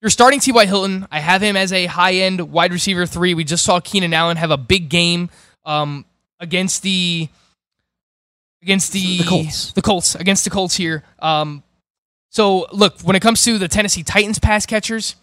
you're 0.01 0.09
starting 0.09 0.39
T.Y. 0.39 0.65
Hilton. 0.65 1.07
I 1.11 1.19
have 1.19 1.41
him 1.41 1.55
as 1.55 1.73
a 1.73 1.85
high 1.85 2.15
end 2.15 2.51
wide 2.51 2.71
receiver 2.73 3.05
three. 3.05 3.33
We 3.33 3.43
just 3.43 3.63
saw 3.63 3.79
Keenan 3.79 4.13
Allen 4.13 4.37
have 4.37 4.51
a 4.51 4.57
big 4.57 4.89
game 4.89 5.29
um, 5.65 6.05
against 6.39 6.83
the 6.83 7.29
against 8.61 8.91
the, 8.93 9.19
The 9.19 9.23
Colts. 9.23 9.71
The 9.73 9.81
Colts 9.81 10.15
against 10.15 10.43
the 10.43 10.49
Colts 10.49 10.75
here. 10.75 11.03
Um, 11.19 11.63
so 12.29 12.67
look, 12.71 12.99
when 13.01 13.15
it 13.15 13.21
comes 13.21 13.43
to 13.45 13.57
the 13.57 13.67
Tennessee 13.67 14.03
Titans 14.03 14.39
pass 14.39 14.65
catchers, 14.65 15.15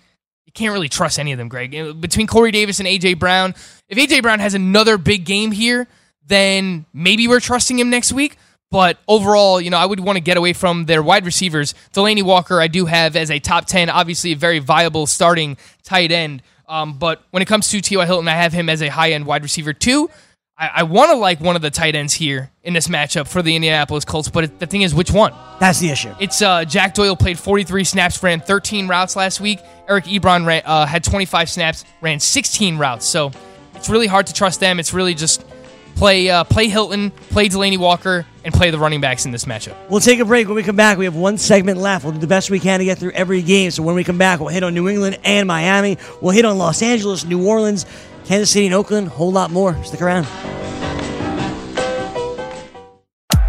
you 0.47 0.53
can't 0.53 0.73
really 0.73 0.89
trust 0.89 1.19
any 1.19 1.33
of 1.33 1.39
them, 1.39 1.49
Greg. 1.49 1.75
Uh, 1.75 1.93
Between 1.93 2.27
Corey 2.27 2.51
Davis 2.51 2.79
and 2.79 2.89
AJ 2.89 3.19
Brown, 3.19 3.55
if 3.89 3.99
AJ 3.99 4.23
Brown 4.23 4.39
has 4.39 4.55
another 4.55 4.97
big 4.97 5.25
game 5.25 5.53
here, 5.53 5.89
then 6.27 6.87
maybe 6.93 7.29
we're 7.29 7.41
trusting 7.41 7.79
him 7.79 7.91
next 7.91 8.13
week. 8.13 8.37
But 8.73 8.99
overall, 9.07 9.61
you 9.61 9.69
know, 9.69 9.77
I 9.77 9.85
would 9.85 10.01
want 10.01 10.17
to 10.17 10.21
get 10.21 10.39
away 10.39 10.55
from 10.55 10.87
their 10.87 11.03
wide 11.03 11.27
receivers. 11.27 11.75
Delanie 11.93 12.23
Walker, 12.23 12.59
I 12.59 12.69
do 12.69 12.87
have 12.87 13.17
as 13.17 13.31
a 13.31 13.39
top 13.39 13.67
10, 13.67 13.91
obviously 13.91 14.33
a 14.33 14.37
very 14.37 14.61
viable 14.61 15.07
starting 15.07 15.59
tight 15.85 16.11
end. 16.11 16.43
Um, 16.67 16.95
but 16.95 17.23
when 17.33 17.43
it 17.43 17.47
comes 17.47 17.69
to 17.69 17.83
T.Y. 17.83 18.07
Hilton, 18.07 18.27
I 18.29 18.33
have 18.35 18.55
him 18.55 18.71
as 18.71 18.81
a 18.81 18.89
high 18.89 19.13
end 19.13 19.27
wide 19.27 19.43
receiver 19.43 19.75
too. 19.75 20.09
I, 20.57 20.71
I 20.77 20.83
want 20.85 21.11
to 21.11 21.17
like 21.19 21.39
one 21.39 21.55
of 21.55 21.61
the 21.61 21.71
tight 21.71 21.95
ends 21.95 22.15
here 22.15 22.51
in 22.63 22.73
this 22.73 22.89
matchup 22.89 23.29
for 23.29 23.43
the 23.43 23.55
Indianapolis 23.55 24.07
Colts, 24.07 24.31
but 24.31 24.45
it, 24.45 24.59
the 24.59 24.67
thing 24.67 24.81
is, 24.81 24.95
which 24.95 25.11
one? 25.11 25.35
That's 25.61 25.79
the 25.79 25.91
issue. 25.91 26.15
It's 26.19 26.41
uh, 26.41 26.65
Jack 26.65 26.95
Doyle 26.95 27.15
played 27.15 27.39
43 27.39 27.85
snaps, 27.85 28.23
ran 28.23 28.41
13 28.41 28.89
routes 28.89 29.17
last 29.17 29.39
week. 29.39 29.59
Eric 29.87 30.05
Ebron 30.05 30.47
ran, 30.47 30.63
uh, 30.65 30.87
had 30.87 31.05
25 31.05 31.51
snaps, 31.51 31.85
ran 32.01 32.21
16 32.21 32.79
routes. 32.79 33.07
So 33.07 33.33
it's 33.75 33.91
really 33.91 34.07
hard 34.07 34.29
to 34.29 34.33
trust 34.33 34.61
them. 34.61 34.81
It's 34.81 34.95
really 34.95 35.13
just 35.13 35.45
play 35.95 36.31
uh, 36.31 36.45
play 36.45 36.69
Hilton, 36.69 37.11
play 37.31 37.49
Delanie 37.49 37.79
Walker, 37.79 38.27
and 38.45 38.53
play 38.53 38.71
the 38.71 38.79
running 38.79 39.01
backs 39.01 39.25
in 39.25 39.33
this 39.33 39.45
matchup. 39.45 39.77
We'll 39.89 40.01
take 40.01 40.19
a 40.21 40.25
break. 40.25 40.47
When 40.47 40.57
we 40.57 40.63
come 40.63 40.77
back, 40.77 40.99
we 40.99 41.05
have 41.05 41.17
one 41.17 41.39
segment 41.39 41.79
left. 41.79 42.05
We'll 42.05 42.15
do 42.15 42.19
the 42.19 42.27
best 42.27 42.51
we 42.51 42.61
can 42.61 42.81
to 42.81 42.85
get 42.85 42.99
through 42.99 43.13
every 43.13 43.43
game. 43.43 43.71
So 43.71 43.83
when 43.83 43.95
we 43.95 44.05
come 44.05 44.19
back, 44.19 44.41
we'll 44.41 44.49
hit 44.49 44.63
on 44.63 44.75
New 44.75 44.89
England 44.89 45.19
and 45.25 45.47
Miami. 45.47 45.99
We'll 46.21 46.33
hit 46.35 46.45
on 46.45 46.59
Los 46.59 46.83
Angeles, 46.83 47.25
New 47.25 47.47
Orleans, 47.47 47.87
Kansas 48.25 48.51
City, 48.51 48.67
and 48.67 48.75
Oakland. 48.75 49.09
Whole 49.09 49.33
lot 49.33 49.51
more. 49.51 49.83
Stick 49.85 50.03
around. 50.03 50.27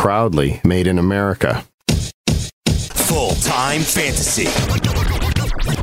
Proudly 0.00 0.62
made 0.64 0.86
in 0.86 0.96
America. 0.98 1.62
Full 1.90 3.34
time 3.42 3.82
fantasy. 3.82 4.48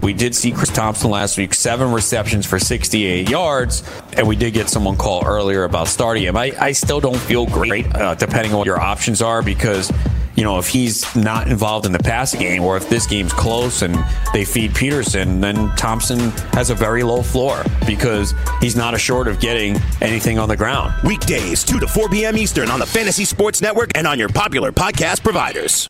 We 0.01 0.13
did 0.13 0.33
see 0.33 0.51
Chris 0.51 0.71
Thompson 0.71 1.11
last 1.11 1.37
week, 1.37 1.53
seven 1.53 1.91
receptions 1.91 2.47
for 2.47 2.57
68 2.57 3.29
yards, 3.29 3.83
and 4.13 4.27
we 4.27 4.35
did 4.35 4.55
get 4.55 4.69
someone 4.69 4.97
call 4.97 5.23
earlier 5.23 5.65
about 5.65 5.87
starting 5.87 6.23
him. 6.23 6.35
I, 6.35 6.51
I 6.59 6.71
still 6.71 6.99
don't 6.99 7.19
feel 7.19 7.45
great, 7.45 7.93
uh, 7.93 8.15
depending 8.15 8.53
on 8.53 8.57
what 8.57 8.65
your 8.65 8.79
options 8.79 9.21
are, 9.21 9.43
because 9.43 9.91
you 10.37 10.43
know 10.43 10.59
if 10.59 10.67
he's 10.67 11.13
not 11.15 11.47
involved 11.47 11.85
in 11.85 11.91
the 11.91 11.99
passing 11.99 12.39
game, 12.39 12.63
or 12.63 12.77
if 12.77 12.87
this 12.87 13.05
game's 13.07 13.33
close 13.33 13.81
and 13.81 13.97
they 14.33 14.45
feed 14.45 14.73
Peterson, 14.73 15.41
then 15.41 15.69
Thompson 15.75 16.29
has 16.53 16.69
a 16.69 16.75
very 16.75 17.03
low 17.03 17.23
floor 17.23 17.63
because 17.85 18.33
he's 18.61 18.75
not 18.75 18.93
assured 18.93 19.27
of 19.27 19.39
getting 19.39 19.77
anything 19.99 20.37
on 20.37 20.47
the 20.47 20.55
ground. 20.55 20.93
Weekdays, 21.03 21.63
2 21.63 21.79
to 21.79 21.87
4 21.87 22.07
p.m. 22.09 22.37
Eastern 22.37 22.69
on 22.69 22.79
the 22.79 22.85
Fantasy 22.85 23.25
Sports 23.25 23.61
Network 23.61 23.91
and 23.95 24.05
on 24.05 24.19
your 24.19 24.29
popular 24.29 24.71
podcast 24.71 25.23
providers. 25.23 25.87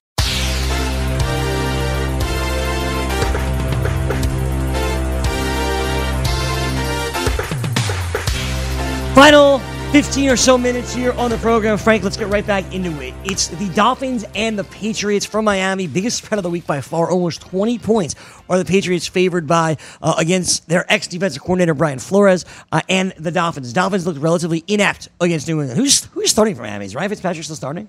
Final 9.14 9.60
15 9.92 10.30
or 10.30 10.36
so 10.36 10.58
minutes 10.58 10.94
here 10.94 11.14
on 11.14 11.32
the 11.32 11.38
program. 11.38 11.78
Frank, 11.78 12.04
let's 12.04 12.18
get 12.18 12.28
right 12.28 12.46
back 12.46 12.74
into 12.74 12.92
it. 13.02 13.14
It's 13.24 13.48
the 13.48 13.70
Dolphins 13.70 14.26
and 14.36 14.60
the 14.60 14.66
Patriots 14.66 15.26
from 15.26 15.46
Miami. 15.46 15.88
Biggest 15.88 16.18
spread 16.18 16.38
of 16.38 16.44
the 16.44 16.50
week 16.50 16.68
by 16.68 16.82
far, 16.82 17.10
almost 17.10 17.40
20 17.42 17.80
points 17.80 18.16
are 18.50 18.58
the 18.58 18.66
Patriots 18.66 19.08
favored 19.08 19.48
by 19.48 19.78
uh, 20.02 20.16
against 20.18 20.68
their 20.68 20.86
ex 20.92 21.08
defensive 21.08 21.42
coordinator 21.42 21.74
Brian 21.74 22.00
Flores 22.00 22.44
uh, 22.74 22.82
and 22.90 23.14
the 23.18 23.32
Dolphins. 23.32 23.72
Dolphins 23.72 24.06
looked 24.06 24.20
relatively 24.20 24.62
inept 24.68 25.08
against 25.22 25.48
New 25.48 25.62
England. 25.62 25.80
Who's 25.80 26.04
who's 26.08 26.32
starting 26.32 26.56
for 26.56 26.64
Miami? 26.64 26.86
Is 26.86 26.94
Ryan 26.94 27.10
Fitzpatrick 27.10 27.46
still 27.46 27.56
starting? 27.56 27.88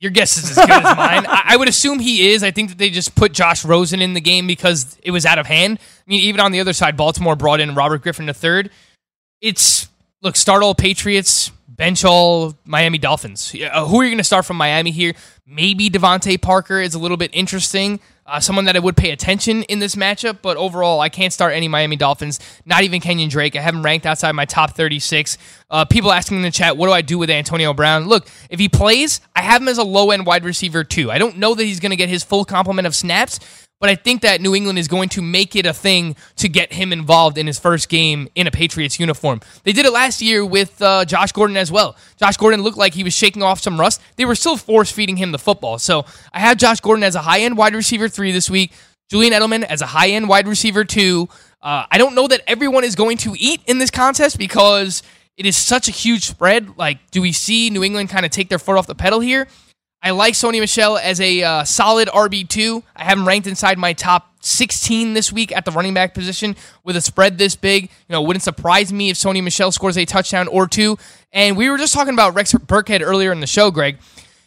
Your 0.00 0.10
guess 0.10 0.38
is 0.38 0.56
as 0.56 0.56
good 0.56 0.70
as 0.70 0.96
mine. 0.96 1.26
I, 1.26 1.42
I 1.48 1.56
would 1.58 1.68
assume 1.68 1.98
he 1.98 2.30
is. 2.30 2.42
I 2.42 2.50
think 2.50 2.70
that 2.70 2.78
they 2.78 2.88
just 2.88 3.14
put 3.14 3.34
Josh 3.34 3.62
Rosen 3.62 4.00
in 4.00 4.14
the 4.14 4.22
game 4.22 4.46
because 4.46 4.96
it 5.02 5.10
was 5.10 5.26
out 5.26 5.38
of 5.38 5.44
hand. 5.44 5.78
I 5.78 6.10
mean, 6.10 6.22
even 6.22 6.40
on 6.40 6.52
the 6.52 6.60
other 6.60 6.72
side, 6.72 6.96
Baltimore 6.96 7.36
brought 7.36 7.60
in 7.60 7.74
Robert 7.74 8.00
Griffin 8.00 8.26
III. 8.26 8.70
It's 9.42 9.89
look, 10.22 10.36
start 10.36 10.62
all 10.62 10.74
Patriots, 10.74 11.50
bench 11.68 12.04
all 12.04 12.54
Miami 12.64 12.98
Dolphins. 12.98 13.54
Uh, 13.54 13.86
who 13.86 14.00
are 14.00 14.04
you 14.04 14.10
going 14.10 14.18
to 14.18 14.24
start 14.24 14.44
from 14.44 14.56
Miami 14.56 14.90
here? 14.90 15.14
Maybe 15.46 15.88
DeVante 15.90 16.40
Parker 16.40 16.80
is 16.80 16.94
a 16.94 16.98
little 16.98 17.16
bit 17.16 17.30
interesting. 17.32 18.00
Uh, 18.26 18.38
someone 18.38 18.64
that 18.66 18.76
I 18.76 18.78
would 18.78 18.96
pay 18.96 19.10
attention 19.10 19.64
in 19.64 19.80
this 19.80 19.96
matchup, 19.96 20.38
but 20.40 20.56
overall, 20.56 21.00
I 21.00 21.08
can't 21.08 21.32
start 21.32 21.52
any 21.52 21.66
Miami 21.66 21.96
Dolphins, 21.96 22.38
not 22.64 22.84
even 22.84 23.00
Kenyon 23.00 23.28
Drake. 23.28 23.56
I 23.56 23.60
have 23.60 23.74
him 23.74 23.82
ranked 23.82 24.06
outside 24.06 24.30
my 24.32 24.44
top 24.44 24.76
36. 24.76 25.36
Uh, 25.68 25.84
people 25.84 26.12
asking 26.12 26.36
in 26.36 26.42
the 26.44 26.52
chat, 26.52 26.76
what 26.76 26.86
do 26.86 26.92
I 26.92 27.02
do 27.02 27.18
with 27.18 27.28
Antonio 27.28 27.74
Brown? 27.74 28.06
Look, 28.06 28.28
if 28.48 28.60
he 28.60 28.68
plays, 28.68 29.20
I 29.34 29.42
have 29.42 29.62
him 29.62 29.68
as 29.68 29.78
a 29.78 29.82
low 29.82 30.12
end 30.12 30.26
wide 30.26 30.44
receiver 30.44 30.84
too. 30.84 31.10
I 31.10 31.18
don't 31.18 31.38
know 31.38 31.56
that 31.56 31.64
he's 31.64 31.80
going 31.80 31.90
to 31.90 31.96
get 31.96 32.08
his 32.08 32.22
full 32.22 32.44
complement 32.44 32.86
of 32.86 32.94
snaps, 32.94 33.40
but 33.80 33.88
I 33.88 33.94
think 33.94 34.20
that 34.22 34.40
New 34.42 34.54
England 34.54 34.78
is 34.78 34.88
going 34.88 35.08
to 35.10 35.22
make 35.22 35.56
it 35.56 35.64
a 35.64 35.72
thing 35.72 36.14
to 36.36 36.48
get 36.48 36.72
him 36.72 36.92
involved 36.92 37.38
in 37.38 37.46
his 37.46 37.58
first 37.58 37.88
game 37.88 38.28
in 38.34 38.46
a 38.46 38.50
Patriots 38.50 39.00
uniform. 39.00 39.40
They 39.64 39.72
did 39.72 39.86
it 39.86 39.92
last 39.92 40.20
year 40.20 40.44
with 40.44 40.80
uh, 40.82 41.06
Josh 41.06 41.32
Gordon 41.32 41.56
as 41.56 41.72
well. 41.72 41.96
Josh 42.18 42.36
Gordon 42.36 42.62
looked 42.62 42.76
like 42.76 42.92
he 42.92 43.02
was 43.02 43.14
shaking 43.14 43.42
off 43.42 43.58
some 43.58 43.80
rust. 43.80 44.02
They 44.16 44.26
were 44.26 44.34
still 44.34 44.58
force 44.58 44.92
feeding 44.92 45.16
him 45.16 45.32
the 45.32 45.38
football. 45.38 45.78
So 45.78 46.04
I 46.32 46.40
have 46.40 46.58
Josh 46.58 46.80
Gordon 46.80 47.02
as 47.02 47.14
a 47.14 47.20
high 47.20 47.40
end 47.40 47.56
wide 47.56 47.74
receiver 47.74 48.08
three 48.08 48.32
this 48.32 48.50
week, 48.50 48.72
Julian 49.08 49.32
Edelman 49.32 49.64
as 49.64 49.80
a 49.80 49.86
high 49.86 50.10
end 50.10 50.28
wide 50.28 50.46
receiver 50.46 50.84
two. 50.84 51.28
Uh, 51.62 51.86
I 51.90 51.96
don't 51.96 52.14
know 52.14 52.28
that 52.28 52.42
everyone 52.46 52.84
is 52.84 52.94
going 52.94 53.16
to 53.18 53.34
eat 53.38 53.62
in 53.66 53.78
this 53.78 53.90
contest 53.90 54.38
because 54.38 55.02
it 55.38 55.46
is 55.46 55.56
such 55.56 55.88
a 55.88 55.90
huge 55.90 56.26
spread. 56.26 56.76
Like, 56.76 57.10
do 57.10 57.22
we 57.22 57.32
see 57.32 57.70
New 57.70 57.82
England 57.82 58.10
kind 58.10 58.26
of 58.26 58.30
take 58.30 58.50
their 58.50 58.58
foot 58.58 58.76
off 58.76 58.86
the 58.86 58.94
pedal 58.94 59.20
here? 59.20 59.48
I 60.02 60.12
like 60.12 60.32
Sony 60.32 60.60
Michel 60.60 60.96
as 60.96 61.20
a 61.20 61.42
uh, 61.42 61.64
solid 61.64 62.08
RB2. 62.08 62.82
I 62.96 63.04
have 63.04 63.18
him 63.18 63.28
ranked 63.28 63.46
inside 63.46 63.76
my 63.76 63.92
top 63.92 64.32
16 64.40 65.12
this 65.12 65.30
week 65.30 65.54
at 65.54 65.66
the 65.66 65.70
running 65.70 65.92
back 65.92 66.14
position 66.14 66.56
with 66.84 66.96
a 66.96 67.02
spread 67.02 67.36
this 67.36 67.54
big. 67.54 67.84
You 67.84 67.90
know, 68.08 68.22
wouldn't 68.22 68.42
surprise 68.42 68.92
me 68.92 69.10
if 69.10 69.16
Sony 69.16 69.42
Michel 69.42 69.70
scores 69.70 69.98
a 69.98 70.06
touchdown 70.06 70.48
or 70.48 70.66
two. 70.66 70.96
And 71.32 71.54
we 71.54 71.68
were 71.68 71.76
just 71.76 71.92
talking 71.92 72.14
about 72.14 72.34
Rex 72.34 72.52
Burkhead 72.54 73.02
earlier 73.02 73.30
in 73.30 73.40
the 73.40 73.46
show, 73.46 73.70
Greg. 73.70 73.98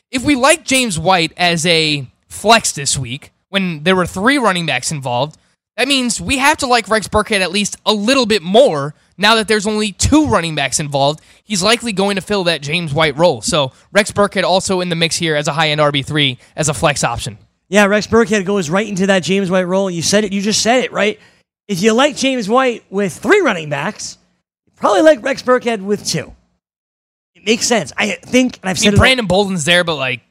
If 0.09 0.23
we 0.23 0.35
like 0.35 0.65
James 0.65 0.97
White 0.97 1.33
as 1.37 1.67
a 1.67 2.07
flex 2.29 2.71
this 2.71 2.97
week, 2.97 3.31
when 3.49 3.83
there 3.83 3.95
were 3.95 4.07
three 4.07 4.39
running 4.39 4.65
backs 4.65 4.91
involved, 4.91 5.37
that 5.77 5.87
means 5.87 6.21
we 6.21 6.37
have 6.37 6.57
to 6.57 6.67
like 6.67 6.87
Rex 6.87 7.07
Burkhead 7.07 7.41
at 7.41 7.51
least 7.51 7.77
a 7.85 7.93
little 7.93 8.25
bit 8.25 8.41
more 8.41 8.93
now 9.17 9.35
that 9.35 9.47
there's 9.47 9.65
only 9.67 9.91
two 9.91 10.27
running 10.27 10.55
backs 10.55 10.79
involved. 10.79 11.21
He's 11.43 11.63
likely 11.63 11.93
going 11.93 12.15
to 12.15 12.21
fill 12.21 12.43
that 12.45 12.61
James 12.61 12.93
White 12.93 13.17
role. 13.17 13.41
So 13.41 13.71
Rex 13.91 14.11
Burkhead 14.11 14.43
also 14.43 14.81
in 14.81 14.89
the 14.89 14.95
mix 14.95 15.15
here 15.15 15.35
as 15.35 15.47
a 15.47 15.53
high 15.53 15.69
end 15.69 15.81
RB3 15.81 16.37
as 16.55 16.69
a 16.69 16.73
flex 16.73 17.03
option. 17.03 17.37
Yeah, 17.69 17.85
Rex 17.85 18.05
Burkhead 18.05 18.45
goes 18.45 18.69
right 18.69 18.87
into 18.87 19.07
that 19.07 19.23
James 19.23 19.49
White 19.49 19.63
role. 19.63 19.89
You 19.89 20.01
said 20.03 20.23
it. 20.23 20.31
You 20.33 20.41
just 20.41 20.61
said 20.61 20.83
it, 20.83 20.91
right? 20.91 21.19
If 21.67 21.81
you 21.81 21.93
like 21.93 22.15
James 22.15 22.47
White 22.47 22.83
with 22.89 23.17
three 23.17 23.41
running 23.41 23.69
backs, 23.69 24.17
you 24.65 24.73
probably 24.75 25.01
like 25.01 25.23
Rex 25.23 25.41
Burkhead 25.41 25.81
with 25.81 26.05
two. 26.05 26.35
It 27.33 27.45
makes 27.45 27.65
sense. 27.65 27.91
I 27.97 28.11
think, 28.11 28.59
and 28.61 28.69
I've 28.69 28.77
I 28.77 28.79
said 28.79 28.89
mean, 28.89 28.93
it. 28.95 28.99
Brandon 28.99 29.25
Bolden's 29.27 29.65
there, 29.65 29.83
but 29.83 29.95
like, 29.95 30.21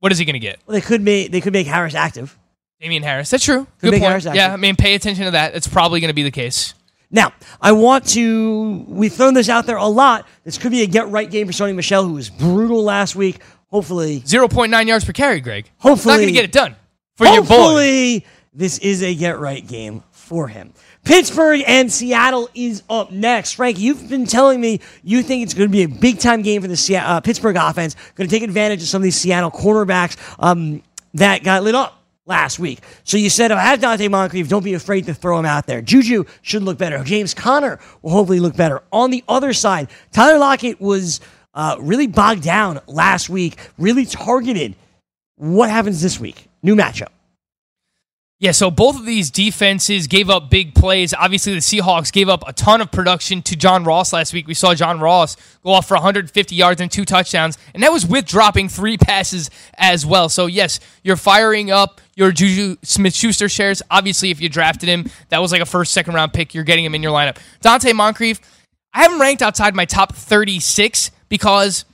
what 0.00 0.10
is 0.10 0.18
he 0.18 0.24
going 0.24 0.34
to 0.34 0.40
get? 0.40 0.58
Well, 0.66 0.74
they 0.74 0.80
could 0.80 1.02
make 1.02 1.30
they 1.30 1.40
could 1.40 1.52
make 1.52 1.66
Harris 1.66 1.94
active. 1.94 2.36
Damien 2.80 3.02
Harris. 3.02 3.30
That's 3.30 3.44
true. 3.44 3.66
Good 3.78 3.90
make 3.90 4.00
point. 4.00 4.22
Harris. 4.22 4.24
Yeah, 4.34 4.52
I 4.52 4.56
mean, 4.56 4.74
pay 4.74 4.94
attention 4.94 5.26
to 5.26 5.32
that. 5.32 5.54
It's 5.54 5.68
probably 5.68 6.00
going 6.00 6.08
to 6.08 6.14
be 6.14 6.22
the 6.22 6.30
case. 6.30 6.74
Now, 7.10 7.32
I 7.60 7.72
want 7.72 8.06
to. 8.10 8.84
We've 8.88 9.12
thrown 9.12 9.34
this 9.34 9.48
out 9.48 9.66
there 9.66 9.76
a 9.76 9.86
lot. 9.86 10.26
This 10.44 10.56
could 10.56 10.70
be 10.70 10.82
a 10.82 10.86
get 10.86 11.08
right 11.08 11.30
game 11.30 11.46
for 11.46 11.52
Sony 11.52 11.74
Michel, 11.74 12.04
who 12.04 12.14
was 12.14 12.30
brutal 12.30 12.82
last 12.82 13.16
week. 13.16 13.40
Hopefully, 13.66 14.20
0.9 14.20 14.86
yards 14.86 15.04
per 15.04 15.12
carry, 15.12 15.40
Greg. 15.40 15.70
Hopefully, 15.78 16.14
not 16.14 16.18
going 16.18 16.28
to 16.28 16.32
get 16.34 16.44
it 16.44 16.52
done 16.52 16.76
for 17.16 17.26
your 17.26 17.42
boy. 17.42 17.48
Hopefully, 17.48 18.26
this 18.54 18.78
is 18.78 19.02
a 19.02 19.14
get 19.14 19.38
right 19.38 19.66
game 19.66 20.02
for 20.10 20.48
him. 20.48 20.72
Pittsburgh 21.04 21.62
and 21.66 21.90
Seattle 21.92 22.48
is 22.54 22.82
up 22.88 23.10
next. 23.10 23.52
Frank, 23.52 23.78
you've 23.78 24.08
been 24.08 24.26
telling 24.26 24.60
me 24.60 24.80
you 25.02 25.22
think 25.22 25.42
it's 25.42 25.54
going 25.54 25.68
to 25.68 25.72
be 25.72 25.82
a 25.82 25.88
big 25.88 26.18
time 26.18 26.42
game 26.42 26.62
for 26.62 26.68
the 26.68 26.76
Se- 26.76 26.96
uh, 26.96 27.20
Pittsburgh 27.20 27.56
offense. 27.56 27.96
Going 28.14 28.28
to 28.28 28.34
take 28.34 28.42
advantage 28.42 28.82
of 28.82 28.88
some 28.88 29.00
of 29.00 29.04
these 29.04 29.16
Seattle 29.16 29.50
cornerbacks 29.50 30.16
um, 30.38 30.82
that 31.14 31.42
got 31.42 31.62
lit 31.62 31.74
up 31.74 31.99
last 32.26 32.58
week. 32.58 32.80
So 33.04 33.16
you 33.16 33.30
said, 33.30 33.50
if 33.50 33.58
I 33.58 33.62
have 33.62 33.80
Donte 33.80 34.10
Moncrief, 34.10 34.48
don't 34.48 34.64
be 34.64 34.74
afraid 34.74 35.06
to 35.06 35.14
throw 35.14 35.38
him 35.38 35.46
out 35.46 35.66
there. 35.66 35.82
Juju 35.82 36.24
should 36.42 36.62
look 36.62 36.78
better. 36.78 37.02
James 37.02 37.34
Conner 37.34 37.78
will 38.02 38.12
hopefully 38.12 38.40
look 38.40 38.56
better. 38.56 38.82
On 38.92 39.10
the 39.10 39.24
other 39.28 39.52
side, 39.52 39.88
Tyler 40.12 40.38
Lockett 40.38 40.80
was 40.80 41.20
uh, 41.54 41.76
really 41.80 42.06
bogged 42.06 42.42
down 42.42 42.80
last 42.86 43.28
week, 43.28 43.58
really 43.78 44.06
targeted. 44.06 44.76
What 45.36 45.70
happens 45.70 46.00
this 46.02 46.20
week? 46.20 46.48
New 46.62 46.76
matchup. 46.76 47.08
Yeah, 48.40 48.52
so 48.52 48.70
both 48.70 48.98
of 48.98 49.04
these 49.04 49.30
defenses 49.30 50.06
gave 50.06 50.30
up 50.30 50.48
big 50.48 50.74
plays. 50.74 51.12
Obviously, 51.12 51.52
the 51.52 51.58
Seahawks 51.58 52.10
gave 52.10 52.30
up 52.30 52.42
a 52.48 52.54
ton 52.54 52.80
of 52.80 52.90
production 52.90 53.42
to 53.42 53.54
John 53.54 53.84
Ross 53.84 54.14
last 54.14 54.32
week. 54.32 54.46
We 54.46 54.54
saw 54.54 54.74
John 54.74 54.98
Ross 54.98 55.36
go 55.62 55.72
off 55.72 55.86
for 55.86 55.92
150 55.94 56.54
yards 56.54 56.80
and 56.80 56.90
two 56.90 57.04
touchdowns, 57.04 57.58
and 57.74 57.82
that 57.82 57.92
was 57.92 58.06
with 58.06 58.24
dropping 58.24 58.70
three 58.70 58.96
passes 58.98 59.50
as 59.76 60.06
well. 60.06 60.30
So, 60.30 60.46
yes, 60.46 60.80
you're 61.04 61.16
firing 61.16 61.70
up 61.70 62.00
your 62.20 62.30
Juju 62.30 62.76
Smith 62.82 63.14
Schuster 63.14 63.48
shares. 63.48 63.82
Obviously, 63.90 64.30
if 64.30 64.40
you 64.40 64.48
drafted 64.50 64.88
him, 64.88 65.10
that 65.30 65.38
was 65.38 65.52
like 65.52 65.62
a 65.62 65.66
first, 65.66 65.92
second 65.92 66.14
round 66.14 66.34
pick. 66.34 66.54
You're 66.54 66.64
getting 66.64 66.84
him 66.84 66.94
in 66.94 67.02
your 67.02 67.12
lineup. 67.12 67.38
Donte 67.62 67.92
Moncrief, 67.94 68.40
I 68.92 69.02
have 69.02 69.12
him 69.12 69.20
ranked 69.20 69.40
outside 69.42 69.74
my 69.74 69.86
top 69.86 70.14
36 70.14 71.10
because 71.30 71.86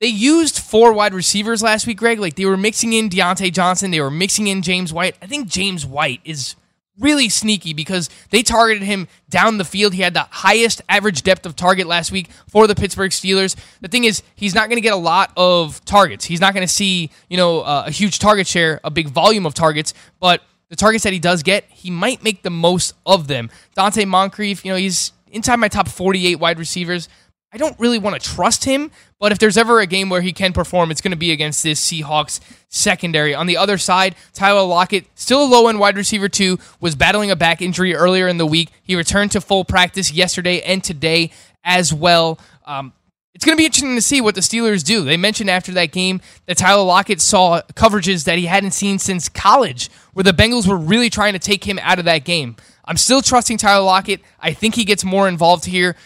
they 0.00 0.08
used 0.08 0.58
four 0.58 0.92
wide 0.92 1.14
receivers 1.14 1.62
last 1.62 1.86
week, 1.86 1.96
Greg. 1.96 2.20
Like 2.20 2.36
they 2.36 2.44
were 2.44 2.58
mixing 2.58 2.92
in 2.92 3.08
Diontae 3.08 3.52
Johnson, 3.52 3.90
they 3.90 4.00
were 4.00 4.10
mixing 4.10 4.48
in 4.48 4.60
James 4.60 4.92
White. 4.92 5.16
I 5.22 5.26
think 5.26 5.48
James 5.48 5.86
White 5.86 6.20
is 6.24 6.56
really 6.98 7.28
sneaky 7.28 7.72
because 7.72 8.10
they 8.30 8.42
targeted 8.42 8.82
him 8.82 9.08
down 9.28 9.58
the 9.58 9.64
field. 9.64 9.94
He 9.94 10.02
had 10.02 10.14
the 10.14 10.26
highest 10.30 10.82
average 10.88 11.22
depth 11.22 11.46
of 11.46 11.56
target 11.56 11.86
last 11.86 12.12
week 12.12 12.28
for 12.48 12.66
the 12.66 12.74
Pittsburgh 12.74 13.10
Steelers. 13.10 13.56
The 13.80 13.88
thing 13.88 14.04
is, 14.04 14.22
he's 14.34 14.54
not 14.54 14.68
going 14.68 14.76
to 14.76 14.82
get 14.82 14.92
a 14.92 14.96
lot 14.96 15.32
of 15.36 15.84
targets. 15.84 16.24
He's 16.24 16.40
not 16.40 16.54
going 16.54 16.66
to 16.66 16.72
see, 16.72 17.10
you 17.28 17.36
know, 17.36 17.60
uh, 17.60 17.84
a 17.86 17.90
huge 17.90 18.18
target 18.18 18.46
share, 18.46 18.80
a 18.84 18.90
big 18.90 19.08
volume 19.08 19.46
of 19.46 19.54
targets, 19.54 19.94
but 20.18 20.42
the 20.68 20.76
targets 20.76 21.04
that 21.04 21.12
he 21.12 21.18
does 21.18 21.42
get, 21.42 21.64
he 21.68 21.90
might 21.90 22.22
make 22.22 22.42
the 22.42 22.50
most 22.50 22.94
of 23.04 23.26
them. 23.26 23.50
Donte 23.76 24.06
Moncrief, 24.06 24.64
you 24.64 24.70
know, 24.70 24.76
he's 24.76 25.12
inside 25.30 25.56
my 25.56 25.68
top 25.68 25.88
48 25.88 26.36
wide 26.36 26.58
receivers. 26.58 27.08
I 27.52 27.56
don't 27.56 27.78
really 27.80 27.98
want 27.98 28.20
to 28.20 28.28
trust 28.28 28.64
him, 28.64 28.92
but 29.18 29.32
if 29.32 29.38
there's 29.40 29.56
ever 29.56 29.80
a 29.80 29.86
game 29.86 30.08
where 30.08 30.20
he 30.20 30.32
can 30.32 30.52
perform, 30.52 30.92
it's 30.92 31.00
going 31.00 31.10
to 31.10 31.16
be 31.16 31.32
against 31.32 31.64
this 31.64 31.84
Seahawks 31.84 32.38
secondary. 32.68 33.34
On 33.34 33.46
the 33.46 33.56
other 33.56 33.76
side, 33.76 34.14
Tyler 34.32 34.62
Lockett, 34.62 35.06
still 35.16 35.42
a 35.42 35.48
low 35.48 35.66
end 35.66 35.80
wide 35.80 35.96
receiver 35.96 36.28
too, 36.28 36.60
was 36.80 36.94
battling 36.94 37.30
a 37.30 37.36
back 37.36 37.60
injury 37.60 37.94
earlier 37.94 38.28
in 38.28 38.38
the 38.38 38.46
week. 38.46 38.70
He 38.82 38.94
returned 38.94 39.32
to 39.32 39.40
full 39.40 39.64
practice 39.64 40.12
yesterday 40.12 40.60
and 40.60 40.84
today 40.84 41.32
as 41.64 41.92
well. 41.92 42.38
Um, 42.66 42.92
it's 43.34 43.44
going 43.44 43.56
to 43.56 43.60
be 43.60 43.66
interesting 43.66 43.96
to 43.96 44.02
see 44.02 44.20
what 44.20 44.36
the 44.36 44.42
Steelers 44.42 44.84
do. 44.84 45.02
They 45.02 45.16
mentioned 45.16 45.50
after 45.50 45.72
that 45.72 45.92
game 45.92 46.20
that 46.46 46.56
Tyler 46.56 46.84
Lockett 46.84 47.20
saw 47.20 47.62
coverages 47.74 48.24
that 48.24 48.38
he 48.38 48.46
hadn't 48.46 48.72
seen 48.72 48.98
since 49.00 49.28
college, 49.28 49.90
where 50.12 50.24
the 50.24 50.32
Bengals 50.32 50.68
were 50.68 50.76
really 50.76 51.10
trying 51.10 51.32
to 51.32 51.38
take 51.40 51.64
him 51.64 51.80
out 51.82 51.98
of 51.98 52.04
that 52.04 52.24
game. 52.24 52.54
I'm 52.84 52.96
still 52.96 53.22
trusting 53.22 53.56
Tyler 53.56 53.84
Lockett. 53.84 54.20
I 54.40 54.52
think 54.52 54.76
he 54.76 54.84
gets 54.84 55.04
more 55.04 55.26
involved 55.26 55.64
here. 55.64 55.96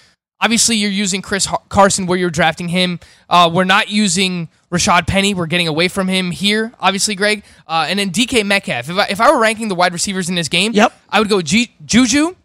Obviously, 0.45 0.77
you're 0.77 0.91
using 0.91 1.23
Chris 1.23 1.49
Carson 1.71 2.05
where 2.05 2.19
you're 2.19 2.29
drafting 2.29 2.69
him. 2.69 3.01
Uh, 3.31 3.51
we're 3.51 3.65
not 3.65 3.89
using 3.89 4.51
Rashad 4.71 5.07
Penny. 5.07 5.33
We're 5.33 5.47
getting 5.47 5.69
away 5.69 5.89
from 5.89 6.07
him 6.07 6.31
here, 6.31 6.71
obviously, 6.79 7.15
Greg. 7.15 7.43
Uh, 7.67 7.87
and 7.89 7.99
then 7.99 8.11
DK 8.11 8.45
Metcalf. 8.45 8.91
If 8.91 8.99
I, 8.99 9.07
if 9.07 9.21
I 9.23 9.33
were 9.33 9.41
ranking 9.41 9.69
the 9.69 9.75
wide 9.75 9.95
receivers 9.95 10.29
in 10.29 10.35
this 10.35 10.49
game, 10.49 10.73
yep. 10.75 10.93
I 11.09 11.19
would 11.19 11.31
go 11.31 11.41
G- 11.41 11.73
Juju, 11.87 12.37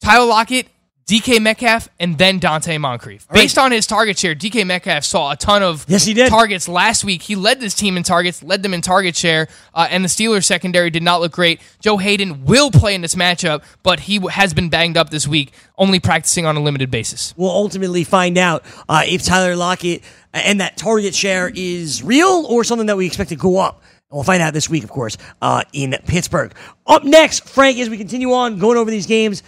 Tyler 0.00 0.26
Lockett, 0.26 0.68
DK 1.10 1.42
Metcalf, 1.42 1.88
and 1.98 2.16
then 2.18 2.38
Donte 2.38 2.80
Moncrief. 2.80 3.26
Based 3.32 3.58
on 3.58 3.72
his 3.72 3.84
target 3.84 4.16
share, 4.16 4.36
DK 4.36 4.64
Metcalf 4.64 5.02
saw 5.02 5.32
a 5.32 5.36
ton 5.36 5.60
of 5.60 5.84
yes, 5.88 6.04
he 6.04 6.14
did. 6.14 6.28
targets 6.28 6.68
last 6.68 7.02
week. 7.04 7.22
He 7.22 7.34
led 7.34 7.58
this 7.58 7.74
team 7.74 7.96
in 7.96 8.04
targets, 8.04 8.44
led 8.44 8.62
them 8.62 8.72
in 8.72 8.80
target 8.80 9.16
share, 9.16 9.48
uh, 9.74 9.88
and 9.90 10.04
the 10.04 10.08
Steelers 10.08 10.44
secondary 10.44 10.88
did 10.88 11.02
not 11.02 11.20
look 11.20 11.32
great. 11.32 11.60
Joe 11.80 11.96
Haden 11.96 12.44
will 12.44 12.70
play 12.70 12.94
in 12.94 13.00
this 13.00 13.16
matchup, 13.16 13.64
but 13.82 13.98
he 13.98 14.20
has 14.30 14.54
been 14.54 14.68
banged 14.68 14.96
up 14.96 15.10
this 15.10 15.26
week, 15.26 15.52
only 15.76 15.98
practicing 15.98 16.46
on 16.46 16.56
a 16.56 16.60
limited 16.60 16.92
basis. 16.92 17.34
We'll 17.36 17.50
ultimately 17.50 18.04
find 18.04 18.38
out 18.38 18.64
uh, 18.88 19.02
if 19.04 19.24
Tyler 19.24 19.56
Lockett 19.56 20.04
and 20.32 20.60
that 20.60 20.76
target 20.76 21.12
share 21.12 21.50
is 21.52 22.04
real 22.04 22.46
or 22.48 22.62
something 22.62 22.86
that 22.86 22.96
we 22.96 23.06
expect 23.06 23.30
to 23.30 23.36
go 23.36 23.58
up. 23.58 23.82
We'll 24.12 24.24
find 24.24 24.42
out 24.42 24.54
this 24.54 24.68
week, 24.68 24.82
of 24.82 24.90
course, 24.90 25.16
uh, 25.40 25.62
in 25.72 25.96
Pittsburgh. 26.06 26.52
Up 26.86 27.04
next, 27.04 27.48
Frank, 27.48 27.78
as 27.78 27.88
we 27.88 27.96
continue 27.96 28.32
on 28.32 28.58
going 28.58 28.76
over 28.76 28.90
these 28.90 29.06
games, 29.06 29.44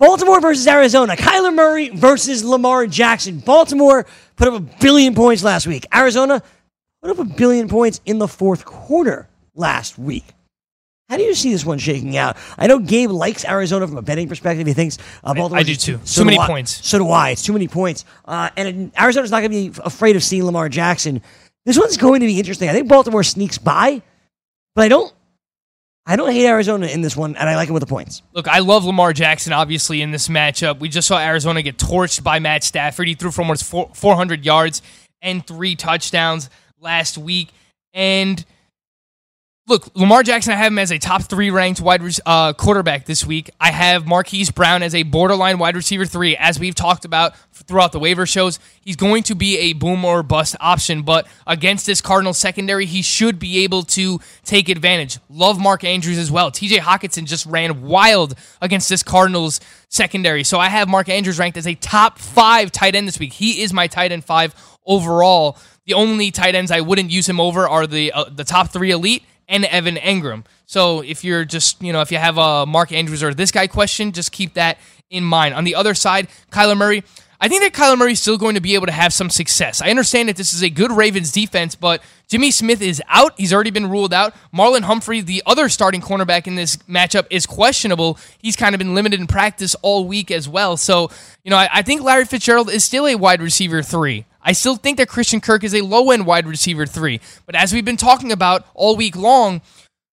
Baltimore 0.00 0.40
versus 0.40 0.66
Arizona. 0.66 1.14
Kyler 1.14 1.54
Murray 1.54 1.90
versus 1.90 2.42
Lamar 2.42 2.86
Jackson. 2.86 3.38
Baltimore 3.38 4.06
put 4.34 4.48
up 4.48 4.54
a 4.54 4.60
billion 4.80 5.14
points 5.14 5.44
last 5.44 5.66
week. 5.66 5.86
Arizona 5.94 6.42
put 7.02 7.10
up 7.10 7.18
a 7.18 7.24
billion 7.24 7.68
points 7.68 8.00
in 8.06 8.18
the 8.18 8.26
fourth 8.26 8.64
quarter 8.64 9.28
last 9.54 9.98
week. 9.98 10.24
How 11.10 11.18
do 11.18 11.22
you 11.24 11.34
see 11.34 11.52
this 11.52 11.66
one 11.66 11.78
shaking 11.78 12.16
out? 12.16 12.38
I 12.56 12.66
know 12.66 12.78
Gabe 12.78 13.10
likes 13.10 13.44
Arizona 13.44 13.86
from 13.86 13.98
a 13.98 14.02
betting 14.02 14.26
perspective. 14.26 14.66
He 14.66 14.72
thinks 14.72 14.96
uh, 15.22 15.34
Baltimore. 15.34 15.58
I 15.58 15.64
do 15.64 15.74
too. 15.74 15.98
Too 16.06 16.24
many 16.24 16.38
points. 16.38 16.86
So 16.86 16.98
do 16.98 17.10
I. 17.10 17.30
It's 17.30 17.42
too 17.42 17.52
many 17.52 17.68
points. 17.68 18.06
Uh, 18.24 18.48
and 18.56 18.92
Arizona's 18.98 19.30
not 19.30 19.40
going 19.40 19.50
to 19.50 19.70
be 19.70 19.82
afraid 19.84 20.16
of 20.16 20.22
seeing 20.22 20.44
Lamar 20.44 20.70
Jackson. 20.70 21.20
This 21.66 21.78
one's 21.78 21.98
going 21.98 22.20
to 22.20 22.26
be 22.26 22.38
interesting. 22.38 22.70
I 22.70 22.72
think 22.72 22.88
Baltimore 22.88 23.22
sneaks 23.22 23.58
by, 23.58 24.00
but 24.74 24.82
I 24.82 24.88
don't. 24.88 25.12
I 26.10 26.16
don't 26.16 26.32
hate 26.32 26.44
Arizona 26.44 26.88
in 26.88 27.02
this 27.02 27.16
one, 27.16 27.36
and 27.36 27.48
I 27.48 27.54
like 27.54 27.68
it 27.68 27.72
with 27.72 27.82
the 27.82 27.86
points. 27.86 28.22
Look, 28.32 28.48
I 28.48 28.58
love 28.58 28.84
Lamar 28.84 29.12
Jackson, 29.12 29.52
obviously, 29.52 30.02
in 30.02 30.10
this 30.10 30.26
matchup. 30.26 30.80
We 30.80 30.88
just 30.88 31.06
saw 31.06 31.20
Arizona 31.20 31.62
get 31.62 31.76
torched 31.76 32.24
by 32.24 32.40
Matt 32.40 32.64
Stafford. 32.64 33.06
He 33.06 33.14
threw 33.14 33.30
for 33.30 33.42
almost 33.42 33.62
400 33.64 34.44
yards 34.44 34.82
and 35.22 35.46
three 35.46 35.76
touchdowns 35.76 36.50
last 36.80 37.16
week. 37.16 37.50
And 37.94 38.44
look, 39.70 39.88
Lamar 39.94 40.24
Jackson, 40.24 40.52
I 40.52 40.56
have 40.56 40.72
him 40.72 40.78
as 40.80 40.90
a 40.90 40.98
top 40.98 41.22
three 41.22 41.48
ranked 41.50 41.80
wide 41.80 42.02
uh, 42.26 42.52
quarterback 42.52 43.06
this 43.06 43.24
week. 43.24 43.50
I 43.60 43.70
have 43.70 44.06
Marquise 44.06 44.50
Brown 44.50 44.82
as 44.82 44.94
a 44.96 45.04
borderline 45.04 45.58
wide 45.58 45.76
receiver 45.76 46.04
three, 46.04 46.36
as 46.36 46.58
we've 46.58 46.74
talked 46.74 47.04
about 47.04 47.34
throughout 47.52 47.92
the 47.92 48.00
waiver 48.00 48.26
shows. 48.26 48.58
He's 48.80 48.96
going 48.96 49.22
to 49.24 49.36
be 49.36 49.58
a 49.58 49.72
boom 49.74 50.04
or 50.04 50.24
bust 50.24 50.56
option, 50.58 51.02
but 51.02 51.28
against 51.46 51.86
this 51.86 52.00
Cardinals 52.00 52.36
secondary, 52.36 52.84
he 52.84 53.00
should 53.00 53.38
be 53.38 53.62
able 53.62 53.84
to 53.84 54.18
take 54.44 54.68
advantage. 54.68 55.18
Love 55.30 55.60
Mark 55.60 55.84
Andrews 55.84 56.18
as 56.18 56.32
well. 56.32 56.50
TJ 56.50 56.78
Hockenson 56.78 57.24
just 57.24 57.46
ran 57.46 57.82
wild 57.82 58.34
against 58.60 58.88
this 58.88 59.04
Cardinals 59.04 59.60
secondary. 59.88 60.42
So 60.42 60.58
I 60.58 60.68
have 60.68 60.88
Mark 60.88 61.08
Andrews 61.08 61.38
ranked 61.38 61.56
as 61.56 61.68
a 61.68 61.76
top 61.76 62.18
five 62.18 62.72
tight 62.72 62.96
end 62.96 63.06
this 63.06 63.20
week. 63.20 63.32
He 63.32 63.62
is 63.62 63.72
my 63.72 63.86
tight 63.86 64.10
end 64.10 64.24
five 64.24 64.52
overall. 64.84 65.56
The 65.86 65.94
only 65.94 66.32
tight 66.32 66.56
ends 66.56 66.72
I 66.72 66.80
wouldn't 66.80 67.10
use 67.10 67.28
him 67.28 67.40
over 67.40 67.68
are 67.68 67.86
the 67.86 68.12
uh, 68.12 68.24
the 68.24 68.44
top 68.44 68.70
three 68.70 68.90
elite 68.90 69.22
and 69.50 69.66
Evan 69.66 69.96
Engram. 69.96 70.44
So 70.64 71.00
if 71.00 71.24
you're 71.24 71.44
just, 71.44 71.82
you 71.82 71.92
know, 71.92 72.00
if 72.00 72.10
you 72.10 72.16
have 72.16 72.38
a 72.38 72.64
Mark 72.64 72.92
Andrews 72.92 73.22
or 73.22 73.34
this 73.34 73.50
guy 73.50 73.66
question, 73.66 74.12
just 74.12 74.32
keep 74.32 74.54
that 74.54 74.78
in 75.10 75.24
mind. 75.24 75.54
On 75.54 75.64
the 75.64 75.74
other 75.74 75.94
side, 75.94 76.28
Kyler 76.50 76.76
Murray. 76.76 77.02
I 77.42 77.48
think 77.48 77.62
that 77.62 77.72
Kyler 77.72 77.96
Murray 77.96 78.12
is 78.12 78.20
still 78.20 78.36
going 78.36 78.54
to 78.54 78.60
be 78.60 78.74
able 78.74 78.84
to 78.84 78.92
have 78.92 79.14
some 79.14 79.30
success. 79.30 79.80
I 79.80 79.88
understand 79.88 80.28
that 80.28 80.36
this 80.36 80.52
is 80.52 80.62
a 80.62 80.68
good 80.68 80.92
Ravens 80.92 81.32
defense, 81.32 81.74
but 81.74 82.02
Jimmy 82.28 82.50
Smith 82.50 82.82
is 82.82 83.02
out. 83.08 83.32
He's 83.38 83.54
already 83.54 83.70
been 83.70 83.88
ruled 83.88 84.12
out. 84.12 84.34
Marlon 84.54 84.82
Humphrey, 84.82 85.22
the 85.22 85.42
other 85.46 85.70
starting 85.70 86.02
cornerback 86.02 86.46
in 86.46 86.54
this 86.54 86.76
matchup, 86.86 87.26
is 87.30 87.46
questionable. 87.46 88.18
He's 88.42 88.56
kind 88.56 88.74
of 88.74 88.78
been 88.78 88.94
limited 88.94 89.20
in 89.20 89.26
practice 89.26 89.74
all 89.80 90.06
week 90.06 90.30
as 90.30 90.50
well. 90.50 90.76
So, 90.76 91.10
you 91.42 91.50
know, 91.50 91.56
I, 91.56 91.68
I 91.72 91.82
think 91.82 92.02
Larry 92.02 92.26
Fitzgerald 92.26 92.70
is 92.70 92.84
still 92.84 93.06
a 93.06 93.14
wide 93.14 93.40
receiver 93.40 93.82
three. 93.82 94.26
I 94.42 94.52
still 94.52 94.76
think 94.76 94.98
that 94.98 95.08
Christian 95.08 95.40
Kirk 95.40 95.64
is 95.64 95.74
a 95.74 95.82
low 95.82 96.10
end 96.10 96.26
wide 96.26 96.46
receiver 96.46 96.86
three. 96.86 97.20
But 97.46 97.54
as 97.54 97.72
we've 97.72 97.84
been 97.84 97.96
talking 97.96 98.32
about 98.32 98.66
all 98.74 98.96
week 98.96 99.16
long, 99.16 99.60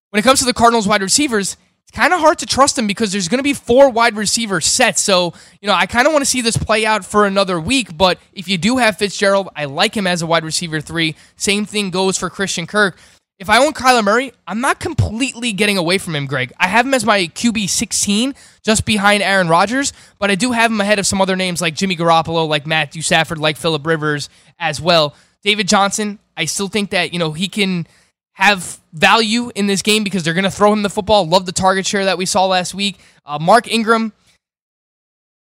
when 0.10 0.20
it 0.20 0.24
comes 0.24 0.40
to 0.40 0.46
the 0.46 0.54
Cardinals 0.54 0.88
wide 0.88 1.02
receivers, 1.02 1.58
it's 1.84 1.98
kind 1.98 2.14
of 2.14 2.20
hard 2.20 2.40
to 2.40 2.46
trust 2.46 2.76
them 2.76 2.86
because 2.86 3.14
there's 3.14 3.30
going 3.30 3.40
to 3.40 3.44
be 3.44 3.54
four 3.54 3.90
wide 3.90 4.16
receiver 4.18 4.60
sets. 4.60 5.02
So, 5.02 5.34
you 5.62 5.68
know, 5.68 5.74
I 5.74 5.86
kind 5.86 6.06
of 6.06 6.14
want 6.14 6.24
to 6.24 6.30
see 6.30 6.42
this 6.42 6.58
play 6.58 6.86
out 6.86 7.06
for 7.06 7.26
another 7.26 7.60
week. 7.60 7.96
But 7.96 8.20
if 8.34 8.50
you 8.50 8.58
do 8.58 8.78
have 8.78 8.98
Fitzgerald, 8.98 9.50
I 9.56 9.66
like 9.66 9.96
him 9.96 10.06
as 10.06 10.22
a 10.22 10.28
wide 10.28 10.44
receiver 10.44 10.82
three. 10.82 11.16
Same 11.38 11.66
thing 11.66 11.90
goes 11.90 12.18
for 12.18 12.30
Christian 12.30 12.68
Kirk. 12.68 12.98
If 13.40 13.52
I 13.52 13.64
own 13.64 13.74
Kyler 13.74 14.04
Murray, 14.04 14.34
I'm 14.48 14.62
not 14.62 14.80
completely 14.80 15.54
getting 15.54 15.78
away 15.78 16.00
from 16.00 16.16
him, 16.16 16.26
Greg. 16.26 16.52
I 16.60 16.68
have 16.68 16.88
him 16.88 16.96
as 16.96 17.06
my 17.06 17.28
QB 17.28 17.70
16, 17.70 18.34
just 18.64 18.84
behind 18.84 19.22
Aaron 19.22 19.48
Rodgers, 19.48 19.94
but 20.18 20.32
I 20.32 20.36
do 20.36 20.54
have 20.54 20.72
him 20.72 20.82
ahead 20.82 20.98
of 20.98 21.06
some 21.06 21.22
other 21.22 21.36
names 21.36 21.62
like 21.62 21.76
Jimmy 21.76 21.96
Garoppolo, 21.96 22.48
like 22.48 22.66
Matthew 22.66 23.04
Stafford, 23.04 23.38
like 23.38 23.56
Philip 23.56 23.86
Rivers 23.86 24.30
as 24.58 24.82
well. 24.82 25.14
David 25.44 25.68
Johnson, 25.68 26.18
I 26.36 26.46
still 26.46 26.68
think 26.68 26.90
that, 26.90 27.14
you 27.14 27.20
know, 27.20 27.32
he 27.32 27.48
can 27.48 27.86
have 28.34 28.80
value 28.92 29.52
in 29.54 29.68
this 29.68 29.84
game 29.84 30.04
because 30.04 30.24
they're 30.24 30.34
going 30.34 30.44
to 30.44 30.52
throw 30.52 30.74
him 30.74 30.82
the 30.82 30.90
football. 30.90 31.28
Love 31.28 31.46
the 31.46 31.52
target 31.52 31.86
share 31.86 32.06
that 32.06 32.18
we 32.18 32.26
saw 32.26 32.48
last 32.48 32.74
week. 32.74 33.00
Uh, 33.24 33.38
Mark 33.40 33.72
Ingram, 33.72 34.14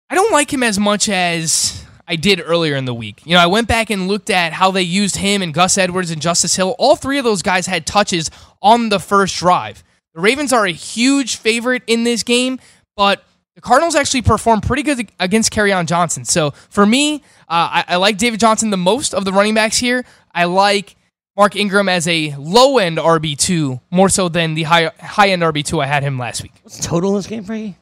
I 0.10 0.16
don't 0.16 0.32
like 0.32 0.52
him 0.52 0.64
as 0.64 0.80
much 0.80 1.10
as 1.10 1.81
I 2.12 2.18
did 2.18 2.42
earlier 2.44 2.76
in 2.76 2.84
the 2.84 2.94
week. 2.94 3.22
You 3.26 3.36
know, 3.36 3.40
I 3.40 3.46
went 3.46 3.70
back 3.70 3.90
and 3.90 4.10
looked 4.10 4.30
at 4.30 4.52
how 4.52 4.70
they 4.70 4.82
used 4.82 5.16
him 5.16 5.42
and 5.42 5.54
Gus 5.54 5.78
Edwards 5.78 6.12
and 6.12 6.22
Justice 6.22 6.58
Hill. 6.58 6.76
All 6.78 6.98
three 6.98 7.18
of 7.18 7.24
those 7.24 7.42
guys 7.42 7.68
had 7.68 7.86
touches 7.86 8.30
on 8.62 8.90
the 8.90 9.00
first 9.00 9.38
drive. 9.38 9.82
The 10.14 10.20
Ravens 10.20 10.52
are 10.52 10.66
a 10.66 10.74
huge 10.74 11.38
favorite 11.38 11.84
in 11.88 12.04
this 12.04 12.24
game, 12.24 12.60
but 12.98 13.24
the 13.56 13.62
Cardinals 13.62 13.96
actually 13.96 14.24
performed 14.24 14.64
pretty 14.64 14.84
good 14.84 15.10
against 15.22 15.58
on 15.58 15.88
Johnson. 15.88 16.26
So 16.26 16.52
for 16.70 16.86
me, 16.86 17.24
uh, 17.48 17.80
I, 17.80 17.86
I 17.88 17.96
like 17.96 18.18
David 18.18 18.42
Johnson 18.42 18.72
the 18.72 18.78
most 18.78 19.14
of 19.14 19.24
the 19.24 19.32
running 19.32 19.54
backs 19.54 19.78
here. 19.78 20.04
I 20.34 20.44
like 20.44 20.98
Mark 21.38 21.56
Ingram 21.56 21.88
as 21.88 22.10
a 22.10 22.36
low 22.38 22.78
end 22.78 22.98
RB2 22.98 23.80
more 23.90 24.10
so 24.10 24.28
than 24.28 24.56
the 24.56 24.64
high 24.64 24.92
high 25.00 25.30
end 25.30 25.44
RB2 25.44 25.82
I 25.82 25.88
had 25.88 26.04
him 26.04 26.20
last 26.20 26.44
week. 26.44 26.52
What's 26.64 26.86
total 26.86 27.12
in 27.12 27.16
this 27.16 27.28
game, 27.28 27.46
Frankie? 27.46 27.78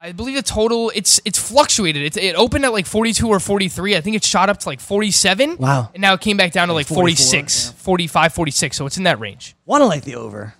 I 0.00 0.12
believe 0.12 0.36
the 0.36 0.42
total 0.42 0.92
it's 0.94 1.20
it's 1.24 1.38
fluctuated. 1.38 2.02
It, 2.02 2.16
it 2.16 2.36
opened 2.36 2.64
at 2.64 2.72
like 2.72 2.86
42 2.86 3.28
or 3.28 3.40
43. 3.40 3.96
I 3.96 4.00
think 4.00 4.16
it 4.16 4.24
shot 4.24 4.48
up 4.48 4.58
to 4.58 4.68
like 4.68 4.80
47. 4.80 5.56
Wow. 5.56 5.90
And 5.92 6.00
now 6.00 6.14
it 6.14 6.20
came 6.20 6.36
back 6.36 6.52
down 6.52 6.68
to 6.68 6.74
like 6.74 6.86
46, 6.86 7.66
yeah. 7.66 7.72
45, 7.72 8.32
46. 8.32 8.76
So 8.76 8.86
it's 8.86 8.96
in 8.96 9.04
that 9.04 9.18
range. 9.18 9.56
Want 9.66 9.82
to 9.82 9.86
like 9.86 10.04
the 10.04 10.14
over. 10.14 10.54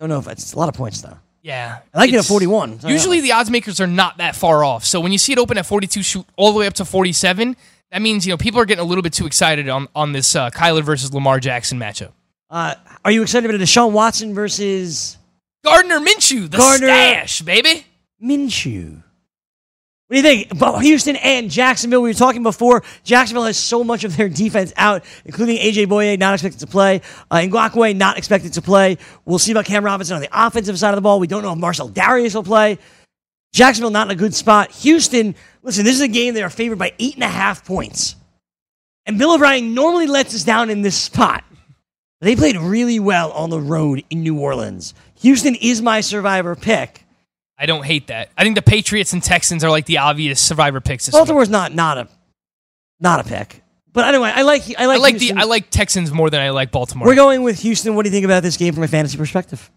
Don't 0.00 0.08
know 0.08 0.18
if 0.18 0.26
it's 0.26 0.52
a 0.52 0.58
lot 0.58 0.68
of 0.68 0.74
points 0.74 1.00
though. 1.00 1.16
Yeah. 1.42 1.78
I 1.94 1.98
like 1.98 2.12
it 2.12 2.16
at 2.16 2.24
41. 2.24 2.80
Usually 2.86 3.20
the 3.20 3.32
odds 3.32 3.50
makers 3.50 3.80
are 3.80 3.86
not 3.86 4.18
that 4.18 4.34
far 4.36 4.64
off. 4.64 4.84
So 4.84 5.00
when 5.00 5.12
you 5.12 5.18
see 5.18 5.32
it 5.32 5.38
open 5.38 5.58
at 5.58 5.66
42 5.66 6.02
shoot 6.02 6.26
all 6.36 6.52
the 6.52 6.58
way 6.58 6.66
up 6.66 6.74
to 6.74 6.84
47, 6.84 7.56
that 7.90 8.02
means, 8.02 8.26
you 8.26 8.32
know, 8.32 8.36
people 8.36 8.60
are 8.60 8.64
getting 8.64 8.82
a 8.84 8.86
little 8.86 9.02
bit 9.02 9.12
too 9.12 9.26
excited 9.26 9.68
on 9.68 9.88
on 9.94 10.12
this 10.12 10.34
uh, 10.34 10.50
Kyler 10.50 10.82
versus 10.82 11.12
Lamar 11.12 11.38
Jackson 11.40 11.78
matchup. 11.78 12.12
Uh, 12.50 12.74
are 13.04 13.10
you 13.10 13.22
excited 13.22 13.48
about 13.48 13.60
Deshaun 13.60 13.92
Watson 13.92 14.34
versus 14.34 15.16
Gardner 15.64 16.00
Minshew, 16.00 16.50
the 16.50 16.58
Gardner 16.58 16.86
stash, 16.86 17.42
baby? 17.42 17.86
Minshew. 18.22 19.02
What 20.12 20.16
do 20.16 20.16
you 20.16 20.22
think 20.22 20.52
about 20.52 20.82
Houston 20.82 21.16
and 21.16 21.50
Jacksonville? 21.50 22.02
We 22.02 22.10
were 22.10 22.14
talking 22.14 22.42
before. 22.42 22.82
Jacksonville 23.02 23.44
has 23.44 23.56
so 23.56 23.82
much 23.82 24.04
of 24.04 24.14
their 24.14 24.28
defense 24.28 24.70
out, 24.76 25.04
including 25.24 25.56
AJ 25.56 25.86
Bouye 25.86 26.18
not 26.18 26.34
expected 26.34 26.60
to 26.60 26.66
play, 26.66 27.00
uh, 27.30 27.36
Ngakoue 27.36 27.96
not 27.96 28.18
expected 28.18 28.52
to 28.52 28.62
play. 28.62 28.98
We'll 29.24 29.38
see 29.38 29.52
about 29.52 29.64
Cam 29.64 29.84
Robinson 29.84 30.16
on 30.16 30.20
the 30.20 30.28
offensive 30.30 30.78
side 30.78 30.90
of 30.90 30.96
the 30.96 31.00
ball. 31.00 31.18
We 31.18 31.26
don't 31.28 31.42
know 31.42 31.52
if 31.52 31.58
Marcell 31.58 31.88
Dareus 31.88 32.34
will 32.34 32.42
play. 32.42 32.78
Jacksonville 33.54 33.90
not 33.90 34.06
in 34.06 34.10
a 34.10 34.14
good 34.14 34.34
spot. 34.34 34.70
Houston, 34.72 35.34
listen, 35.62 35.84
this 35.84 35.94
is 35.94 36.02
a 36.02 36.08
game 36.08 36.34
they 36.34 36.42
are 36.42 36.50
favored 36.50 36.78
by 36.78 36.92
eight 36.98 37.14
and 37.14 37.24
a 37.24 37.28
half 37.28 37.64
points. 37.64 38.14
And 39.06 39.18
Bill 39.18 39.32
O'Brien 39.32 39.74
normally 39.74 40.06
lets 40.06 40.34
us 40.34 40.44
down 40.44 40.68
in 40.68 40.82
this 40.82 40.96
spot. 40.96 41.42
They 42.20 42.36
played 42.36 42.56
really 42.56 43.00
well 43.00 43.32
on 43.32 43.50
the 43.50 43.60
road 43.60 44.04
in 44.10 44.22
New 44.22 44.38
Orleans. 44.38 44.94
Houston 45.20 45.54
is 45.54 45.82
my 45.82 46.02
survivor 46.02 46.54
pick. 46.54 47.01
I 47.62 47.66
don't 47.66 47.84
hate 47.84 48.08
that. 48.08 48.30
I 48.36 48.42
think 48.42 48.56
the 48.56 48.62
Patriots 48.62 49.12
and 49.12 49.22
Texans 49.22 49.62
are 49.62 49.70
like 49.70 49.86
the 49.86 49.98
obvious 49.98 50.40
survivor 50.40 50.80
picks. 50.80 51.08
Baltimore's 51.08 51.46
week. 51.46 51.52
not 51.52 51.72
not 51.72 51.96
a 51.96 52.08
not 52.98 53.20
a 53.20 53.24
pick. 53.24 53.62
But 53.92 54.08
anyway, 54.08 54.32
I 54.34 54.42
like 54.42 54.62
I 54.76 54.86
like 54.86 54.96
I 54.96 55.00
like 55.00 55.14
Houston. 55.18 55.36
the 55.36 55.42
I 55.42 55.44
like 55.44 55.70
Texans 55.70 56.10
more 56.10 56.28
than 56.28 56.40
I 56.40 56.50
like 56.50 56.72
Baltimore. 56.72 57.06
We're 57.06 57.14
going 57.14 57.44
with 57.44 57.60
Houston. 57.60 57.94
What 57.94 58.02
do 58.02 58.08
you 58.08 58.12
think 58.12 58.24
about 58.24 58.42
this 58.42 58.56
game 58.56 58.74
from 58.74 58.82
a 58.82 58.88
fantasy 58.88 59.16
perspective? 59.16 59.70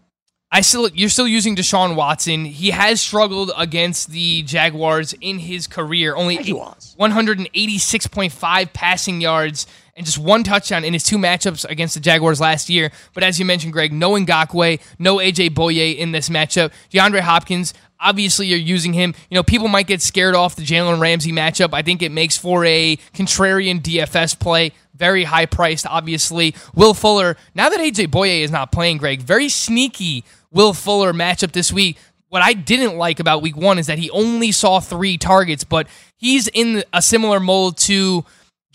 I 0.50 0.62
still 0.62 0.88
you're 0.88 1.10
still 1.10 1.28
using 1.28 1.54
Deshaun 1.54 1.94
Watson. 1.94 2.44
He 2.44 2.70
has 2.70 3.00
struggled 3.00 3.52
against 3.56 4.10
the 4.10 4.42
Jaguars 4.42 5.14
in 5.20 5.38
his 5.38 5.68
career. 5.68 6.16
Only 6.16 6.38
186.5 6.38 8.72
passing 8.72 9.20
yards 9.20 9.68
and 9.96 10.04
just 10.04 10.18
one 10.18 10.44
touchdown 10.44 10.84
in 10.84 10.92
his 10.92 11.02
two 11.02 11.16
matchups 11.16 11.64
against 11.68 11.94
the 11.94 12.00
Jaguars 12.00 12.40
last 12.40 12.68
year. 12.68 12.92
But 13.14 13.22
as 13.22 13.38
you 13.38 13.46
mentioned, 13.46 13.72
Greg, 13.72 13.92
no 13.92 14.12
Ngakoue, 14.12 14.80
no 14.98 15.16
AJ 15.16 15.50
Bouye 15.50 15.96
in 15.96 16.12
this 16.12 16.28
matchup. 16.28 16.70
DeAndre 16.92 17.20
Hopkins, 17.20 17.72
obviously 17.98 18.46
you're 18.46 18.58
using 18.58 18.92
him. 18.92 19.14
You 19.30 19.36
know, 19.36 19.42
people 19.42 19.68
might 19.68 19.86
get 19.86 20.02
scared 20.02 20.34
off 20.34 20.54
the 20.54 20.62
Jalen 20.62 21.00
Ramsey 21.00 21.32
matchup. 21.32 21.70
I 21.72 21.82
think 21.82 22.02
it 22.02 22.12
makes 22.12 22.36
for 22.36 22.64
a 22.66 22.96
contrarian 23.14 23.80
DFS 23.80 24.38
play. 24.38 24.72
Very 24.94 25.24
high 25.24 25.46
priced, 25.46 25.86
obviously. 25.86 26.54
Will 26.74 26.94
Fuller, 26.94 27.36
now 27.54 27.68
that 27.70 27.80
AJ 27.80 28.08
Bouye 28.08 28.42
is 28.42 28.50
not 28.50 28.72
playing, 28.72 28.98
Greg, 28.98 29.22
very 29.22 29.48
sneaky 29.48 30.24
Will 30.50 30.74
Fuller 30.74 31.12
matchup 31.12 31.52
this 31.52 31.72
week. 31.72 31.96
What 32.28 32.42
I 32.42 32.52
didn't 32.52 32.98
like 32.98 33.20
about 33.20 33.40
week 33.40 33.56
one 33.56 33.78
is 33.78 33.86
that 33.86 33.98
he 33.98 34.10
only 34.10 34.52
saw 34.52 34.80
three 34.80 35.16
targets, 35.16 35.64
but 35.64 35.86
he's 36.16 36.48
in 36.48 36.82
a 36.92 37.00
similar 37.00 37.40
mold 37.40 37.78
to 37.78 38.24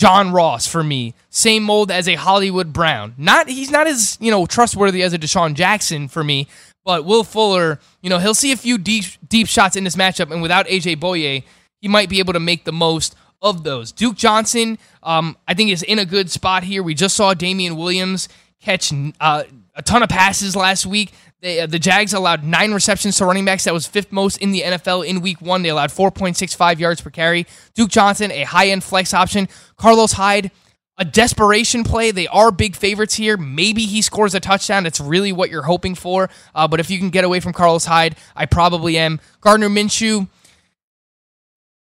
John 0.01 0.31
Ross 0.31 0.65
for 0.65 0.83
me. 0.83 1.13
Same 1.29 1.61
mold 1.61 1.91
as 1.91 2.07
a 2.07 2.15
Hollywood 2.15 2.73
Brown. 2.73 3.13
Not 3.19 3.47
he's 3.47 3.69
not 3.69 3.85
as, 3.85 4.17
you 4.19 4.31
know, 4.31 4.47
trustworthy 4.47 5.03
as 5.03 5.13
a 5.13 5.19
DeSean 5.19 5.53
Jackson 5.53 6.07
for 6.07 6.23
me, 6.23 6.47
but 6.83 7.05
Will 7.05 7.23
Fuller, 7.23 7.79
you 8.01 8.09
know, 8.09 8.17
he'll 8.17 8.33
see 8.33 8.51
a 8.51 8.57
few 8.57 8.79
deep 8.79 9.05
deep 9.29 9.45
shots 9.45 9.75
in 9.75 9.83
this 9.83 9.95
matchup, 9.95 10.31
and 10.31 10.41
without 10.41 10.65
AJ 10.65 10.95
Bouye, 10.95 11.43
he 11.81 11.87
might 11.87 12.09
be 12.09 12.17
able 12.17 12.33
to 12.33 12.39
make 12.39 12.63
the 12.63 12.71
most 12.71 13.13
of 13.43 13.63
those. 13.63 13.91
Duke 13.91 14.15
Johnson, 14.15 14.79
um, 15.03 15.37
I 15.47 15.53
think, 15.53 15.69
is 15.69 15.83
in 15.83 15.99
a 15.99 16.05
good 16.05 16.31
spot 16.31 16.63
here. 16.63 16.81
We 16.81 16.95
just 16.95 17.15
saw 17.15 17.35
Damien 17.35 17.75
Williams 17.75 18.27
catch 18.59 18.91
uh, 19.19 19.43
a 19.75 19.81
ton 19.83 20.01
of 20.01 20.09
passes 20.09 20.55
last 20.55 20.87
week. 20.87 21.11
They, 21.41 21.59
uh, 21.59 21.65
the 21.65 21.79
Jags 21.79 22.13
allowed 22.13 22.43
nine 22.43 22.71
receptions 22.71 23.17
to 23.17 23.25
running 23.25 23.45
backs. 23.45 23.63
That 23.63 23.73
was 23.73 23.87
fifth 23.87 24.11
most 24.11 24.37
in 24.37 24.51
the 24.51 24.61
NFL 24.61 25.05
in 25.05 25.21
week 25.21 25.41
one. 25.41 25.63
They 25.63 25.69
allowed 25.69 25.89
4.65 25.89 26.77
yards 26.77 27.01
per 27.01 27.09
carry. 27.09 27.47
Duke 27.73 27.89
Johnson, 27.89 28.31
a 28.31 28.43
high 28.43 28.67
end 28.67 28.83
flex 28.83 29.13
option. 29.13 29.49
Carlos 29.75 30.13
Hyde, 30.13 30.51
a 30.99 31.05
desperation 31.05 31.83
play. 31.83 32.11
They 32.11 32.27
are 32.27 32.51
big 32.51 32.75
favorites 32.75 33.15
here. 33.15 33.37
Maybe 33.37 33.87
he 33.87 34.03
scores 34.03 34.35
a 34.35 34.39
touchdown. 34.39 34.83
That's 34.83 34.99
really 34.99 35.31
what 35.31 35.49
you're 35.49 35.63
hoping 35.63 35.95
for. 35.95 36.29
Uh, 36.53 36.67
but 36.67 36.79
if 36.79 36.91
you 36.91 36.99
can 36.99 37.09
get 37.09 37.23
away 37.23 37.39
from 37.39 37.53
Carlos 37.53 37.85
Hyde, 37.85 38.15
I 38.35 38.45
probably 38.45 38.97
am. 38.99 39.19
Gardner 39.41 39.69
Minshew, 39.69 40.27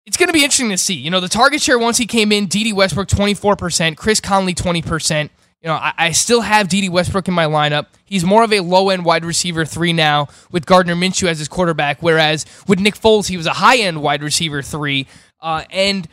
it's 0.05 0.15
going 0.15 0.27
to 0.27 0.33
be 0.33 0.43
interesting 0.43 0.69
to 0.69 0.77
see. 0.77 0.93
You 0.93 1.11
know, 1.11 1.19
the 1.19 1.27
target 1.27 1.61
share 1.61 1.77
once 1.77 1.97
he 1.97 2.05
came 2.05 2.31
in, 2.31 2.45
Dede 2.45 2.73
Westbrook 2.73 3.09
24%, 3.09 3.97
Chris 3.97 4.21
Conley 4.21 4.55
20%. 4.55 5.29
You 5.61 5.67
know, 5.67 5.75
I, 5.75 5.93
I 5.97 6.11
still 6.11 6.41
have 6.41 6.69
Dede 6.69 6.89
Westbrook 6.89 7.27
in 7.27 7.33
my 7.33 7.45
lineup. 7.45 7.87
He's 8.05 8.23
more 8.23 8.43
of 8.43 8.53
a 8.53 8.61
low 8.61 8.89
end 8.89 9.03
wide 9.03 9.25
receiver 9.25 9.65
three 9.65 9.93
now 9.93 10.29
with 10.51 10.65
Gardner 10.65 10.95
Minshew 10.95 11.27
as 11.27 11.39
his 11.39 11.47
quarterback, 11.47 12.01
whereas 12.01 12.45
with 12.67 12.79
Nick 12.79 12.95
Foles, 12.95 13.27
he 13.27 13.37
was 13.37 13.45
a 13.45 13.53
high 13.53 13.77
end 13.77 14.01
wide 14.01 14.23
receiver 14.23 14.61
three. 14.61 15.05
Uh, 15.41 15.63
and 15.69 16.07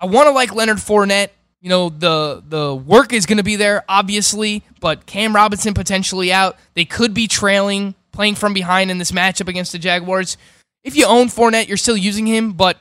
I 0.00 0.06
want 0.06 0.26
to 0.26 0.32
like 0.32 0.54
Leonard 0.54 0.78
Fournette. 0.78 1.30
You 1.60 1.68
know, 1.68 1.88
the 1.88 2.42
the 2.48 2.74
work 2.74 3.12
is 3.12 3.26
going 3.26 3.38
to 3.38 3.44
be 3.44 3.56
there, 3.56 3.84
obviously, 3.88 4.64
but 4.80 5.06
Cam 5.06 5.34
Robinson 5.34 5.74
potentially 5.74 6.32
out. 6.32 6.56
They 6.74 6.84
could 6.84 7.14
be 7.14 7.28
trailing, 7.28 7.94
playing 8.12 8.34
from 8.36 8.52
behind 8.52 8.90
in 8.90 8.98
this 8.98 9.12
matchup 9.12 9.48
against 9.48 9.72
the 9.72 9.78
Jaguars. 9.78 10.36
If 10.82 10.96
you 10.96 11.06
own 11.06 11.28
Fournette, 11.28 11.68
you're 11.68 11.76
still 11.76 11.96
using 11.96 12.26
him, 12.26 12.52
but 12.52 12.78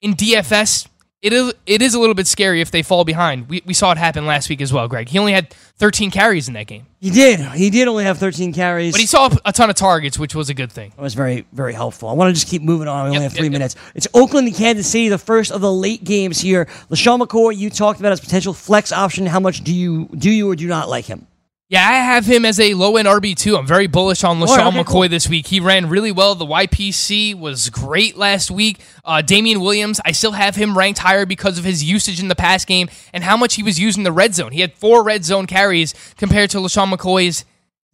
in 0.00 0.14
DFS, 0.14 0.88
it 1.22 1.32
is 1.32 1.54
it 1.66 1.82
is 1.82 1.94
a 1.94 1.98
little 1.98 2.14
bit 2.14 2.26
scary 2.26 2.60
if 2.60 2.70
they 2.70 2.82
fall 2.82 3.04
behind. 3.04 3.48
We, 3.48 3.62
we 3.64 3.74
saw 3.74 3.90
it 3.92 3.98
happen 3.98 4.26
last 4.26 4.48
week 4.48 4.60
as 4.60 4.72
well, 4.72 4.86
Greg. 4.86 5.08
He 5.08 5.18
only 5.18 5.32
had 5.32 5.50
13 5.50 6.10
carries 6.10 6.46
in 6.46 6.54
that 6.54 6.66
game. 6.66 6.86
He 7.00 7.10
did. 7.10 7.40
He 7.40 7.70
did 7.70 7.88
only 7.88 8.04
have 8.04 8.18
13 8.18 8.52
carries. 8.52 8.92
But 8.92 9.00
he 9.00 9.06
saw 9.06 9.30
a 9.44 9.52
ton 9.52 9.70
of 9.70 9.76
targets, 9.76 10.18
which 10.18 10.34
was 10.34 10.50
a 10.50 10.54
good 10.54 10.70
thing. 10.70 10.92
It 10.96 11.00
was 11.00 11.14
very, 11.14 11.46
very 11.52 11.72
helpful. 11.72 12.08
I 12.08 12.12
want 12.12 12.28
to 12.28 12.34
just 12.34 12.48
keep 12.48 12.62
moving 12.62 12.86
on. 12.88 13.04
We 13.04 13.16
only 13.16 13.22
have 13.22 13.32
three 13.32 13.48
minutes. 13.48 13.76
It's 13.94 14.06
Oakland 14.14 14.46
and 14.46 14.56
Kansas 14.56 14.86
City, 14.86 15.08
the 15.08 15.18
first 15.18 15.52
of 15.52 15.60
the 15.60 15.72
late 15.72 16.04
games 16.04 16.40
here. 16.40 16.66
LeSean 16.90 17.20
McCoy, 17.20 17.56
you 17.56 17.70
talked 17.70 17.98
about 17.98 18.10
his 18.10 18.20
potential 18.20 18.52
flex 18.52 18.92
option. 18.92 19.26
How 19.26 19.40
much 19.40 19.64
do 19.64 19.74
you 19.74 20.08
do 20.16 20.30
you 20.30 20.50
or 20.50 20.56
do 20.56 20.66
not 20.68 20.88
like 20.88 21.06
him? 21.06 21.26
Yeah, 21.68 21.84
I 21.84 21.94
have 21.94 22.26
him 22.26 22.44
as 22.44 22.60
a 22.60 22.74
low 22.74 22.96
end 22.96 23.08
RB2. 23.08 23.58
I'm 23.58 23.66
very 23.66 23.88
bullish 23.88 24.22
on 24.22 24.38
LeSean 24.38 24.68
okay, 24.68 24.78
McCoy 24.78 24.86
cool. 24.86 25.08
this 25.08 25.28
week. 25.28 25.48
He 25.48 25.58
ran 25.58 25.88
really 25.88 26.12
well. 26.12 26.36
The 26.36 26.46
YPC 26.46 27.34
was 27.34 27.70
great 27.70 28.16
last 28.16 28.52
week. 28.52 28.78
Uh, 29.04 29.20
Damien 29.20 29.60
Williams, 29.60 30.00
I 30.04 30.12
still 30.12 30.32
have 30.32 30.54
him 30.54 30.78
ranked 30.78 31.00
higher 31.00 31.26
because 31.26 31.58
of 31.58 31.64
his 31.64 31.82
usage 31.82 32.20
in 32.20 32.28
the 32.28 32.36
pass 32.36 32.64
game 32.64 32.88
and 33.12 33.24
how 33.24 33.36
much 33.36 33.56
he 33.56 33.64
was 33.64 33.80
used 33.80 33.98
in 33.98 34.04
the 34.04 34.12
red 34.12 34.32
zone. 34.32 34.52
He 34.52 34.60
had 34.60 34.74
four 34.74 35.02
red 35.02 35.24
zone 35.24 35.46
carries 35.46 35.92
compared 36.16 36.50
to 36.50 36.58
LeSean 36.58 36.92
McCoy's 36.92 37.44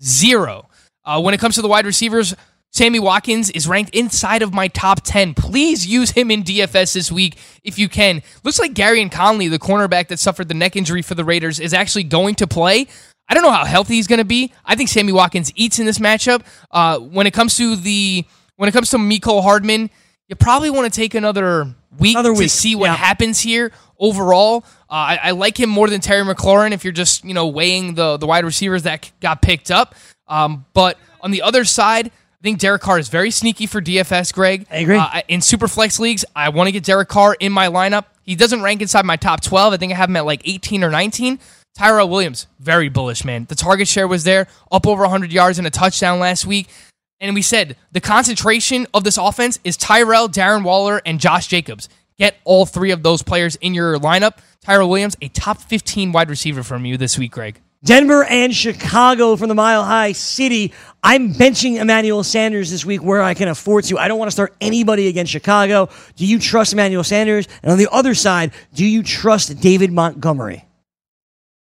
zero. 0.03 0.69
Uh, 1.03 1.23
when 1.23 1.33
it 1.33 1.41
comes 1.41 1.55
to 1.55 1.63
the 1.63 1.69
wide 1.69 1.87
receivers, 1.87 2.35
Sammy 2.73 2.99
Watkins 2.99 3.51
is 3.51 3.67
ranked 3.67 3.95
inside 3.95 4.43
of 4.43 4.53
my 4.53 4.69
top 4.69 5.01
10. 5.03 5.35
Please 5.35 5.87
use 5.87 6.11
him 6.11 6.31
in 6.31 6.43
DFS 6.43 6.95
this 6.95 7.11
week 7.11 7.39
if 7.65 7.79
you 7.79 7.89
can. 7.89 8.23
Looks 8.45 8.59
like 8.59 8.73
Gareon 8.73 9.11
Conley, 9.11 9.49
the 9.49 9.59
cornerback 9.59 10.09
that 10.09 10.19
suffered 10.19 10.49
the 10.49 10.55
neck 10.55 10.77
injury 10.77 11.03
for 11.03 11.15
the 11.15 11.25
Raiders, 11.25 11.61
is 11.61 11.75
actually 11.75 12.05
going 12.05 12.35
to 12.37 12.47
play. 12.47 12.87
I 13.29 13.35
don't 13.35 13.43
know 13.43 13.51
how 13.51 13.65
healthy 13.65 13.95
he's 13.95 14.07
going 14.07 14.19
to 14.19 14.25
be. 14.25 14.53
I 14.65 14.75
think 14.75 14.89
Sammy 14.89 15.13
Watkins 15.13 15.53
eats 15.55 15.79
in 15.79 15.87
this 15.87 15.99
matchup. 15.99 16.43
Uh, 16.71 16.99
when 16.99 17.27
it 17.27 17.33
comes 17.33 17.57
to 17.57 17.77
the 17.77 18.25
when 18.57 18.69
it 18.69 18.73
comes 18.73 18.91
to 18.91 18.99
Mecole 18.99 19.43
Hardman, 19.43 19.91
you 20.29 20.37
probably 20.37 20.71
want 20.71 20.93
to 20.93 21.01
take 21.01 21.15
another 21.15 21.75
week 21.99 22.17
to 22.17 22.33
week, 22.33 22.51
see 22.51 22.75
what 22.75 22.91
happens 22.91 23.41
here 23.41 23.73
overall. 23.99 24.65
Uh, 24.91 24.95
I, 24.95 25.21
I 25.25 25.31
like 25.31 25.59
him 25.59 25.71
more 25.71 25.89
than 25.89 26.01
Terry 26.01 26.23
McLaurin 26.23 26.73
if 26.73 26.85
you're 26.85 26.93
just 26.93 27.25
you 27.25 27.35
know 27.35 27.47
weighing 27.47 27.95
the 27.95 28.17
the 28.17 28.27
wide 28.27 28.45
receivers 28.45 28.83
that 28.83 29.11
got 29.21 29.43
picked 29.43 29.71
up. 29.71 29.95
Um, 30.29 30.67
but 30.75 30.99
on 31.21 31.31
the 31.31 31.43
other 31.43 31.65
side, 31.65 32.09
I 32.09 32.43
think 32.43 32.59
Derek 32.59 32.83
Carr 32.83 32.99
is 32.99 33.09
very 33.09 33.31
sneaky 33.31 33.67
for 33.67 33.81
DFS. 33.81 34.33
Greg, 34.35 34.67
I 34.71 34.79
agree. 34.79 34.97
Uh, 34.97 35.21
in 35.29 35.41
super 35.41 35.69
flex 35.69 35.99
leagues, 35.99 36.25
I 36.35 36.49
want 36.49 36.69
to 36.69 36.73
get 36.73 36.85
Derek 36.85 37.09
Carr 37.09 37.37
in 37.39 37.53
my 37.53 37.69
lineup. 37.69 38.07
He 38.25 38.35
doesn't 38.35 38.63
rank 38.63 38.83
inside 38.83 39.05
my 39.05 39.17
top 39.17 39.41
12. 39.41 39.73
I 39.73 39.77
think 39.77 39.93
I 39.93 39.97
have 39.97 40.09
him 40.09 40.17
at 40.17 40.27
like 40.27 40.43
18 40.45 40.85
or 40.85 40.91
19. 40.91 41.39
Tyrell 41.75 42.09
Williams, 42.09 42.47
very 42.61 42.89
bullish, 42.89 43.25
man. 43.25 43.47
The 43.47 43.55
target 43.55 43.89
share 43.89 44.07
was 44.07 44.25
there, 44.25 44.47
up 44.71 44.87
over 44.87 45.03
100 45.03 45.33
yards 45.33 45.59
and 45.59 45.67
a 45.67 45.71
touchdown 45.71 46.19
last 46.19 46.47
week. 46.47 46.69
And 47.21 47.35
we 47.35 47.43
said 47.43 47.77
the 47.93 48.01
concentration 48.01 48.87
of 48.93 49.05
this 49.05 49.17
offense 49.17 49.59
is 49.65 49.77
Tyrell, 49.77 50.29
Darren 50.29 50.65
Waller, 50.65 51.01
and 51.07 51.19
Josh 51.19 51.47
Jacobs. 51.47 51.89
Get 52.19 52.37
all 52.45 52.67
three 52.67 52.91
of 52.91 53.03
those 53.03 53.23
players 53.23 53.57
in 53.57 53.75
your 53.75 53.99
lineup. 53.99 54.39
Tyrell 54.61 54.89
Williams, 54.91 55.17
a 55.23 55.29
top 55.29 55.59
15 55.61 56.13
wide 56.13 56.29
receiver 56.29 56.63
from 56.63 56.85
you 56.85 56.97
this 56.97 57.17
week, 57.19 57.33
Greg. 57.33 57.61
Denver 57.85 58.23
and 58.23 58.55
Chicago 58.55 59.35
from 59.35 59.49
the 59.49 59.57
Mile 59.57 59.83
High 59.83 60.13
City. 60.13 60.73
I'm 61.03 61.35
benching 61.35 61.81
Emmanuel 61.81 62.23
Sanders 62.23 62.71
this 62.71 62.85
week 62.85 63.03
where 63.03 63.23
I 63.23 63.35
can 63.35 63.49
afford 63.49 63.85
to. 63.85 63.99
I 63.99 64.07
don't 64.07 64.21
want 64.21 64.29
to 64.29 64.33
start 64.33 64.55
anybody 64.61 65.09
against 65.09 65.33
Chicago. 65.33 65.89
Do 66.15 66.25
you 66.25 66.39
trust 66.39 66.73
Emmanuel 66.73 67.03
Sanders? 67.03 67.49
And 67.63 67.73
on 67.73 67.79
the 67.79 67.89
other 67.91 68.15
side, 68.15 68.53
do 68.73 68.85
you 68.85 69.03
trust 69.03 69.59
David 69.61 69.91
Montgomery? 69.91 70.65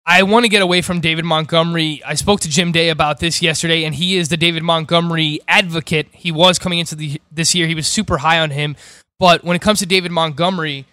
I 0.10 0.24
want 0.24 0.46
to 0.46 0.50
get 0.50 0.62
away 0.62 0.82
from 0.82 1.02
David 1.02 1.26
Montgomery. 1.26 2.02
I 2.06 2.14
spoke 2.14 2.40
to 2.40 2.50
Jim 2.50 2.72
Day 2.72 2.88
about 2.88 3.20
this 3.20 3.42
yesterday, 3.42 3.84
and 3.84 3.94
he 3.94 4.16
is 4.16 4.30
the 4.30 4.38
David 4.38 4.64
Montgomery 4.64 5.42
advocate. 5.50 6.08
He 6.14 6.32
was 6.32 6.58
coming 6.58 6.80
into 6.80 6.96
the, 6.96 7.22
this 7.30 7.54
year. 7.54 7.68
He 7.68 7.76
was 7.76 7.88
super 7.88 8.20
high 8.20 8.40
on 8.40 8.52
him. 8.52 8.78
But 9.20 9.44
when 9.44 9.58
it 9.58 9.62
comes 9.62 9.80
to 9.80 9.86
David 9.86 10.14
Montgomery, 10.14 10.86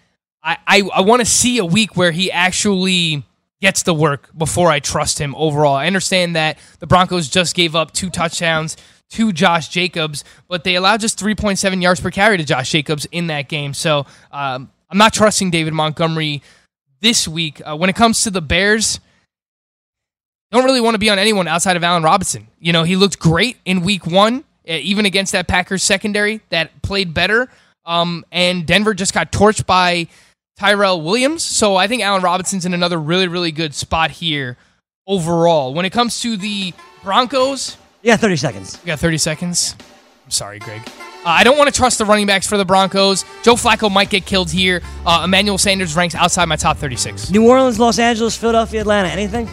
I, 0.43 0.57
I, 0.67 0.81
I 0.95 1.01
want 1.01 1.21
to 1.21 1.25
see 1.25 1.59
a 1.59 1.65
week 1.65 1.95
where 1.95 2.11
he 2.11 2.29
actually 2.29 3.23
gets 3.61 3.83
the 3.83 3.93
work 3.93 4.37
before 4.37 4.69
I 4.69 4.81
trust 4.81 5.17
him 5.17 5.33
overall. 5.35 5.75
I 5.75 5.87
understand 5.87 6.35
that 6.35 6.57
the 6.79 6.87
Broncos 6.87 7.29
just 7.29 7.55
gave 7.55 7.73
up 7.73 7.93
two 7.93 8.09
touchdowns 8.09 8.75
to 9.11 9.31
Josh 9.31 9.69
Jacobs, 9.69 10.25
but 10.49 10.65
they 10.65 10.75
allowed 10.75 10.99
just 10.99 11.17
3.7 11.17 11.81
yards 11.81 12.01
per 12.01 12.11
carry 12.11 12.35
to 12.35 12.43
Josh 12.43 12.69
Jacobs 12.69 13.07
in 13.13 13.27
that 13.27 13.47
game. 13.47 13.73
So 13.73 14.05
um, 14.33 14.69
I'm 14.89 14.97
not 14.97 15.13
trusting 15.13 15.51
David 15.51 15.71
Montgomery 15.73 16.41
this 17.01 17.27
week. 17.27 17.61
Uh, 17.65 17.75
when 17.75 17.89
it 17.89 17.95
comes 17.95 18.23
to 18.23 18.31
the 18.31 18.41
Bears, 18.41 18.99
don't 20.51 20.63
really 20.63 20.81
want 20.81 20.95
to 20.95 20.99
be 20.99 21.09
on 21.09 21.19
anyone 21.19 21.47
outside 21.47 21.75
of 21.77 21.83
Allen 21.83 22.03
Robinson. 22.03 22.47
You 22.59 22.73
know, 22.73 22.83
he 22.83 22.95
looked 22.95 23.19
great 23.19 23.57
in 23.65 23.81
week 23.81 24.05
one, 24.07 24.39
uh, 24.67 24.73
even 24.73 25.05
against 25.05 25.31
that 25.33 25.47
Packers 25.47 25.83
secondary 25.83 26.41
that 26.49 26.81
played 26.81 27.13
better. 27.13 27.49
Um, 27.85 28.25
and 28.31 28.65
Denver 28.65 28.93
just 28.93 29.13
got 29.13 29.31
torched 29.31 29.65
by 29.65 30.07
Tyrell 30.57 31.01
Williams. 31.01 31.43
So 31.43 31.75
I 31.75 31.87
think 31.87 32.01
Allen 32.01 32.23
Robinson's 32.23 32.65
in 32.65 32.73
another 32.73 32.99
really, 32.99 33.27
really 33.27 33.51
good 33.51 33.75
spot 33.75 34.11
here 34.11 34.57
overall. 35.05 35.73
When 35.73 35.85
it 35.85 35.91
comes 35.91 36.21
to 36.21 36.37
the 36.37 36.73
Broncos, 37.03 37.77
Yeah, 38.01 38.17
30 38.17 38.35
seconds. 38.37 38.79
you 38.81 38.87
got 38.87 38.99
30 38.99 39.17
seconds. 39.19 39.75
I'm 40.25 40.31
sorry, 40.31 40.57
Greg. 40.59 40.81
Uh, 41.25 41.29
I 41.29 41.43
don't 41.43 41.57
want 41.57 41.73
to 41.73 41.75
trust 41.75 41.97
the 41.97 42.05
running 42.05 42.27
backs 42.27 42.47
for 42.47 42.55
the 42.55 42.65
Broncos. 42.65 43.25
Joe 43.41 43.55
Flacco 43.55 43.91
might 43.91 44.11
get 44.11 44.25
killed 44.27 44.51
here. 44.51 44.81
Uh, 45.05 45.23
Emmanuel 45.25 45.57
Sanders 45.57 45.95
ranks 45.95 46.13
outside 46.13 46.45
my 46.45 46.55
top 46.55 46.77
36. 46.77 47.31
New 47.31 47.47
Orleans, 47.47 47.79
Los 47.79 47.97
Angeles, 47.97 48.37
Philadelphia, 48.37 48.81
Atlanta. 48.81 49.09
Anything? 49.09 49.49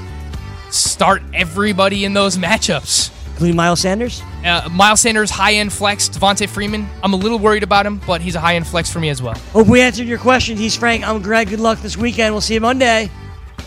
Start 0.70 1.22
everybody 1.32 2.04
in 2.04 2.12
those 2.12 2.36
matchups. 2.36 3.10
Including 3.30 3.56
Miles 3.56 3.80
Sanders? 3.80 4.22
Uh, 4.44 4.68
Miles 4.70 5.00
Sanders, 5.00 5.30
high 5.30 5.54
end 5.54 5.72
flex. 5.72 6.10
Devonta 6.10 6.46
Freeman, 6.46 6.86
I'm 7.02 7.14
a 7.14 7.16
little 7.16 7.38
worried 7.38 7.62
about 7.62 7.86
him, 7.86 8.00
but 8.06 8.20
he's 8.20 8.34
a 8.34 8.40
high 8.40 8.56
end 8.56 8.66
flex 8.66 8.92
for 8.92 9.00
me 9.00 9.08
as 9.08 9.22
well. 9.22 9.34
Hope 9.52 9.66
we 9.66 9.80
answered 9.80 10.06
your 10.06 10.18
question. 10.18 10.58
He's 10.58 10.76
Frank. 10.76 11.08
I'm 11.08 11.22
Greg. 11.22 11.48
Good 11.48 11.60
luck 11.60 11.78
this 11.80 11.96
weekend. 11.96 12.34
We'll 12.34 12.42
see 12.42 12.54
you 12.54 12.60
Monday. 12.60 13.10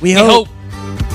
We, 0.02 0.10
We 0.10 0.14
hope. 0.14 0.48
hope. 0.48 1.15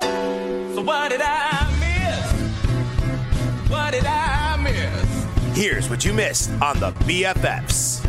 So 0.00 0.82
what 0.82 1.10
did 1.10 1.20
I 1.22 1.66
miss? 1.80 2.32
What 3.70 3.92
did 3.92 4.04
I 4.06 4.56
miss? 4.62 5.56
Here's 5.56 5.90
what 5.90 6.04
you 6.04 6.12
missed 6.12 6.50
on 6.62 6.80
the 6.80 6.92
BFFs. 6.92 8.06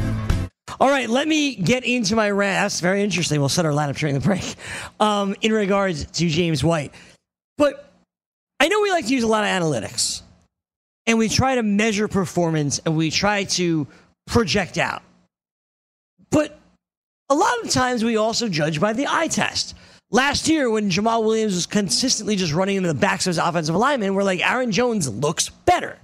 All 0.79 0.89
right, 0.89 1.09
let 1.09 1.27
me 1.27 1.55
get 1.55 1.83
into 1.83 2.15
my 2.15 2.31
rant. 2.31 2.63
That's 2.63 2.79
very 2.79 3.03
interesting. 3.03 3.39
We'll 3.39 3.49
set 3.49 3.65
our 3.65 3.71
lineup 3.71 3.97
during 3.97 4.15
the 4.15 4.21
break 4.21 4.55
um, 4.99 5.35
in 5.41 5.51
regards 5.51 6.05
to 6.05 6.29
James 6.29 6.63
White. 6.63 6.93
But 7.57 7.91
I 8.59 8.67
know 8.67 8.81
we 8.81 8.91
like 8.91 9.07
to 9.07 9.13
use 9.13 9.23
a 9.23 9.27
lot 9.27 9.43
of 9.43 9.49
analytics 9.49 10.21
and 11.05 11.17
we 11.17 11.29
try 11.29 11.55
to 11.55 11.63
measure 11.63 12.07
performance 12.07 12.79
and 12.85 12.95
we 12.95 13.11
try 13.11 13.43
to 13.43 13.87
project 14.27 14.77
out. 14.77 15.03
But 16.29 16.57
a 17.29 17.35
lot 17.35 17.63
of 17.63 17.69
times 17.69 18.03
we 18.03 18.17
also 18.17 18.47
judge 18.47 18.79
by 18.79 18.93
the 18.93 19.07
eye 19.07 19.27
test. 19.27 19.75
Last 20.14 20.49
year, 20.49 20.70
when 20.70 20.89
Jamaal 20.89 21.24
Williams 21.24 21.55
was 21.55 21.66
consistently 21.66 22.36
just 22.36 22.53
running 22.53 22.76
into 22.76 22.89
the 22.89 22.99
backs 22.99 23.26
of 23.26 23.32
his 23.32 23.38
offensive 23.38 23.76
linemen, 23.76 24.14
we're 24.14 24.24
like, 24.24 24.45
Aaron 24.45 24.72
Jones 24.72 25.07
looks 25.07 25.47
better. 25.47 25.97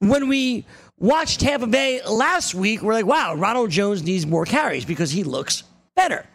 When 0.00 0.28
we 0.28 0.66
watched 0.98 1.40
Tampa 1.40 1.66
Bay 1.66 2.02
last 2.04 2.54
week, 2.54 2.82
we're 2.82 2.92
like, 2.92 3.06
wow, 3.06 3.34
Ronald 3.34 3.70
Jones 3.70 4.02
needs 4.02 4.26
more 4.26 4.44
carries 4.44 4.84
because 4.84 5.10
he 5.10 5.24
looks 5.24 5.62
better. 5.94 6.26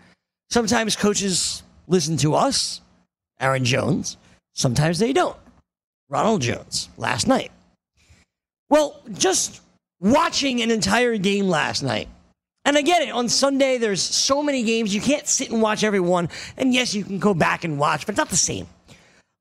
Sometimes 0.49 0.95
coaches 0.95 1.61
listen 1.87 2.17
to 2.17 2.33
us, 2.33 2.81
Aaron 3.39 3.63
Jones. 3.63 4.17
Sometimes 4.53 4.97
they 4.97 5.13
don't. 5.13 5.37
Ronald 6.09 6.41
Jones 6.41 6.89
last 6.97 7.27
night. 7.27 7.51
Well, 8.69 9.01
just 9.13 9.61
watching 9.99 10.63
an 10.63 10.71
entire 10.71 11.17
game 11.17 11.47
last 11.47 11.83
night, 11.83 12.09
and 12.65 12.77
I 12.77 12.81
get 12.81 13.01
it. 13.01 13.11
On 13.11 13.27
Sunday, 13.27 13.77
there's 13.77 14.01
so 14.01 14.43
many 14.43 14.63
games. 14.63 14.93
You 14.93 15.01
can't 15.01 15.27
sit 15.27 15.49
and 15.49 15.61
watch 15.61 15.83
every 15.83 15.99
one. 15.99 16.29
And 16.57 16.73
yes, 16.73 16.93
you 16.93 17.03
can 17.03 17.19
go 17.19 17.33
back 17.33 17.63
and 17.63 17.79
watch, 17.79 18.05
but 18.05 18.13
it's 18.13 18.17
not 18.17 18.29
the 18.29 18.37
same. 18.37 18.67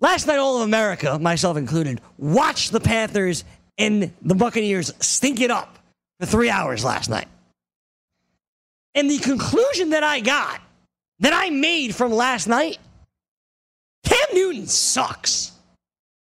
Last 0.00 0.26
night, 0.26 0.38
all 0.38 0.56
of 0.56 0.62
America, 0.62 1.18
myself 1.18 1.56
included, 1.56 2.00
watched 2.16 2.72
the 2.72 2.80
Panthers 2.80 3.44
and 3.76 4.12
the 4.22 4.34
Buccaneers 4.34 4.92
stink 5.00 5.40
it 5.40 5.50
up 5.50 5.78
for 6.18 6.26
three 6.26 6.50
hours 6.50 6.84
last 6.84 7.10
night. 7.10 7.28
And 8.94 9.10
the 9.10 9.18
conclusion 9.18 9.90
that 9.90 10.02
I 10.02 10.20
got, 10.20 10.60
that 11.20 11.32
I 11.34 11.50
made 11.50 11.94
from 11.94 12.12
last 12.12 12.46
night, 12.46 12.78
Cam 14.04 14.34
Newton 14.34 14.66
sucks. 14.66 15.52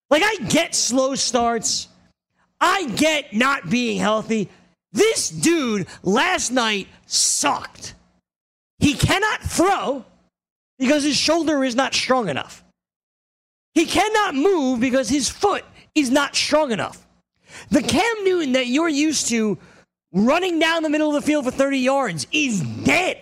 Like, 0.10 0.24
I 0.24 0.38
get 0.48 0.74
slow 0.74 1.16
starts. 1.16 1.90
I 2.60 2.88
get 2.96 3.34
not 3.34 3.70
being 3.70 4.00
healthy. 4.00 4.50
This 4.94 5.30
dude 5.30 5.88
last 6.04 6.52
night 6.52 6.88
sucked. 7.06 7.94
He 8.80 8.94
cannot 8.94 9.42
throw 9.42 10.06
because 10.80 11.04
his 11.04 11.18
shoulder 11.18 11.64
is 11.64 11.76
not 11.76 11.94
strong 11.94 12.30
enough. 12.30 12.64
He 13.74 13.86
cannot 13.86 14.36
move 14.36 14.80
because 14.80 15.10
his 15.10 15.30
foot 15.30 15.66
is 15.94 16.10
not 16.10 16.36
strong 16.36 16.72
enough. 16.72 17.06
The 17.70 17.82
Cam 17.82 18.24
Newton 18.24 18.54
that 18.54 18.68
you're 18.68 18.90
used 18.90 19.30
to 19.30 19.58
running 20.14 20.60
down 20.60 20.84
the 20.84 20.90
middle 20.90 21.10
of 21.10 21.16
the 21.16 21.26
field 21.26 21.46
for 21.46 21.52
30 21.52 21.78
yards 21.80 22.28
is 22.32 22.62
dead. 22.62 23.20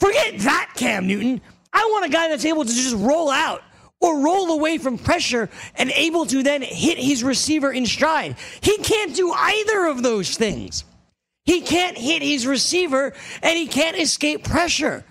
Forget 0.00 0.38
that, 0.40 0.72
Cam 0.76 1.06
Newton. 1.06 1.40
I 1.72 1.88
want 1.92 2.06
a 2.06 2.08
guy 2.08 2.28
that's 2.28 2.44
able 2.44 2.64
to 2.64 2.72
just 2.72 2.94
roll 2.96 3.30
out 3.30 3.62
or 4.04 4.20
roll 4.20 4.52
away 4.52 4.76
from 4.76 4.98
pressure 4.98 5.48
and 5.76 5.90
able 5.92 6.26
to 6.26 6.42
then 6.42 6.60
hit 6.60 6.98
his 6.98 7.24
receiver 7.24 7.72
in 7.72 7.86
stride. 7.86 8.36
He 8.60 8.76
can't 8.76 9.16
do 9.16 9.32
either 9.32 9.86
of 9.86 10.02
those 10.02 10.36
things. 10.36 10.84
He 11.46 11.62
can't 11.62 11.96
hit 11.96 12.20
his 12.20 12.46
receiver 12.46 13.14
and 13.42 13.56
he 13.56 13.66
can't 13.66 13.96
escape 13.96 14.44
pressure. 14.44 15.06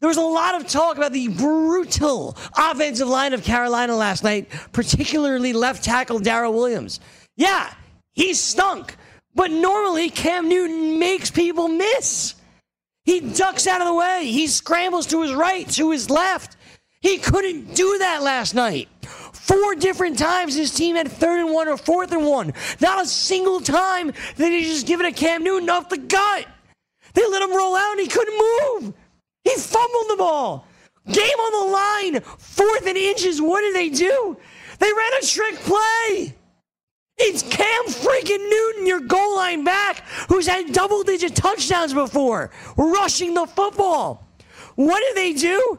There 0.00 0.08
was 0.08 0.16
a 0.16 0.22
lot 0.22 0.58
of 0.58 0.66
talk 0.66 0.96
about 0.96 1.12
the 1.12 1.28
brutal 1.28 2.34
offensive 2.56 3.08
line 3.08 3.34
of 3.34 3.44
Carolina 3.44 3.94
last 3.94 4.24
night, 4.24 4.48
particularly 4.72 5.52
left 5.52 5.84
tackle 5.84 6.18
Daryl 6.18 6.54
Williams. 6.54 7.00
Yeah, 7.36 7.70
he 8.14 8.32
stunk, 8.32 8.96
but 9.34 9.50
normally 9.50 10.08
Cam 10.08 10.48
Newton 10.48 10.98
makes 10.98 11.30
people 11.30 11.68
miss. 11.68 12.36
He 13.04 13.20
ducks 13.20 13.66
out 13.66 13.82
of 13.82 13.86
the 13.86 13.94
way, 13.94 14.24
he 14.24 14.46
scrambles 14.46 15.06
to 15.08 15.20
his 15.20 15.34
right, 15.34 15.68
to 15.72 15.90
his 15.90 16.08
left. 16.08 16.56
He 17.00 17.18
couldn't 17.18 17.74
do 17.74 17.98
that 17.98 18.22
last 18.22 18.54
night. 18.54 18.88
Four 19.32 19.74
different 19.74 20.18
times 20.18 20.54
his 20.54 20.72
team 20.72 20.96
had 20.96 21.10
third 21.10 21.40
and 21.40 21.52
one 21.52 21.66
or 21.66 21.76
fourth 21.76 22.12
and 22.12 22.26
one. 22.26 22.52
Not 22.80 23.02
a 23.02 23.06
single 23.06 23.60
time 23.60 24.12
did 24.36 24.52
he 24.52 24.64
just 24.64 24.86
give 24.86 25.00
it 25.00 25.06
a 25.06 25.12
Cam 25.12 25.42
Newton 25.42 25.70
off 25.70 25.88
the 25.88 25.98
gut. 25.98 26.46
They 27.14 27.26
let 27.26 27.42
him 27.42 27.56
roll 27.56 27.74
out 27.74 27.92
and 27.92 28.00
he 28.00 28.06
couldn't 28.06 28.38
move. 28.38 28.94
He 29.44 29.54
fumbled 29.56 30.10
the 30.10 30.16
ball. 30.16 30.66
Game 31.10 31.24
on 31.24 31.66
the 31.66 31.72
line. 31.72 32.20
Fourth 32.38 32.86
and 32.86 32.96
inches. 32.96 33.40
What 33.40 33.62
did 33.62 33.74
they 33.74 33.88
do? 33.88 34.36
They 34.78 34.92
ran 34.92 35.12
a 35.20 35.26
trick 35.26 35.56
play. 35.56 36.34
It's 37.18 37.42
Cam 37.42 37.84
freaking 37.86 38.48
Newton, 38.48 38.86
your 38.86 39.00
goal 39.00 39.36
line 39.36 39.64
back, 39.64 40.06
who's 40.28 40.46
had 40.46 40.72
double 40.72 41.02
digit 41.02 41.34
touchdowns 41.34 41.92
before, 41.92 42.50
rushing 42.76 43.34
the 43.34 43.46
football. 43.46 44.26
What 44.76 45.00
did 45.00 45.16
they 45.16 45.34
do? 45.34 45.78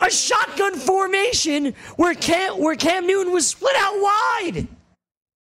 A 0.00 0.10
shotgun 0.10 0.76
formation 0.76 1.74
where 1.96 2.14
Cam, 2.14 2.58
where 2.58 2.76
Cam 2.76 3.06
Newton 3.06 3.32
was 3.32 3.46
split 3.46 3.76
out 3.76 3.94
wide. 3.94 4.66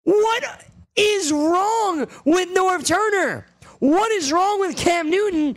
What 0.04 0.70
is 0.94 1.32
wrong 1.32 2.06
with 2.24 2.48
Norv 2.54 2.86
Turner? 2.86 3.46
What 3.80 4.12
is 4.12 4.30
wrong 4.30 4.60
with 4.60 4.76
Cam 4.76 5.10
Newton? 5.10 5.56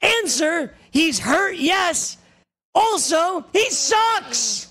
Answer, 0.00 0.74
he's 0.90 1.18
hurt, 1.18 1.56
yes. 1.56 2.16
Also, 2.74 3.44
he 3.52 3.68
sucks. 3.70 4.69